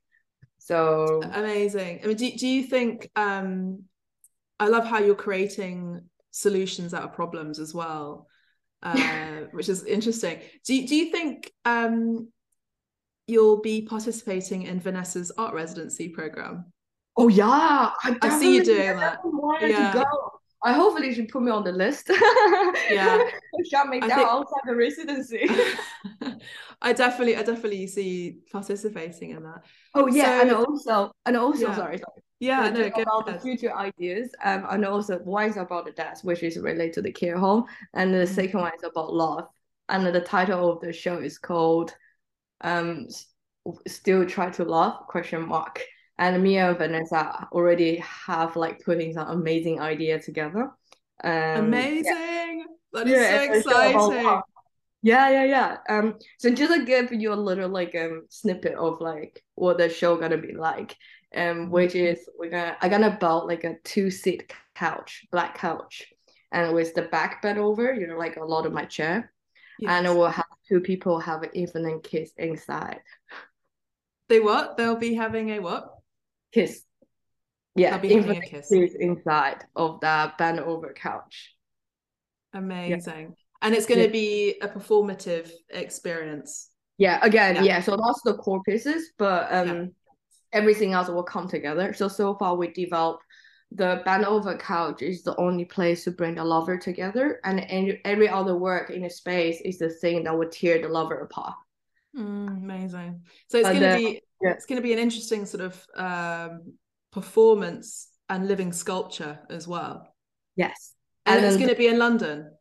So 0.59 1.21
amazing. 1.33 2.01
I 2.03 2.07
mean, 2.07 2.17
do, 2.17 2.31
do 2.31 2.47
you 2.47 2.63
think 2.63 3.09
um 3.15 3.83
I 4.59 4.67
love 4.67 4.85
how 4.85 4.99
you're 4.99 5.15
creating 5.15 6.01
solutions 6.31 6.93
out 6.93 7.03
of 7.03 7.13
problems 7.13 7.59
as 7.59 7.73
well, 7.73 8.27
uh, 8.83 9.41
which 9.51 9.69
is 9.69 9.83
interesting. 9.83 10.39
Do 10.65 10.75
you, 10.75 10.87
do 10.87 10.95
you 10.95 11.11
think 11.11 11.51
um 11.65 12.29
you'll 13.27 13.61
be 13.61 13.83
participating 13.83 14.63
in 14.63 14.79
Vanessa's 14.79 15.31
art 15.37 15.53
residency 15.53 16.09
program? 16.09 16.71
Oh 17.17 17.27
yeah, 17.27 17.91
I, 18.03 18.17
I 18.21 18.29
see 18.39 18.55
you 18.55 18.63
doing 18.63 18.97
that. 18.97 19.19
Yeah. 19.61 20.03
I 20.63 20.73
hopefully 20.73 21.13
should 21.13 21.29
put 21.29 21.41
me 21.41 21.51
on 21.51 21.63
the 21.63 21.71
list. 21.71 22.09
yeah, 22.89 23.23
shut 23.71 23.87
me 23.87 23.99
down 23.99 24.09
think... 24.09 24.27
outside 24.27 24.61
the 24.65 24.75
residency. 24.75 25.49
I 26.81 26.93
definitely, 26.93 27.35
I 27.35 27.43
definitely 27.43 27.87
see 27.87 28.37
participating 28.51 29.31
in 29.31 29.43
that. 29.43 29.63
Oh 29.95 30.07
yeah, 30.07 30.39
so, 30.39 30.41
and 30.41 30.51
also, 30.51 31.11
and 31.25 31.37
also, 31.37 31.67
yeah. 31.67 31.75
sorry, 31.75 31.97
sorry. 31.97 32.21
Yeah, 32.41 32.71
no, 32.71 32.87
about 32.87 33.27
the 33.27 33.39
future 33.39 33.71
ideas, 33.77 34.31
um, 34.43 34.65
and 34.67 34.83
also 34.83 35.19
one 35.19 35.47
is 35.47 35.57
about 35.57 35.85
the 35.85 35.91
death, 35.91 36.23
which 36.23 36.41
is 36.41 36.57
related 36.57 36.93
to 36.93 37.01
the 37.03 37.11
care 37.11 37.37
home, 37.37 37.65
and 37.93 38.11
the 38.11 38.17
mm-hmm. 38.17 38.33
second 38.33 38.59
one 38.61 38.71
is 38.75 38.83
about 38.83 39.13
love, 39.13 39.47
and 39.89 40.07
the 40.07 40.19
title 40.19 40.71
of 40.71 40.81
the 40.81 40.91
show 40.91 41.19
is 41.19 41.37
called, 41.37 41.93
um, 42.61 43.07
"Still 43.87 44.25
Try 44.25 44.49
to 44.49 44.65
Love?" 44.65 45.05
Question 45.05 45.47
mark. 45.47 45.81
And 46.17 46.41
me 46.41 46.57
and 46.57 46.75
Vanessa 46.77 47.47
already 47.51 47.97
have 47.97 48.55
like 48.55 48.83
putting 48.83 49.13
some 49.13 49.27
amazing 49.27 49.79
idea 49.79 50.19
together. 50.19 50.71
Um, 51.23 51.65
amazing! 51.65 52.05
Yeah. 52.07 52.63
That 52.93 53.07
is 53.07 53.13
yeah, 53.13 53.37
so 53.37 53.53
exciting. 53.53 54.41
Yeah, 55.03 55.29
yeah, 55.29 55.43
yeah. 55.43 55.77
Um, 55.89 56.17
so 56.39 56.51
just 56.51 56.73
to 56.73 56.85
give 56.85 57.11
you 57.13 57.33
a 57.33 57.35
little 57.35 57.69
like 57.69 57.93
um 57.95 58.25
snippet 58.29 58.73
of 58.73 58.99
like 58.99 59.43
what 59.53 59.77
the 59.77 59.89
show 59.89 60.15
gonna 60.17 60.37
be 60.37 60.53
like, 60.53 60.97
um, 61.35 61.69
which 61.69 61.95
is 61.95 62.29
we're 62.37 62.49
gonna 62.49 62.77
I'm 62.81 62.89
gonna 62.89 63.17
build 63.19 63.47
like 63.47 63.63
a 63.63 63.75
two 63.83 64.09
seat 64.11 64.53
couch, 64.75 65.25
black 65.31 65.57
couch, 65.57 66.11
and 66.51 66.73
with 66.73 66.93
the 66.93 67.03
back 67.03 67.41
bed 67.41 67.57
over, 67.57 67.93
you 67.93 68.07
know, 68.07 68.17
like 68.17 68.37
a 68.37 68.43
lot 68.43 68.65
of 68.65 68.73
my 68.73 68.85
chair, 68.85 69.31
yes. 69.79 69.91
and 69.91 70.17
we'll 70.17 70.27
have 70.27 70.45
two 70.67 70.79
people 70.81 71.19
have 71.19 71.43
an 71.43 71.49
infinite 71.53 72.03
kiss 72.03 72.31
inside. 72.37 72.99
They 74.29 74.39
what? 74.39 74.77
They'll 74.77 74.95
be 74.95 75.15
having 75.15 75.49
a 75.51 75.59
what? 75.59 75.89
Kiss. 76.51 76.83
Yeah, 77.75 77.91
They'll 77.91 77.99
be 77.99 78.13
having 78.15 78.37
a 78.37 78.45
kiss. 78.45 78.69
kiss 78.69 78.95
inside 78.99 79.63
of 79.75 79.99
the 80.01 80.33
bend 80.37 80.59
over 80.59 80.93
couch. 80.93 81.55
Amazing. 82.53 83.27
Yeah 83.29 83.35
and 83.61 83.75
it's 83.75 83.85
going 83.85 83.99
to 83.99 84.05
yeah. 84.05 84.11
be 84.11 84.55
a 84.61 84.67
performative 84.67 85.49
experience 85.69 86.69
yeah 86.97 87.19
again 87.21 87.55
yeah. 87.55 87.63
yeah. 87.63 87.81
so 87.81 87.95
that's 87.95 88.21
the 88.23 88.33
core 88.35 88.61
pieces 88.63 89.11
but 89.17 89.51
um. 89.51 89.91
Everything 90.53 90.93
else 90.93 91.07
will 91.07 91.23
come 91.23 91.47
together. 91.47 91.93
So 91.93 92.07
so 92.07 92.35
far 92.35 92.55
we 92.55 92.69
developed 92.69 93.23
the 93.71 94.01
bend 94.03 94.25
over 94.25 94.57
couch 94.57 95.01
is 95.01 95.23
the 95.23 95.35
only 95.37 95.63
place 95.63 96.03
to 96.03 96.11
bring 96.11 96.35
the 96.35 96.43
lover 96.43 96.77
together 96.77 97.39
and 97.45 97.61
every 98.03 98.27
other 98.27 98.57
work 98.57 98.89
in 98.89 99.03
the 99.03 99.09
space 99.09 99.61
is 99.61 99.77
the 99.77 99.89
thing 99.89 100.25
that 100.25 100.37
would 100.37 100.51
tear 100.51 100.81
the 100.81 100.89
lover 100.89 101.19
apart. 101.19 101.55
Mm, 102.17 102.57
amazing. 102.63 103.21
So 103.47 103.59
it's 103.59 103.69
going 103.69 103.79
to 103.79 103.97
be 103.97 104.21
it's 104.41 104.65
going 104.65 104.77
to 104.77 104.83
be 104.83 104.91
an 104.91 104.99
interesting 104.99 105.45
sort 105.45 105.63
of 105.63 105.87
um, 105.95 106.73
performance 107.11 108.09
and 108.27 108.47
living 108.47 108.73
sculpture 108.73 109.39
as 109.49 109.67
well. 109.67 110.13
Yes. 110.55 110.93
And, 111.25 111.37
and 111.37 111.45
it's 111.45 111.57
going 111.57 111.69
to 111.69 111.75
be 111.75 111.87
in 111.87 111.99
london? 111.99 112.51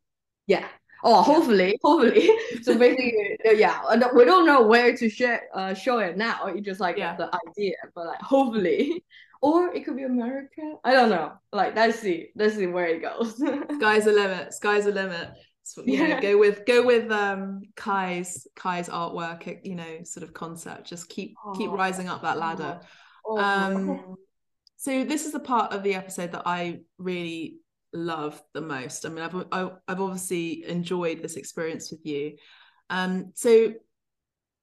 Yeah 0.47 0.67
Oh, 1.03 1.23
hopefully, 1.23 1.79
hopefully. 1.83 2.31
so 2.63 2.77
basically, 2.79 3.39
yeah, 3.55 3.81
we 4.15 4.25
don't 4.25 4.47
know 4.47 4.63
where 4.63 4.97
to 4.97 5.09
share, 5.09 5.43
uh, 5.55 5.75
show 5.75 5.99
it 5.99 6.17
now. 6.17 6.47
It's 6.47 6.65
just 6.65 6.81
like 6.81 6.99
yeah. 6.99 7.17
the 7.17 7.31
idea, 7.49 7.75
but 7.95 8.07
like 8.07 8.21
hopefully, 8.21 9.05
or 9.43 9.75
it 9.75 9.85
could 9.85 9.97
be 9.97 10.05
America. 10.05 10.75
I 10.85 10.93
don't 10.93 11.11
know. 11.11 11.33
Like 11.53 11.75
let's 11.75 11.99
see, 11.99 12.29
let's 12.37 12.57
see 12.57 12.67
where 12.67 12.87
it 12.87 13.03
goes. 13.03 13.37
Sky's 13.77 14.05
the 14.05 14.13
limit. 14.13 14.53
Sky's 14.55 14.85
the 14.85 14.93
limit. 14.93 15.31
So, 15.63 15.83
you 15.85 15.99
yeah. 15.99 16.17
know, 16.17 16.21
go 16.21 16.39
with 16.39 16.67
go 16.67 16.85
with 16.85 17.11
um 17.11 17.63
Kai's 17.77 18.47
Kai's 18.57 18.89
artwork. 18.89 19.61
You 19.65 19.77
know, 19.77 19.99
sort 20.05 20.25
of 20.25 20.35
concept. 20.35 20.89
Just 20.89 21.09
keep 21.09 21.35
oh. 21.45 21.53
keep 21.53 21.71
rising 21.71 22.09
up 22.09 22.23
that 22.23 22.39
ladder. 22.39 22.81
Oh. 23.25 23.39
Um. 23.39 24.17
So 24.77 25.05
this 25.05 25.27
is 25.27 25.33
the 25.33 25.41
part 25.41 25.73
of 25.75 25.83
the 25.83 25.95
episode 25.95 26.33
that 26.33 26.43
I 26.47 26.81
really 26.97 27.59
love 27.93 28.43
the 28.55 28.61
most? 28.61 29.07
I 29.07 29.09
mean, 29.09 29.25
I've 29.25 29.79
I've 29.89 30.01
obviously 30.01 30.65
enjoyed 30.67 31.23
this 31.23 31.37
experience 31.37 31.91
with 31.91 32.05
you. 32.05 32.37
Um, 32.89 33.33
so 33.35 33.73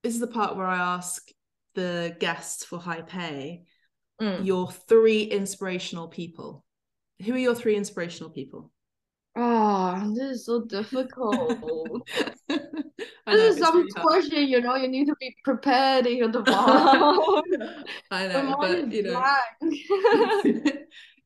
this 0.03 0.13
is 0.13 0.19
the 0.19 0.27
part 0.27 0.55
where 0.55 0.67
I 0.67 0.77
ask 0.77 1.27
the 1.75 2.15
guests 2.19 2.63
for 2.65 2.79
Hype 2.79 3.15
A 3.15 3.63
mm. 4.21 4.45
your 4.45 4.71
three 4.71 5.23
inspirational 5.23 6.07
people. 6.07 6.63
Who 7.23 7.33
are 7.33 7.37
your 7.37 7.55
three 7.55 7.75
inspirational 7.75 8.29
people? 8.29 8.71
Oh, 9.35 10.13
this 10.15 10.37
is 10.37 10.45
so 10.45 10.65
difficult. 10.65 11.49
this 12.47 12.59
is 13.27 13.59
some 13.59 13.77
really 13.77 13.91
question, 13.91 14.47
you 14.47 14.61
know, 14.61 14.75
you 14.75 14.87
need 14.87 15.05
to 15.05 15.15
be 15.19 15.35
prepared 15.43 16.07
in 16.07 16.31
the 16.31 16.43
I 18.09 18.27
know, 18.27 18.55
but 18.59 18.91
you 18.91 19.03
know. 19.03 19.35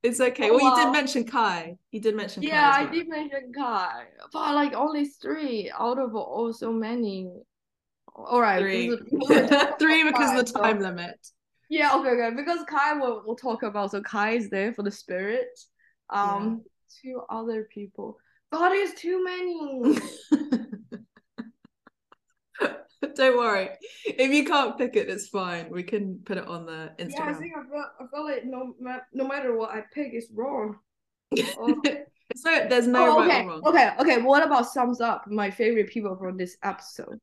It's 0.04 0.20
okay. 0.20 0.50
Well, 0.50 0.60
well, 0.60 0.78
you 0.78 0.86
did 0.86 0.92
mention 0.92 1.24
Kai. 1.26 1.78
You 1.92 2.00
did 2.00 2.16
mention 2.16 2.42
yeah, 2.42 2.72
Kai 2.72 2.82
well. 2.82 2.90
I 2.90 2.92
did 2.92 3.10
mention 3.10 3.54
Kai, 3.56 4.04
but 4.34 4.56
like 4.56 4.74
only 4.74 5.06
three 5.06 5.72
out 5.78 6.00
of 6.00 6.16
all 6.16 6.52
so 6.54 6.72
many. 6.72 7.32
All 8.16 8.42
right, 8.42 8.60
three, 8.60 8.90
three 9.80 10.04
because 10.04 10.40
of 10.40 10.46
the 10.46 10.60
time 10.60 10.82
so. 10.82 10.88
limit. 10.88 11.28
Yeah, 11.70 11.96
okay, 11.96 12.10
okay. 12.10 12.36
Because 12.36 12.60
Kai 12.68 12.94
will 12.94 13.24
we'll 13.26 13.36
talk 13.36 13.64
about. 13.64 13.92
So 13.92 14.02
Kai 14.02 14.32
is 14.32 14.50
there 14.50 14.74
for 14.74 14.84
the 14.84 14.92
spirit. 14.92 15.48
Um, 16.10 16.64
yeah. 17.04 17.12
two 17.14 17.22
other 17.30 17.68
people. 17.72 18.18
God, 18.52 18.72
it's 18.74 19.00
too 19.00 19.24
many. 19.24 19.98
Don't 23.16 23.38
worry. 23.38 23.70
If 24.06 24.32
you 24.32 24.46
can't 24.46 24.78
pick 24.78 24.96
it, 24.96 25.10
it's 25.10 25.28
fine. 25.28 25.70
We 25.70 25.84
can 25.84 26.20
put 26.26 26.38
it 26.38 26.48
on 26.48 26.66
the 26.66 26.92
Instagram. 27.00 27.18
Yeah, 27.18 27.30
I 27.30 27.34
think 27.34 27.54
I 27.58 27.70
feel, 27.70 27.86
I 28.00 28.06
feel 28.14 28.24
like 28.26 28.46
no, 28.46 28.76
no 29.14 29.28
matter 29.28 29.58
what 29.58 29.72
I 29.72 29.84
pick, 29.94 30.12
it's 30.14 30.28
wrong. 30.34 30.78
Oh. 31.58 31.82
so 32.36 32.66
there's 32.70 32.88
no 32.88 33.20
oh, 33.20 33.24
okay. 33.24 33.46
wrong. 33.46 33.62
Okay, 33.66 33.92
okay. 34.00 34.22
What 34.22 34.46
about 34.46 34.68
sums 34.68 35.00
up 35.00 35.26
my 35.28 35.50
favorite 35.50 35.90
people 35.90 36.16
from 36.18 36.38
this 36.38 36.58
episode? 36.62 37.20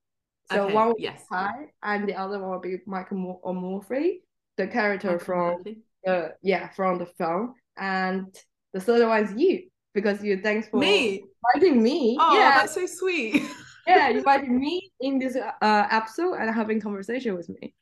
So 0.50 0.64
okay, 0.64 0.74
one 0.74 0.94
yes. 0.98 1.24
Kai, 1.30 1.66
and 1.82 2.08
the 2.08 2.14
other 2.14 2.38
one 2.38 2.50
will 2.50 2.60
be 2.60 2.78
Michael 2.86 3.40
Onofre, 3.44 4.20
the 4.56 4.66
character 4.66 5.12
Michael 5.12 5.24
from 5.24 5.58
Murphy. 5.58 5.78
the 6.04 6.34
yeah 6.42 6.68
from 6.70 6.98
the 6.98 7.06
film, 7.06 7.54
and 7.76 8.34
the 8.72 8.80
third 8.80 9.06
one 9.06 9.24
is 9.24 9.34
you 9.36 9.68
because 9.94 10.22
you 10.24 10.40
thanks 10.40 10.68
for 10.68 10.78
me 10.78 11.22
inviting 11.54 11.82
me. 11.82 12.16
Oh, 12.18 12.36
yeah. 12.36 12.58
that's 12.58 12.74
so 12.74 12.86
sweet. 12.86 13.42
yeah, 13.88 14.08
you 14.10 14.18
invited 14.18 14.50
me 14.50 14.90
in 15.00 15.18
this 15.18 15.36
uh, 15.36 15.86
episode 15.90 16.34
and 16.34 16.54
having 16.54 16.80
conversation 16.80 17.34
with 17.34 17.48
me. 17.48 17.74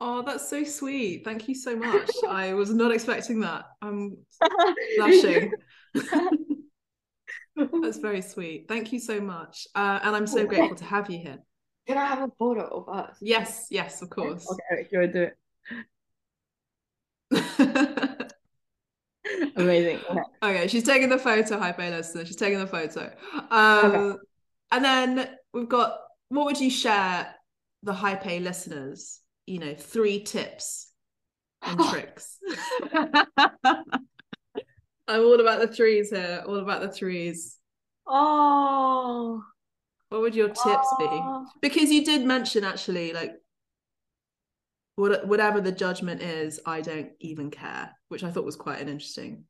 Oh, 0.00 0.22
that's 0.22 0.48
so 0.48 0.64
sweet. 0.64 1.24
Thank 1.24 1.48
you 1.48 1.54
so 1.54 1.76
much. 1.76 2.10
I 2.28 2.54
was 2.54 2.74
not 2.74 2.90
expecting 2.90 3.40
that. 3.40 3.66
I'm 3.80 4.16
blushing. 4.96 5.52
that's 7.82 7.98
very 7.98 8.22
sweet. 8.22 8.66
Thank 8.66 8.92
you 8.92 8.98
so 8.98 9.20
much. 9.20 9.68
Uh, 9.74 10.00
and 10.02 10.16
I'm 10.16 10.26
so 10.26 10.46
grateful 10.46 10.76
to 10.76 10.84
have 10.84 11.08
you 11.10 11.18
here. 11.18 11.38
Can 11.86 11.98
I 11.98 12.06
have 12.06 12.22
a 12.22 12.32
photo 12.38 12.62
of 12.62 12.88
us? 12.88 13.16
Yes, 13.20 13.66
yes, 13.70 14.02
of 14.02 14.10
course. 14.10 14.46
Okay, 14.50 14.88
okay, 14.96 15.12
do 15.12 15.22
it. 15.22 15.36
Amazing. 19.56 20.00
Okay. 20.10 20.20
okay, 20.42 20.68
she's 20.68 20.82
taking 20.82 21.08
the 21.08 21.18
photo. 21.18 21.58
Hype 21.58 21.78
A 21.78 21.90
listener. 21.90 22.24
She's 22.24 22.36
taking 22.36 22.58
the 22.58 22.66
photo. 22.66 23.12
Um, 23.50 23.94
okay. 23.94 24.18
And 24.72 24.84
then 24.84 25.28
we've 25.52 25.68
got 25.68 25.98
what 26.30 26.46
would 26.46 26.58
you 26.58 26.70
share 26.70 27.34
the 27.82 27.92
Hype 27.92 28.26
A 28.26 28.40
listeners? 28.40 29.20
You 29.46 29.58
know, 29.58 29.74
three 29.74 30.22
tips 30.22 30.90
and 31.62 31.78
tricks. 31.90 32.38
I'm 35.06 35.20
all 35.20 35.40
about 35.40 35.60
the 35.60 35.68
threes 35.68 36.10
here. 36.10 36.42
All 36.46 36.58
about 36.58 36.80
the 36.80 36.90
threes. 36.90 37.58
Oh. 38.06 39.42
What 40.08 40.22
would 40.22 40.34
your 40.34 40.48
tips 40.48 40.58
oh. 40.64 41.46
be? 41.52 41.68
Because 41.68 41.90
you 41.90 42.04
did 42.04 42.24
mention 42.24 42.64
actually, 42.64 43.12
like, 43.12 43.32
what, 44.96 45.26
whatever 45.26 45.60
the 45.60 45.72
judgment 45.72 46.22
is, 46.22 46.60
I 46.64 46.80
don't 46.80 47.10
even 47.20 47.50
care, 47.50 47.90
which 48.08 48.24
I 48.24 48.30
thought 48.30 48.44
was 48.44 48.56
quite 48.56 48.80
an 48.80 48.88
interesting. 48.88 49.44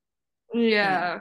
Yeah. 0.52 1.20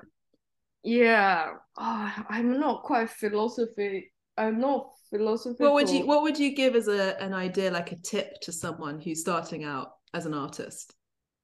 Yeah. 0.84 1.54
Oh, 1.78 2.14
I'm 2.30 2.60
not 2.60 2.84
quite 2.84 3.10
philosophy. 3.10 4.12
I'm 4.38 4.60
not 4.60 4.92
philosophy. 5.10 5.64
What 5.64 5.74
would 5.74 5.90
you 5.90 6.06
What 6.06 6.24
would 6.24 6.40
you 6.40 6.56
give 6.56 6.76
as 6.76 6.88
a 6.88 7.22
an 7.22 7.34
idea, 7.34 7.72
like 7.72 7.92
a 7.92 7.98
tip 7.98 8.40
to 8.42 8.52
someone 8.52 9.00
who's 9.00 9.22
starting 9.22 9.64
out 9.64 9.92
as 10.14 10.26
an 10.26 10.34
artist? 10.34 10.94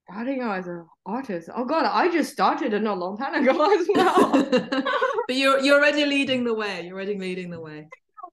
starting 0.09 0.41
out 0.41 0.59
as 0.59 0.67
an 0.67 0.85
artist. 1.05 1.49
Oh 1.53 1.65
god, 1.65 1.85
I 1.85 2.09
just 2.11 2.31
started 2.31 2.73
a 2.73 2.79
not 2.79 2.97
long 2.97 3.17
time 3.17 3.35
ago 3.35 3.51
as 3.79 3.87
well. 3.93 4.31
but 5.27 5.35
you're 5.35 5.59
you're 5.59 5.77
already 5.77 6.05
leading 6.05 6.43
the 6.43 6.53
way. 6.53 6.83
You're 6.85 6.95
already 6.95 7.17
leading 7.17 7.49
the 7.49 7.59
way. 7.59 7.87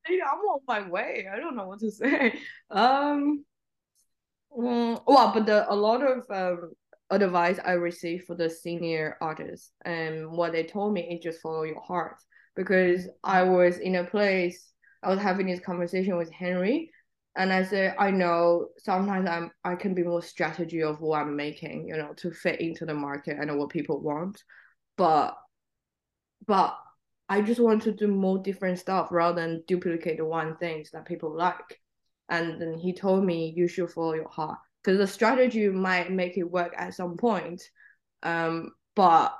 I'm 0.07 0.39
on 0.39 0.61
my 0.69 0.89
way. 0.89 1.27
I 1.33 1.39
don't 1.39 1.57
know 1.57 1.67
what 1.67 1.81
to 1.81 1.91
say. 2.03 2.39
Um, 2.71 3.45
mm, 4.57 5.03
well, 5.07 5.33
but 5.35 5.47
the 5.47 5.71
a 5.73 5.75
lot 5.75 6.03
of 6.03 6.25
um, 6.31 6.73
advice 7.23 7.59
I 7.65 7.73
received 7.73 8.27
for 8.27 8.35
the 8.35 8.51
senior 8.51 9.17
artists, 9.21 9.73
and 9.85 10.31
what 10.31 10.53
they 10.53 10.65
told 10.65 10.95
me 10.95 11.03
is 11.03 11.23
just 11.23 11.41
follow 11.41 11.63
your 11.63 11.81
heart. 11.81 12.17
Because 12.57 13.09
I 13.23 13.43
was 13.43 13.79
in 13.79 13.97
a 13.97 14.05
place, 14.05 14.73
I 15.03 15.11
was 15.11 15.19
having 15.19 15.47
this 15.47 15.61
conversation 15.61 16.17
with 16.17 16.31
Henry, 16.31 16.91
and 17.37 17.53
I 17.53 17.65
said, 17.65 17.97
I 17.99 18.11
know 18.11 18.69
sometimes 18.79 19.29
I'm 19.29 19.51
I 19.65 19.75
can 19.75 19.95
be 19.95 20.05
more 20.05 20.23
strategy 20.23 20.83
of 20.83 21.01
what 21.01 21.23
I'm 21.23 21.37
making, 21.37 21.89
you 21.89 21.97
know, 21.97 22.13
to 22.19 22.31
fit 22.31 22.61
into 22.61 22.87
the 22.87 22.95
market 22.95 23.39
and 23.39 23.59
what 23.59 23.71
people 23.71 24.01
want, 24.01 24.43
but 24.97 25.37
but 26.47 26.77
I 27.29 27.43
just 27.43 27.61
want 27.61 27.83
to 27.85 27.93
do 27.93 28.07
more 28.07 28.39
different 28.39 28.79
stuff 28.79 29.09
rather 29.11 29.41
than 29.41 29.65
duplicate 29.67 30.19
the 30.19 30.25
one 30.25 30.57
things 30.57 30.91
that 30.93 31.07
people 31.07 31.35
like. 31.35 31.81
And 32.29 32.61
then 32.61 32.75
he 32.75 32.93
told 32.93 33.25
me 33.25 33.53
you 33.57 33.67
should 33.69 33.91
follow 33.91 34.15
your 34.15 34.29
heart 34.29 34.59
because 34.85 34.99
the 34.99 35.07
strategy 35.07 35.69
might 35.69 36.13
make 36.13 36.37
it 36.37 36.45
work 36.45 36.75
at 36.77 36.95
some 36.95 37.17
point, 37.17 37.63
um, 38.23 38.73
but 38.95 39.35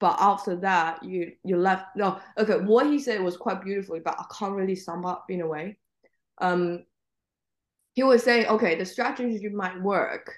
but 0.00 0.16
after 0.20 0.54
that 0.54 1.02
you 1.02 1.32
you 1.42 1.56
left 1.56 1.96
no 1.96 2.20
okay 2.38 2.58
what 2.58 2.86
he 2.86 3.00
said 3.00 3.20
was 3.20 3.36
quite 3.36 3.64
beautiful 3.64 3.98
but 4.04 4.14
I 4.16 4.24
can't 4.38 4.54
really 4.54 4.76
sum 4.76 5.04
up 5.04 5.26
in 5.28 5.40
a 5.40 5.46
way. 5.46 5.76
Um, 6.40 6.84
he 7.94 8.04
was 8.04 8.22
saying, 8.22 8.46
okay, 8.46 8.76
the 8.76 8.84
strategy 8.84 9.48
might 9.48 9.82
work, 9.82 10.32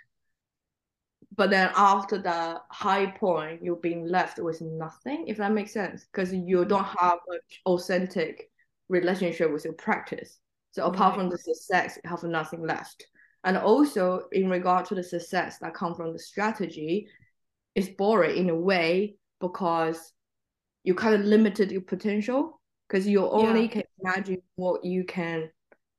but 1.36 1.51
then 1.51 1.70
after 1.76 2.16
the 2.16 2.59
high 2.70 3.11
point, 3.11 3.62
you're 3.62 3.76
being 3.76 4.07
left 4.07 4.38
with 4.38 4.62
nothing, 4.62 5.26
if 5.28 5.36
that 5.36 5.53
makes 5.53 5.72
sense, 5.72 6.07
because 6.11 6.32
you 6.32 6.64
don't 6.64 6.84
have 6.84 7.18
much 7.28 7.61
authentic 7.66 8.51
relationship 8.88 9.53
with 9.53 9.64
your 9.66 9.74
practice. 9.74 10.38
So 10.70 10.86
apart 10.86 11.16
from 11.16 11.28
the 11.28 11.36
success, 11.36 11.99
you 12.03 12.09
have 12.09 12.22
nothing 12.22 12.62
left. 12.66 13.07
And 13.45 13.57
also 13.57 14.24
in 14.32 14.51
regard 14.51 14.84
to 14.86 14.95
the 14.95 15.03
success 15.03 15.59
that 15.61 15.74
come 15.74 15.95
from 15.95 16.12
the 16.12 16.18
strategy, 16.18 17.09
it's 17.74 17.88
boring 17.88 18.36
in 18.36 18.51
a 18.51 18.55
way 18.55 19.16
because 19.41 20.12
you 20.84 20.95
kind 20.95 21.14
of 21.14 21.22
limited 21.22 21.70
your 21.70 21.80
potential 21.80 22.61
because 22.88 23.07
you 23.07 23.26
only 23.28 23.62
yeah. 23.62 23.68
can 23.68 23.82
imagine 24.03 24.43
what 24.57 24.84
you 24.84 25.05
can 25.05 25.49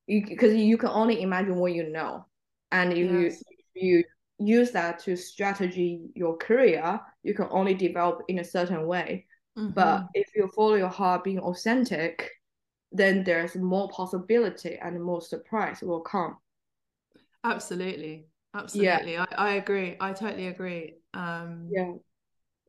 you 0.08 0.26
because 0.28 0.54
you 0.54 0.78
can 0.78 0.90
only 0.90 1.22
imagine 1.22 1.56
what 1.56 1.74
you 1.74 1.90
know 1.90 2.26
and 2.72 2.94
if 2.94 3.12
yes. 3.12 3.44
you 3.76 3.82
you 3.82 4.04
use 4.40 4.72
that 4.72 5.00
to 5.00 5.16
strategy 5.16 6.02
your 6.16 6.36
career 6.38 7.00
you 7.24 7.34
can 7.34 7.48
only 7.52 7.74
develop 7.74 8.22
in 8.28 8.40
a 8.40 8.44
certain 8.44 8.86
way 8.86 9.26
mm-hmm. 9.58 9.72
but 9.72 10.06
if 10.14 10.28
you 10.36 10.50
follow 10.56 10.76
your 10.76 10.90
heart 10.90 11.24
being 11.24 11.40
authentic 11.40 12.30
then 12.92 13.24
there's 13.24 13.56
more 13.56 13.88
possibility 13.90 14.78
and 14.82 15.02
more 15.02 15.22
surprise 15.22 15.82
will 15.82 16.02
come 16.02 16.38
absolutely. 17.44 18.28
Absolutely. 18.54 19.14
Yeah. 19.14 19.26
I, 19.38 19.50
I 19.50 19.54
agree. 19.54 19.98
I 20.00 20.14
totally 20.14 20.48
agree. 20.48 20.96
Um 21.14 21.70
yeah. 21.72 21.94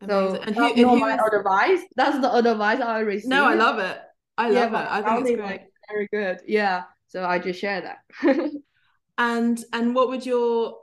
So 0.09 0.35
and 0.35 0.57
who, 0.57 0.73
and 0.73 1.01
my 1.01 1.19
advice. 1.33 1.81
That's 1.95 2.19
the 2.19 2.33
advice 2.33 2.81
i 2.81 3.01
received 3.01 3.29
no 3.29 3.45
i 3.45 3.55
love 3.55 3.79
it. 3.79 4.01
I 4.37 4.51
love 4.51 4.73
yeah, 4.73 4.99
it 4.99 5.07
i 5.07 5.15
think 5.15 5.29
it's 5.29 5.37
great. 5.37 5.51
like 5.51 5.69
very 5.89 6.09
good. 6.13 6.41
Yeah. 6.47 6.85
So 7.09 7.25
I 7.25 7.39
just 7.39 7.61
share 7.61 7.83
that. 7.83 8.51
and 9.19 9.65
and 9.73 9.95
what 9.95 10.09
would 10.09 10.25
your 10.25 10.79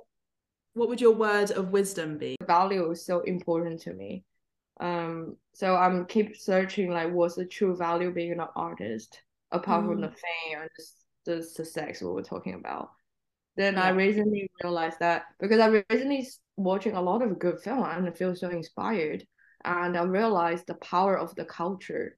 what 0.74 0.88
would 0.90 1.02
your 1.02 1.16
word 1.16 1.52
of 1.52 1.72
wisdom 1.72 2.18
be? 2.18 2.38
Value 2.46 2.90
is 2.92 3.06
so 3.06 3.22
important 3.22 3.82
to 3.82 3.94
me. 3.94 4.24
Um, 4.80 5.36
so 5.54 5.76
I'm 5.76 6.06
keep 6.06 6.38
searching 6.38 6.92
like 6.92 7.12
what's 7.12 7.36
the 7.36 7.46
true 7.46 7.76
value 7.76 8.12
being 8.12 8.32
an 8.32 8.42
artist 8.56 9.22
apart 9.52 9.84
mm. 9.84 9.88
from 9.90 10.02
the 10.02 10.08
fame 10.10 10.62
and 10.62 10.70
the, 11.26 11.36
the 11.36 11.44
success 11.44 12.02
what 12.02 12.14
we're 12.14 12.24
talking 12.24 12.54
about. 12.54 12.92
Then 13.60 13.76
yeah. 13.76 13.84
I 13.84 13.89
recently 13.89 14.49
realized 14.64 14.99
that 15.01 15.26
because 15.39 15.60
I 15.60 15.84
recently 15.91 16.28
watching 16.57 16.95
a 16.95 17.01
lot 17.01 17.22
of 17.22 17.38
good 17.38 17.60
film 17.60 17.84
and 17.84 18.07
I 18.07 18.12
feel 18.12 18.36
so 18.36 18.49
inspired, 18.49 19.24
and 19.64 19.95
I 19.95 20.03
realized 20.03 20.66
the 20.66 20.76
power 20.76 21.16
of 21.16 21.36
the 21.36 21.45
culture 21.45 22.16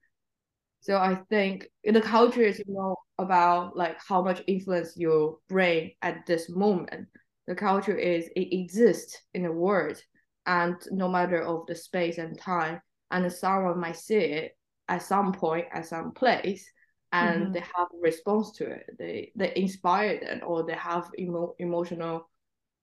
so 0.82 0.96
I 0.96 1.14
think 1.30 1.68
the 1.84 2.00
culture 2.00 2.42
is 2.42 2.58
you 2.58 2.64
know 2.74 2.96
about 3.16 3.76
like 3.76 3.98
how 4.08 4.20
much 4.20 4.42
influence 4.48 4.94
your 4.96 5.38
brain 5.48 5.92
at 6.02 6.26
this 6.26 6.50
moment. 6.50 7.06
The 7.46 7.54
culture 7.54 7.96
is 7.96 8.28
it 8.34 8.52
exists 8.52 9.16
in 9.32 9.44
the 9.44 9.52
world, 9.52 10.02
and 10.44 10.74
no 10.90 11.08
matter 11.08 11.40
of 11.40 11.66
the 11.66 11.76
space 11.76 12.18
and 12.18 12.36
time, 12.36 12.80
and 13.12 13.32
someone 13.32 13.78
might 13.78 13.96
see 13.96 14.16
it 14.16 14.56
at 14.88 15.02
some 15.02 15.32
point 15.32 15.66
at 15.72 15.86
some 15.86 16.10
place, 16.10 16.68
and 17.12 17.42
mm-hmm. 17.42 17.52
they 17.52 17.60
have 17.60 17.88
a 17.92 18.00
response 18.00 18.52
to 18.52 18.66
it. 18.66 18.86
They 18.98 19.32
they 19.36 19.52
inspired 19.54 20.22
it 20.22 20.42
or 20.42 20.64
they 20.64 20.74
have 20.74 21.10
emo- 21.18 21.54
emotional 21.58 22.28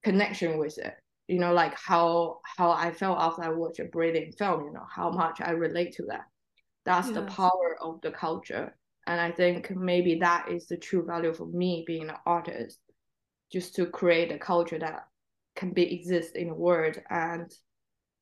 connection 0.02 0.58
with 0.58 0.78
it. 0.78 0.94
You 1.28 1.38
know, 1.38 1.52
like 1.52 1.76
how 1.78 2.40
how 2.56 2.70
I 2.70 2.92
felt 2.92 3.18
after 3.18 3.42
I 3.42 3.50
watched 3.50 3.80
a 3.80 3.84
breathing 3.84 4.32
film. 4.32 4.64
You 4.64 4.72
know, 4.72 4.86
how 4.88 5.10
much 5.10 5.40
I 5.40 5.50
relate 5.50 5.94
to 5.96 6.06
that 6.06 6.24
that's 6.84 7.08
yes. 7.08 7.14
the 7.14 7.22
power 7.22 7.76
of 7.80 8.00
the 8.00 8.10
culture 8.10 8.74
and 9.06 9.20
i 9.20 9.30
think 9.30 9.70
maybe 9.76 10.16
that 10.16 10.48
is 10.50 10.66
the 10.66 10.76
true 10.76 11.04
value 11.04 11.32
for 11.32 11.46
me 11.46 11.84
being 11.86 12.08
an 12.08 12.16
artist 12.26 12.78
just 13.52 13.74
to 13.74 13.86
create 13.86 14.32
a 14.32 14.38
culture 14.38 14.78
that 14.78 15.06
can 15.56 15.72
be 15.72 15.94
exist 15.94 16.36
in 16.36 16.48
the 16.48 16.54
world 16.54 16.96
and 17.10 17.42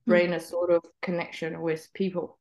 hmm. 0.04 0.10
bring 0.10 0.30
mm. 0.30 0.36
a 0.36 0.40
sort 0.40 0.70
of 0.70 0.82
connection 1.02 1.60
with 1.60 1.88
people 1.94 2.38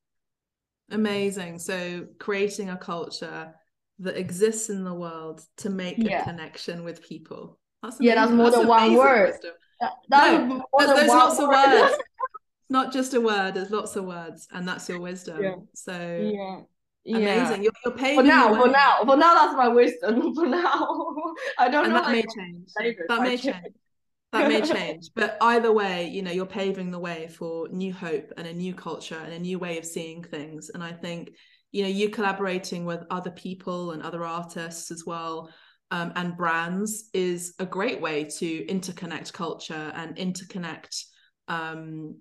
amazing. 0.92 1.60
So 1.60 2.08
creating 2.20 2.70
a 2.70 2.78
culture 2.78 3.54
that 4.00 4.18
exists 4.18 4.70
in 4.70 4.84
the 4.84 4.94
world 4.94 5.42
to 5.58 5.70
make 5.70 5.98
yeah. 5.98 6.22
a 6.22 6.24
connection 6.24 6.84
with 6.84 7.08
people. 7.08 7.60
That's 7.82 7.98
yeah 8.00 8.16
that's 8.16 8.32
more 8.32 8.46
that's 8.46 8.58
than 8.58 8.68
one 8.68 8.96
word. 8.96 9.34
that, 9.82 9.94
no, 10.10 10.64
there's, 10.80 11.08
lots 11.10 11.40
of 11.40 11.48
words. 11.48 11.98
Not 12.70 12.92
just 12.92 13.14
a 13.14 13.22
word 13.22 13.54
there's 13.54 13.72
lots 13.72 13.96
of 13.96 14.06
words 14.06 14.48
and 14.52 14.68
that's 14.68 14.90
your 14.90 15.00
wisdom. 15.00 15.42
Yeah. 15.42 15.56
so 15.74 15.94
yeah. 17.06 17.18
amazing. 17.18 17.64
You're, 17.64 17.74
you're 17.86 17.96
paying 17.96 18.18
for 18.18 18.24
now 18.24 18.54
for 18.62 18.68
now 18.68 19.00
for 19.06 19.18
now 19.18 19.34
that's 19.34 19.56
my 19.56 19.68
wisdom. 19.68 20.36
For 20.36 20.48
now. 20.48 21.16
I 21.58 21.70
don't 21.70 21.86
and 21.86 21.94
know 21.94 22.02
that 22.02 22.12
may 22.12 22.24
change. 22.24 22.70
That 23.08 23.22
may 23.22 23.38
change 23.38 23.74
that 24.34 24.48
may 24.48 24.62
change 24.74 25.10
but 25.16 25.38
either 25.42 25.72
way 25.72 26.08
you 26.08 26.22
know 26.22 26.32
you're 26.32 26.46
paving 26.46 26.92
the 26.92 27.00
way 27.00 27.28
for 27.28 27.68
new 27.70 27.94
hope 27.94 28.32
and 28.38 28.48
a 28.48 28.54
new 28.54 28.74
culture 28.74 29.20
and 29.24 29.34
a 29.34 29.40
new 29.40 29.60
way 29.60 29.78
of 29.78 29.86
seeing 29.86 30.24
things 30.24 30.70
and 30.74 30.84
i 30.84 30.92
think 30.92 31.32
you 31.72 31.84
know 31.84 31.90
you 31.90 32.10
collaborating 32.10 32.86
with 32.86 33.04
other 33.10 33.32
people 33.32 33.92
and 33.92 34.04
other 34.04 34.24
artists 34.24 34.92
as 34.92 35.04
well 35.06 35.50
um, 35.90 36.12
and 36.16 36.36
brands 36.36 37.10
is 37.14 37.54
a 37.60 37.66
great 37.66 38.02
way 38.02 38.26
to 38.26 38.66
interconnect 38.66 39.32
culture 39.32 39.92
and 39.96 40.18
interconnect 40.18 41.04
um, 41.48 42.18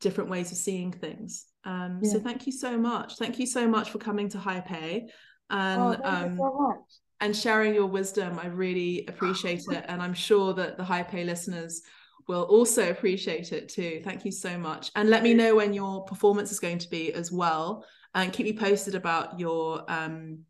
different 0.00 0.28
ways 0.28 0.52
of 0.52 0.58
seeing 0.58 0.92
things. 0.92 1.46
Um, 1.64 2.00
yeah. 2.02 2.12
So 2.12 2.20
thank 2.20 2.46
you 2.46 2.52
so 2.52 2.76
much. 2.76 3.16
Thank 3.16 3.38
you 3.38 3.46
so 3.46 3.66
much 3.66 3.90
for 3.90 3.98
coming 3.98 4.28
to 4.30 4.38
Hype 4.38 4.70
A 4.70 5.08
and 5.50 5.80
oh, 5.80 5.96
um, 6.04 6.36
so 6.36 6.84
and 7.20 7.36
sharing 7.36 7.74
your 7.74 7.86
wisdom. 7.86 8.38
I 8.38 8.46
really 8.46 9.04
appreciate 9.08 9.64
it, 9.70 9.84
and 9.88 10.02
I'm 10.02 10.14
sure 10.14 10.54
that 10.54 10.76
the 10.76 10.84
Hype 10.84 11.14
A 11.14 11.24
listeners 11.24 11.82
will 12.28 12.42
also 12.44 12.90
appreciate 12.90 13.52
it 13.52 13.68
too. 13.68 14.00
Thank 14.04 14.24
you 14.24 14.32
so 14.32 14.58
much, 14.58 14.90
and 14.94 15.10
let 15.10 15.22
me 15.22 15.34
know 15.34 15.56
when 15.56 15.72
your 15.72 16.04
performance 16.04 16.52
is 16.52 16.60
going 16.60 16.78
to 16.78 16.90
be 16.90 17.12
as 17.12 17.30
well, 17.32 17.84
and 18.14 18.32
keep 18.32 18.46
me 18.46 18.52
posted 18.52 18.94
about 18.94 19.38
your 19.38 19.84
um, 19.90 20.40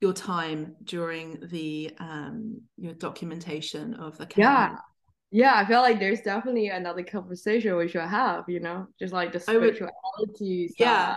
your 0.00 0.12
time 0.12 0.76
during 0.84 1.38
the 1.50 1.92
um, 1.98 2.60
your 2.76 2.94
documentation 2.94 3.94
of 3.94 4.18
the 4.18 4.26
campaign. 4.26 4.74
Yeah 4.74 4.76
yeah, 5.34 5.54
I 5.56 5.64
feel 5.64 5.80
like 5.80 5.98
there's 5.98 6.20
definitely 6.20 6.68
another 6.68 7.02
conversation 7.02 7.74
we 7.74 7.88
should 7.88 8.02
have, 8.02 8.44
you 8.48 8.60
know, 8.60 8.86
just 8.98 9.14
like 9.14 9.32
the 9.32 9.40
spirituality 9.40 9.90
would, 10.18 10.70
Yeah. 10.78 11.16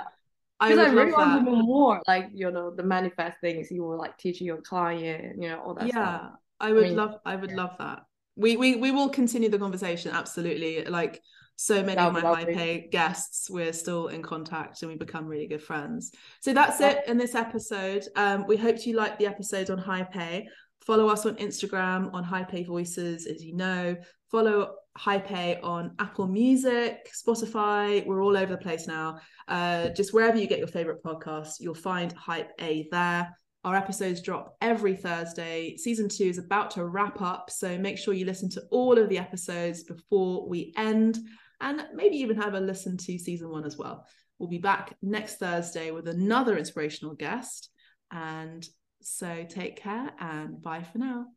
Because 0.59 0.79
I, 0.79 0.91
really 0.91 1.11
want 1.11 1.45
to 1.45 1.51
know 1.51 1.57
more, 1.57 2.01
like, 2.07 2.29
you 2.33 2.49
know, 2.49 2.71
the 2.71 2.83
manifest 2.83 3.39
things 3.41 3.69
you 3.69 3.83
were 3.83 3.97
like 3.97 4.17
teaching 4.17 4.47
your 4.47 4.61
client, 4.61 5.35
you 5.41 5.49
know, 5.49 5.59
all 5.59 5.73
that 5.73 5.89
stuff. 5.89 5.95
yeah, 5.95 6.17
stuff. 6.17 6.31
I 6.59 6.71
would 6.71 6.85
I 6.85 6.87
mean, 6.87 6.95
love 6.95 7.15
I 7.25 7.35
would 7.35 7.49
yeah. 7.49 7.55
love 7.57 7.71
that. 7.79 8.03
We 8.37 8.55
we 8.55 8.77
we 8.77 8.91
will 8.91 9.09
continue 9.09 9.49
the 9.49 9.59
conversation, 9.59 10.11
absolutely. 10.11 10.85
Like 10.85 11.21
so 11.57 11.83
many 11.83 11.97
of 11.97 12.13
my 12.13 12.19
Hype 12.19 12.49
A 12.49 12.87
guests, 12.91 13.49
we're 13.49 13.73
still 13.73 14.07
in 14.07 14.21
contact 14.21 14.81
and 14.81 14.91
we 14.91 14.97
become 14.97 15.25
really 15.25 15.47
good 15.47 15.63
friends. 15.63 16.11
So 16.41 16.53
that's 16.53 16.81
it 16.81 17.03
in 17.07 17.17
this 17.17 17.33
episode. 17.33 18.03
Um, 18.15 18.45
we 18.45 18.57
hope 18.57 18.85
you 18.85 18.95
liked 18.95 19.19
the 19.19 19.27
episode 19.27 19.69
on 19.69 19.77
Hype 19.77 20.15
A. 20.17 20.47
Follow 20.85 21.07
us 21.07 21.25
on 21.25 21.35
Instagram 21.37 22.13
on 22.13 22.23
Hype 22.23 22.53
A 22.53 22.63
Voices, 22.63 23.25
as 23.25 23.43
you 23.43 23.55
know. 23.55 23.95
Follow 24.29 24.75
Hype 24.97 25.31
A 25.31 25.59
on 25.61 25.95
Apple 25.99 26.27
Music, 26.27 27.09
Spotify. 27.11 28.05
We're 28.05 28.23
all 28.23 28.37
over 28.37 28.53
the 28.53 28.61
place 28.61 28.87
now. 28.87 29.19
Uh, 29.47 29.89
just 29.89 30.13
wherever 30.13 30.37
you 30.37 30.47
get 30.47 30.59
your 30.59 30.67
favorite 30.67 31.03
podcasts, 31.03 31.55
you'll 31.59 31.73
find 31.73 32.13
Hype 32.13 32.51
A 32.61 32.87
there. 32.91 33.35
Our 33.63 33.75
episodes 33.75 34.21
drop 34.21 34.55
every 34.61 34.95
Thursday. 34.95 35.75
Season 35.75 36.07
two 36.07 36.25
is 36.25 36.37
about 36.37 36.69
to 36.71 36.85
wrap 36.85 37.19
up, 37.19 37.49
so 37.49 37.79
make 37.79 37.97
sure 37.97 38.13
you 38.13 38.25
listen 38.25 38.49
to 38.51 38.61
all 38.69 38.99
of 38.99 39.09
the 39.09 39.17
episodes 39.17 39.83
before 39.83 40.47
we 40.47 40.71
end 40.77 41.17
and 41.61 41.83
maybe 41.95 42.17
even 42.17 42.39
have 42.39 42.53
a 42.53 42.59
listen 42.59 42.95
to 42.97 43.17
season 43.17 43.49
one 43.49 43.65
as 43.65 43.75
well. 43.75 44.05
We'll 44.37 44.49
be 44.49 44.59
back 44.59 44.95
next 45.01 45.37
Thursday 45.37 45.89
with 45.89 46.07
another 46.07 46.57
inspirational 46.57 47.15
guest. 47.15 47.71
And 48.11 48.63
so 49.05 49.45
take 49.47 49.75
care 49.77 50.11
and 50.19 50.61
bye 50.61 50.83
for 50.83 50.97
now. 50.97 51.27